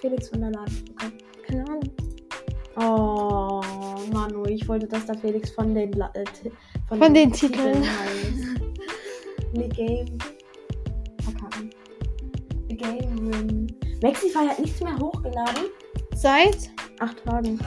Felix 0.00 0.28
von 0.28 0.40
der 0.40 0.50
Laden 0.50 0.84
drücke? 0.86 1.12
Keine 1.46 1.64
Ahnung. 1.64 1.82
Oh, 2.76 3.60
Manu, 4.12 4.44
ich 4.46 4.66
wollte, 4.66 4.86
dass 4.88 5.04
da 5.06 5.12
Felix 5.14 5.50
von 5.50 5.74
den, 5.74 5.92
La 5.92 6.10
äh, 6.14 6.24
Ti- 6.24 6.50
Von 6.88 7.12
den 7.14 7.30
Titeln. 7.32 7.82
heißt. 7.82 8.51
The 9.54 9.68
Game. 9.68 10.18
Verkacken. 11.22 11.70
The 12.68 12.76
Game 12.76 13.18
Room. 13.18 13.66
Maxify 14.02 14.48
hat 14.48 14.58
nichts 14.58 14.80
mehr 14.80 14.98
hochgeladen. 14.98 15.64
Seit? 16.14 16.70
Acht 17.00 17.22
Tagen. 17.24 17.58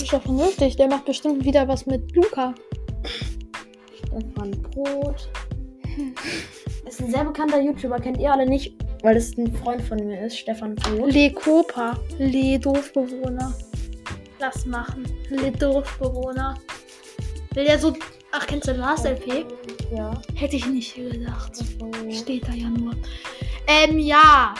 Ist 0.00 0.12
doch 0.12 0.22
vernünftig. 0.22 0.76
Der 0.76 0.88
macht 0.88 1.04
bestimmt 1.04 1.44
wieder 1.44 1.66
was 1.66 1.86
mit 1.86 2.14
Luca. 2.14 2.54
Stefan 3.96 4.50
Brot. 4.62 5.28
Ist 6.86 7.00
ein 7.00 7.10
sehr 7.10 7.24
bekannter 7.24 7.60
YouTuber, 7.60 7.98
kennt 7.98 8.18
ihr 8.18 8.32
alle 8.32 8.46
nicht, 8.46 8.74
weil 9.02 9.16
es 9.16 9.36
ein 9.38 9.52
Freund 9.56 9.80
von 9.82 9.98
mir 9.98 10.20
ist, 10.26 10.38
Stefan 10.38 10.74
Brot. 10.74 11.12
Le 11.12 11.30
Copa. 11.32 11.98
Le 12.18 12.58
Dorfbewohner. 12.58 13.54
Lass 14.38 14.66
machen. 14.66 15.04
Le 15.30 15.50
Dorfbewohner. 15.50 16.58
Will 17.54 17.64
der 17.64 17.78
so. 17.78 17.94
Ach, 18.30 18.46
kennst 18.46 18.68
du 18.68 18.72
Last 18.72 19.06
LP? 19.06 19.46
Ja. 19.94 20.20
Hätte 20.34 20.56
ich 20.56 20.66
nicht 20.66 20.94
gedacht. 20.94 21.52
Also, 21.52 22.10
Steht 22.10 22.48
da 22.48 22.52
ja 22.52 22.68
nur. 22.68 22.94
Ähm, 23.66 23.98
ja. 23.98 24.54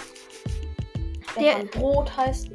Stefan 1.32 1.68
Brot 1.68 2.14
heißt. 2.16 2.50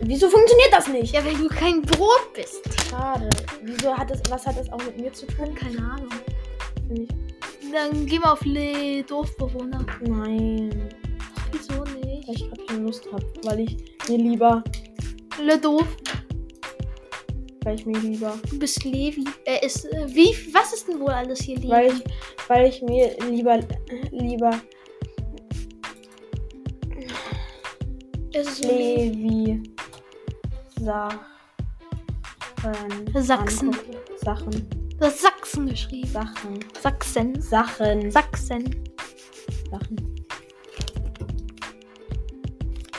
Wieso 0.00 0.28
funktioniert 0.28 0.72
das 0.72 0.88
nicht? 0.88 1.14
Ja, 1.14 1.24
weil 1.24 1.36
du 1.36 1.48
kein 1.48 1.82
Brot 1.82 2.32
bist. 2.34 2.62
Schade. 2.90 3.28
Wieso 3.62 3.96
hat 3.96 4.10
das, 4.10 4.20
was 4.28 4.46
hat 4.46 4.58
das 4.58 4.70
auch 4.72 4.84
mit 4.84 5.00
mir 5.00 5.12
zu 5.12 5.26
tun? 5.26 5.54
Keine 5.54 5.78
Ahnung. 5.78 6.08
Ich. 6.90 7.08
Dann 7.72 8.06
geh 8.06 8.18
mal 8.18 8.32
auf 8.32 8.44
Le 8.44 9.02
Dorfbewohner. 9.02 9.84
Nein. 10.02 10.88
Wieso 11.52 11.80
Weil 11.80 11.94
nicht? 11.94 12.28
ich 12.28 12.48
gerade 12.48 12.64
keine 12.66 12.80
Lust 12.80 13.06
habe. 13.12 13.24
Weil 13.44 13.60
ich 13.60 13.76
mir 14.08 14.18
lieber. 14.18 14.62
Le 15.40 15.58
Dorf. 15.58 15.86
Weil 17.66 17.74
ich 17.74 17.84
mir 17.84 17.98
lieber. 17.98 18.38
Du 18.48 18.60
bist 18.60 18.84
Levi. 18.84 19.24
Er 19.44 19.60
ist. 19.60 19.86
Äh, 19.86 20.06
wie? 20.14 20.32
Was 20.54 20.72
ist 20.72 20.86
denn 20.86 21.00
wohl 21.00 21.10
alles 21.10 21.40
hier 21.40 21.56
Levi? 21.56 21.68
Weil 21.68 21.86
ich, 21.88 22.04
weil 22.46 22.66
ich 22.68 22.80
mir 22.80 23.16
lieber. 23.28 23.58
Lieber. 24.12 24.60
es 28.32 28.46
ist 28.46 28.64
Levi. 28.64 29.08
Levi. 29.08 29.62
Sachen. 30.78 31.18
Sachsen. 33.14 33.74
angucke. 33.74 33.98
Sachen. 34.24 34.68
Du 34.96 35.04
hast 35.04 35.22
Sachsen 35.22 35.66
geschrieben. 35.66 36.06
Sachen. 36.06 36.60
Sachsen. 36.80 37.40
Sachen. 37.42 38.10
Sachsen. 38.12 38.84
Sachen. 39.72 40.14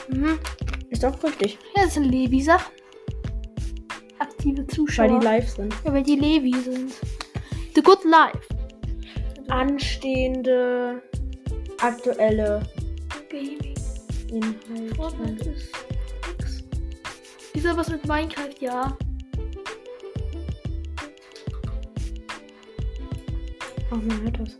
Mhm. 0.08 0.38
Ist 0.90 1.02
doch 1.02 1.22
richtig. 1.24 1.58
Ja, 1.74 1.84
das 1.84 1.94
sind 1.94 2.04
Levi-Sachen. 2.04 2.78
Aktive 4.18 4.66
Zuschauer. 4.66 5.08
Weil 5.10 5.18
die 5.18 5.24
live 5.24 5.48
sind. 5.48 5.74
ja, 5.84 5.92
weil 5.92 6.02
die 6.02 6.16
Levi 6.16 6.54
sind. 6.60 6.92
The 7.74 7.82
Good 7.82 8.04
Life. 8.04 8.40
anstehende 9.48 11.02
aktuelle. 11.80 12.62
Inhalte. 14.30 14.94
Fortnite 14.96 15.48
ist 15.50 15.72
nix. 16.38 16.64
Ist 17.54 17.64
da 17.66 17.76
was 17.76 17.88
mit 17.88 18.06
Minecraft? 18.06 18.54
Ja. 18.60 18.96
Ach, 23.90 23.96
man 23.96 24.22
hört 24.22 24.40
das. 24.40 24.50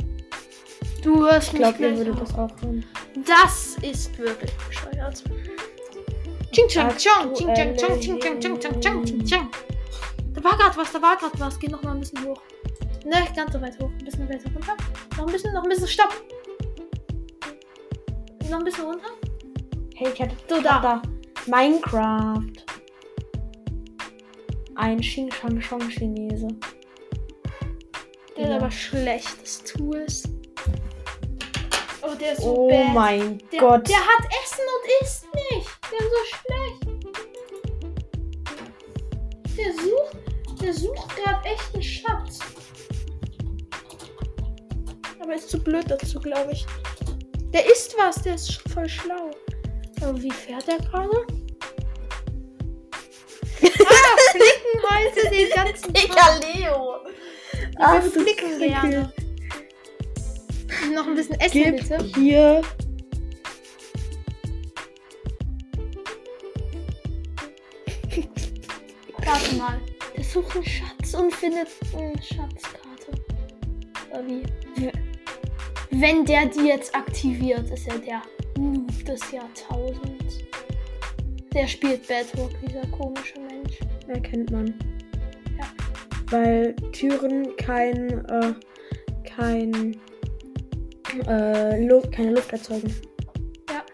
Du 1.03 1.21
hörst 1.25 1.49
Ich 1.49 1.53
mich 1.55 1.63
glaube, 1.63 1.79
ihr 1.83 1.89
gleich 1.93 1.99
würdet 2.07 2.21
das 2.23 2.35
auch 2.35 2.51
hören. 2.63 2.85
Das 3.27 3.77
ist 3.83 4.17
wirklich 4.19 4.53
bescheuert. 4.69 5.23
Ching 6.53 6.69
chang 6.69 6.91
chong, 6.97 7.35
ching 7.35 7.55
chang 7.55 7.77
chong, 7.77 8.01
ching 8.01 8.21
chang 8.21 8.41
chong, 8.41 8.59
chang 8.61 8.81
chang 8.81 9.05
ching 9.05 9.25
chang. 9.27 9.49
Da 10.33 10.43
war 10.43 10.57
grad 10.57 10.77
was, 10.77 10.93
da 10.93 11.01
war 11.03 11.17
grad 11.17 11.39
was. 11.39 11.59
Geh 11.59 11.69
noch 11.69 11.83
mal 11.83 11.93
ein 11.95 12.01
bisschen 12.01 12.25
hoch. 12.25 12.41
Ne, 13.05 13.27
ganz 13.37 13.53
so 13.53 13.61
weit 13.61 13.79
hoch. 13.81 13.91
Ein 13.99 14.05
bisschen 14.05 14.29
weiter 14.29 14.51
runter. 14.55 14.77
Noch 15.17 15.27
ein 15.27 15.33
bisschen, 15.33 15.53
noch 15.53 15.63
ein 15.63 15.69
bisschen. 15.69 15.89
Stopp. 15.89 16.13
Noch 18.51 18.59
ein 18.59 18.65
bisschen 18.65 18.85
runter. 18.85 19.09
Hey, 19.95 20.09
ich 20.13 20.21
hatte 20.23 20.37
So, 20.49 20.61
da. 20.63 20.81
da. 20.81 21.03
Minecraft. 21.47 22.41
Ein 24.77 25.01
Xing 25.01 25.31
Shang 25.33 25.61
Shong 25.61 25.89
Chinese. 25.91 26.49
Der 28.37 28.45
ist 28.45 28.51
Ja. 28.51 28.57
aber 28.57 28.71
schlecht, 28.71 29.43
das 29.43 29.63
Tools. 29.65 30.23
Oh, 32.03 32.15
der 32.15 32.33
ist 32.33 32.43
so 32.43 32.55
Oh 32.57 32.69
bad. 32.71 32.95
mein 32.95 33.39
Der, 33.53 33.61
Gott. 33.61 33.89
der 33.89 33.97
hat 33.99 34.25
Essen 34.45 34.65
und 34.75 35.07
isst 35.07 35.27
nicht. 35.35 35.68
Der 35.99 36.07
ist 36.07 36.13
so 36.13 36.23
schlecht. 36.37 36.81
Der 39.57 39.73
sucht, 39.75 40.63
der 40.63 40.73
sucht 40.75 41.17
gerade 41.17 41.45
echt 41.49 41.75
einen 41.75 41.83
Schatz. 41.83 42.39
Aber 45.21 45.35
ist 45.35 45.51
zu 45.51 45.59
blöd 45.59 45.91
dazu, 45.91 46.21
glaube 46.21 46.53
ich. 46.53 46.65
Der 47.53 47.67
isst 47.71 47.97
was, 47.99 48.23
der 48.23 48.35
ist 48.37 48.61
voll 48.73 48.89
schlau. 48.89 49.31
Aber 50.01 50.23
wie 50.23 50.31
fährt 50.31 50.67
der 50.69 50.79
gerade? 50.79 51.11
ah, 53.63 54.17
Flickenweise 54.31 55.31
den 55.31 55.51
ganzen 55.51 55.95
Tag. 55.95 56.41
Leo. 56.55 56.99
Will 57.79 58.11
flicken 58.11 58.59
gerne. 58.59 59.13
Noch 60.95 61.07
ein 61.07 61.15
bisschen 61.15 61.41
Essen, 61.41 61.63
Gib 61.63 61.77
bitte. 61.77 62.05
hier. 62.15 62.63
Warte 69.29 69.57
mal. 69.57 69.79
Der 70.17 70.25
sucht 70.25 70.57
einen 70.57 70.65
Schatz 70.65 71.13
und 71.13 71.35
findet 71.35 71.69
eine 71.95 72.15
Schatzkarte. 72.23 73.13
Oder 74.11 74.27
wie? 74.27 74.43
Wenn 75.91 76.25
der 76.25 76.47
die 76.47 76.69
jetzt 76.69 76.95
aktiviert, 76.95 77.69
ist 77.69 77.87
er 77.89 77.99
der 77.99 78.23
Noob 78.57 79.05
des 79.05 79.21
Jahrtausends. 79.31 80.39
Der 81.53 81.67
spielt 81.67 82.09
Bedrock, 82.09 82.53
dieser 82.67 82.87
komische 82.87 83.39
Mensch. 83.41 83.79
Erkennt 84.07 84.51
man. 84.51 84.75
Ja. 85.59 85.67
Weil 86.31 86.75
Türen 86.93 87.55
kein, 87.59 88.25
äh, 88.31 88.55
kein, 89.25 90.01
äh, 91.27 91.87
Luft, 91.87 92.13
keine 92.13 92.31
Luft 92.31 92.51
erzeugen. 92.51 92.95
Ja. 93.69 93.85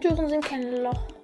Türen 0.00 0.30
sind 0.30 0.42
kein 0.42 0.82
Loch. 0.82 1.17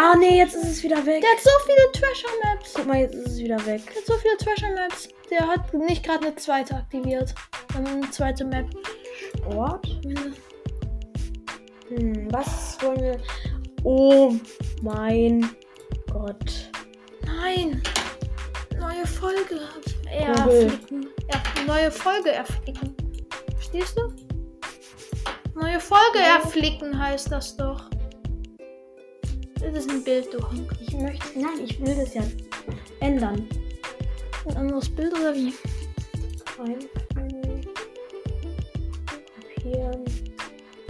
Ah, 0.00 0.14
nee, 0.16 0.38
jetzt 0.38 0.54
ist 0.54 0.64
es 0.64 0.82
wieder 0.84 1.04
weg. 1.04 1.22
Der 1.22 1.30
hat 1.32 1.40
so 1.40 1.50
viele 1.66 1.90
Treasure 1.90 2.32
Maps. 2.44 2.72
Guck 2.72 2.86
mal, 2.86 2.98
jetzt 2.98 3.16
ist 3.16 3.32
es 3.32 3.38
wieder 3.38 3.66
weg. 3.66 3.82
Der 3.84 3.96
hat 3.96 4.06
so 4.06 4.14
viele 4.14 4.36
Treasure 4.36 4.72
Maps. 4.72 5.08
Der 5.28 5.44
hat 5.44 5.74
nicht 5.74 6.04
gerade 6.04 6.24
eine 6.24 6.36
zweite 6.36 6.76
aktiviert. 6.76 7.34
Eine 7.76 8.08
zweite 8.12 8.44
Map. 8.44 8.66
Sport? 9.16 9.88
Hm, 11.88 12.32
was 12.32 12.78
wollen 12.80 13.02
wir? 13.02 13.20
Oh 13.82 14.34
mein 14.82 15.50
Gott. 16.12 16.70
Nein. 17.26 17.82
Neue 18.78 19.04
Folge. 19.04 19.62
Erflicken. 20.08 21.08
Er, 21.26 21.64
neue 21.66 21.90
Folge 21.90 22.30
erflicken. 22.30 22.94
Verstehst 23.56 23.98
du? 23.98 24.12
Neue 25.60 25.80
Folge 25.80 26.20
erflicken 26.20 26.96
heißt 26.96 27.32
das 27.32 27.56
doch. 27.56 27.87
Das 29.60 29.74
ist 29.74 29.90
ein 29.90 30.02
Bild, 30.04 30.32
du 30.32 30.38
Honk. 30.38 30.70
Ich 30.80 30.94
möchte. 30.94 31.38
Nein, 31.38 31.64
ich 31.64 31.80
will 31.80 31.94
das 31.96 32.14
ja 32.14 32.22
ändern. 33.00 33.48
Ein 34.48 34.56
anderes 34.56 34.88
Bild 34.88 35.12
oder 35.12 35.34
wie? 35.34 35.52
Einfügen. 36.58 37.66
Kopieren. 39.54 40.04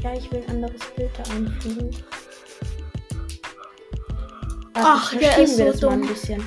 Ja, 0.02 0.14
ich 0.14 0.30
will 0.30 0.42
ein 0.46 0.50
anderes 0.56 0.80
Bild 0.96 1.10
da 1.16 1.22
einfügen. 1.34 1.90
Ach, 4.74 5.12
jetzt 5.12 5.22
der 5.22 5.38
ist 5.38 5.58
wir 5.58 5.72
so 5.72 5.72
das 5.72 5.82
mal 5.82 5.92
ein 5.92 6.00
dumm. 6.00 6.08
bisschen. 6.08 6.44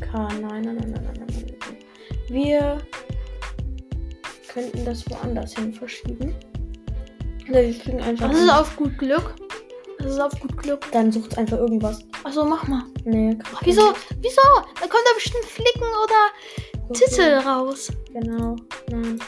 K, 0.00 0.28
nein, 0.28 0.40
nein, 0.40 0.62
nein, 0.62 0.76
nein, 0.76 0.92
nein, 0.92 1.02
nein, 1.04 1.26
nein. 1.26 1.76
Wir 2.28 2.78
könnten 4.52 4.84
das 4.84 5.08
woanders 5.10 5.54
hin 5.56 5.72
verschieben. 5.72 6.34
Oder 7.48 7.62
wir 7.62 7.74
fügen 7.74 8.00
einfach. 8.00 8.30
Das 8.30 8.38
ist 8.40 8.50
auf 8.50 8.76
gut 8.76 8.96
Glück. 8.98 9.34
Das 9.98 10.12
ist 10.12 10.20
auf 10.20 10.32
gut 10.40 10.56
Glück. 10.56 10.86
Dann 10.92 11.10
sucht 11.10 11.36
einfach 11.36 11.58
irgendwas. 11.58 12.00
Achso, 12.24 12.44
mach 12.44 12.66
mal. 12.68 12.84
Nee, 13.04 13.34
kann 13.34 13.52
Ach, 13.56 13.62
wieso? 13.64 13.92
Wieso? 14.20 14.42
Da 14.74 14.82
kommt 14.82 15.04
da 15.04 15.14
bestimmt 15.14 15.44
Flicken 15.44 15.82
oder 15.82 16.88
nicht. 16.88 17.04
Titel 17.04 17.38
raus. 17.38 17.90
Genau. 18.12 18.56
Nein. 18.90 19.18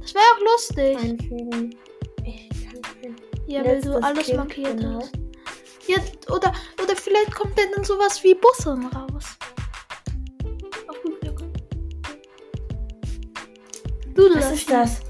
Das 0.00 0.14
wäre 0.14 0.24
auch 0.24 0.40
lustig. 0.52 0.96
Einfügen. 0.98 1.76
Ich 2.24 2.48
kann 2.64 2.80
kein. 3.02 3.16
Ja, 3.46 3.64
weil 3.64 3.80
du 3.80 4.02
alles 4.02 4.26
Kind, 4.26 4.38
markiert 4.38 4.76
genau. 4.78 5.00
hast. 5.00 5.12
Ja, 5.86 5.98
oder, 6.34 6.52
oder 6.82 6.96
vielleicht 6.96 7.34
kommt 7.34 7.58
dann 7.58 7.84
sowas 7.84 8.22
wie 8.24 8.34
Busse 8.34 8.70
raus. 8.70 9.24
Auf 10.88 11.02
gut 11.02 11.20
Glück. 11.20 11.42
Was 14.34 14.52
ist 14.52 14.70
das? 14.70 15.00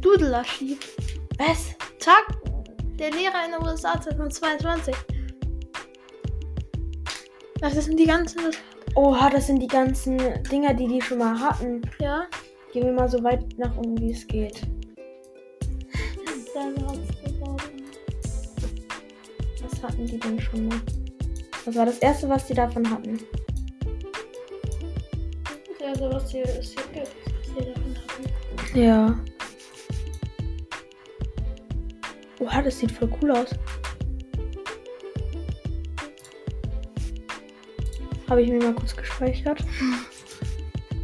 Dudelarchiv. 0.00 0.78
Was? 1.38 1.74
Tag 1.98 2.26
der 2.98 3.10
Lehrer 3.10 3.44
in 3.44 3.52
den 3.52 3.62
USA 3.62 4.00
2022. 4.00 4.94
Das 7.60 7.74
sind 7.84 7.98
die 7.98 8.06
ganzen. 8.06 8.40
Oha, 8.94 9.30
das 9.30 9.46
sind 9.46 9.60
die 9.60 9.66
ganzen 9.66 10.18
Dinger, 10.50 10.74
die 10.74 10.88
die 10.88 11.02
schon 11.02 11.18
mal 11.18 11.38
hatten. 11.38 11.82
Ja. 11.98 12.26
Gehen 12.72 12.84
wir 12.84 12.92
mal 12.92 13.08
so 13.08 13.22
weit 13.22 13.44
nach 13.58 13.76
unten, 13.76 14.00
wie 14.00 14.12
es 14.12 14.26
geht. 14.26 14.62
Was 19.62 19.82
hatten 19.82 20.06
die 20.06 20.18
denn 20.18 20.40
schon 20.40 20.68
mal? 20.68 20.80
Was 21.64 21.74
war 21.74 21.86
das 21.86 21.98
erste, 21.98 22.28
was 22.28 22.46
die 22.46 22.54
davon 22.54 22.88
hatten? 22.90 23.18
Was 25.98 26.30
hier 26.30 26.44
ist 26.44 26.78
hier 26.78 26.82
gibt. 26.92 27.16
Was 27.26 27.52
hier 27.54 27.74
davon 27.74 27.94
haben. 27.94 28.80
Ja. 28.80 29.35
Oha, 32.46 32.62
das 32.62 32.78
sieht 32.78 32.92
voll 32.92 33.10
cool 33.20 33.30
aus. 33.32 33.50
Habe 38.28 38.42
ich 38.42 38.48
mir 38.50 38.58
mal 38.58 38.74
kurz 38.74 38.96
gespeichert. 38.96 39.64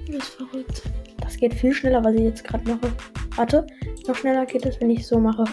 Das 0.07 0.17
ist 0.17 0.35
verrückt. 0.35 0.83
Das 1.21 1.37
geht 1.37 1.55
viel 1.55 1.73
schneller, 1.73 2.03
was 2.05 2.15
ich 2.15 2.21
jetzt 2.23 2.45
gerade 2.45 2.69
mache. 2.69 2.93
Warte, 3.37 3.67
noch 4.07 4.15
schneller 4.17 4.45
geht 4.47 4.67
es, 4.67 4.81
wenn 4.81 4.91
ich 4.91 5.07
so 5.07 5.19
mache. 5.19 5.45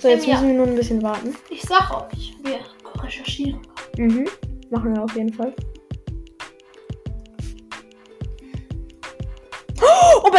So, 0.00 0.08
jetzt 0.08 0.24
Ähm, 0.24 0.30
ja. 0.30 0.34
müssen 0.36 0.48
wir 0.48 0.56
nur 0.56 0.66
ein 0.66 0.76
bisschen 0.76 1.02
warten. 1.02 1.34
Ich 1.50 1.62
sag 1.62 1.90
euch, 2.12 2.34
wir 2.42 2.60
recherchieren. 3.02 3.60
Mhm. 3.96 4.26
Machen 4.70 4.94
wir 4.94 5.02
auf 5.02 5.14
jeden 5.16 5.32
Fall. 5.32 5.54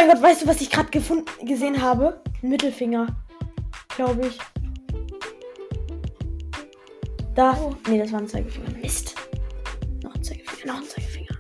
Mein 0.06 0.16
Gott, 0.16 0.24
weißt 0.24 0.44
du, 0.44 0.48
was 0.48 0.62
ich 0.62 0.70
gerade 0.70 0.90
gefunden 0.90 1.26
gesehen 1.46 1.82
habe? 1.82 2.22
Ein 2.42 2.50
Mittelfinger. 2.50 3.08
Glaube 3.96 4.28
ich. 4.28 4.38
Da. 7.34 7.58
Oh. 7.62 7.76
Nee, 7.90 8.00
das 8.00 8.12
war 8.12 8.20
ein 8.20 8.28
Zeigefinger. 8.28 8.70
Mist. 8.82 9.16
Noch 10.04 10.14
ein 10.16 10.24
Zeigefinger, 10.24 10.74
noch 10.74 10.82
ein 10.82 10.88
Zeigefinger. 10.88 11.36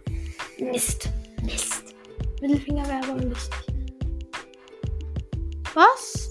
Mist. 0.60 1.10
Mist. 1.44 1.84
Mittelfinger 2.42 2.86
wäre 2.88 3.04
aber 3.12 3.22
lustig. 3.22 3.60
Was? 5.74 6.30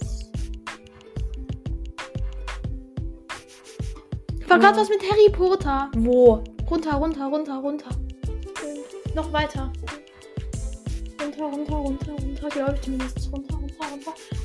War 4.47 4.59
gerade 4.59 4.75
Ja. 4.75 4.81
was 4.81 4.89
mit 4.89 5.01
Harry 5.09 5.31
Potter. 5.31 5.91
Wo? 5.95 6.43
Runter, 6.69 6.93
runter, 6.95 7.25
runter, 7.27 7.57
runter. 7.57 7.89
Noch 9.15 9.31
weiter 9.31 9.71
runter, 11.39 11.75
runter, 11.75 11.75
runter, 11.75 12.11
runter, 12.11 12.49
glaube 12.49 12.73
ich 12.75 12.81
zumindest. 12.81 13.31
Runter, 13.31 13.55
runter, 13.55 13.85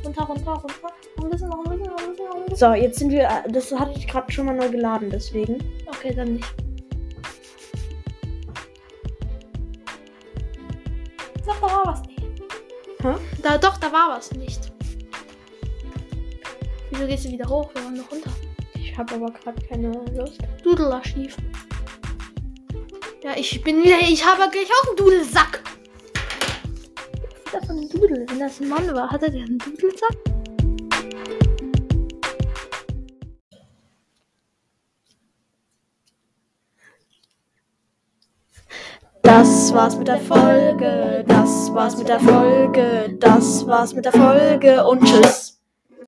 runter, 0.04 0.22
runter, 0.22 0.22
runter, 0.22 0.52
runter. 0.52 0.92
Ein 1.22 1.30
bisschen, 1.30 1.48
noch 1.48 1.64
ein 1.64 1.70
bisschen, 1.70 1.86
noch 1.86 1.98
ein 1.98 2.10
bisschen, 2.10 2.26
noch 2.26 2.34
ein 2.36 2.44
bisschen. 2.46 2.56
So, 2.56 2.74
jetzt 2.74 2.98
sind 2.98 3.10
wir. 3.10 3.22
Äh, 3.22 3.52
das 3.52 3.72
hatte 3.72 3.92
ich 3.96 4.06
gerade 4.06 4.30
schon 4.32 4.46
mal 4.46 4.54
neu 4.54 4.68
geladen, 4.68 5.10
deswegen. 5.10 5.58
Okay, 5.86 6.14
dann 6.14 6.34
nicht. 6.34 6.54
Sag, 11.44 11.60
da 11.60 11.66
war 11.66 11.86
was 11.86 12.02
nicht. 12.02 12.22
Hä? 13.02 13.14
Da, 13.42 13.58
doch, 13.58 13.76
da 13.78 13.92
war 13.92 14.16
was 14.16 14.32
nicht. 14.32 14.72
Wieso 16.90 17.06
gehst 17.06 17.24
du 17.24 17.30
wieder 17.30 17.48
hoch? 17.48 17.70
Wir 17.74 17.84
wollen 17.84 17.96
noch 17.96 18.10
runter. 18.10 18.30
Ich 18.74 18.96
habe 18.98 19.14
aber 19.14 19.30
gerade 19.30 19.60
keine 19.66 19.92
Lust. 20.16 20.38
Dudelarschief. 20.62 21.36
Ja, 23.22 23.36
ich 23.36 23.62
bin 23.62 23.82
wieder. 23.82 23.98
Ich 24.00 24.24
habe 24.24 24.50
gleich 24.50 24.68
auch 24.70 24.88
einen 24.88 24.96
Dudelsack. 24.96 25.62
Was 27.52 27.62
ist 27.62 27.68
das 27.68 27.76
für 27.76 27.82
ein 27.82 27.88
Dudel? 27.88 28.26
Wenn 28.28 28.38
das 28.38 28.60
ein 28.60 28.68
Mann 28.68 28.94
war, 28.94 29.10
hatte 29.10 29.28
der 29.28 29.40
einen 29.40 29.58
Dudelsack? 29.58 30.16
Das 39.22 39.74
war's 39.74 39.96
mit 39.96 40.06
der 40.06 40.18
Folge. 40.18 41.24
Das 41.26 41.74
war's 41.74 41.96
mit 41.96 42.08
der 42.08 42.20
Folge. 42.20 43.16
Das 43.18 43.66
war's 43.66 43.94
mit 43.94 44.04
der 44.04 44.12
Folge. 44.12 44.86
Und 44.86 45.04
tschüss. 45.04 45.59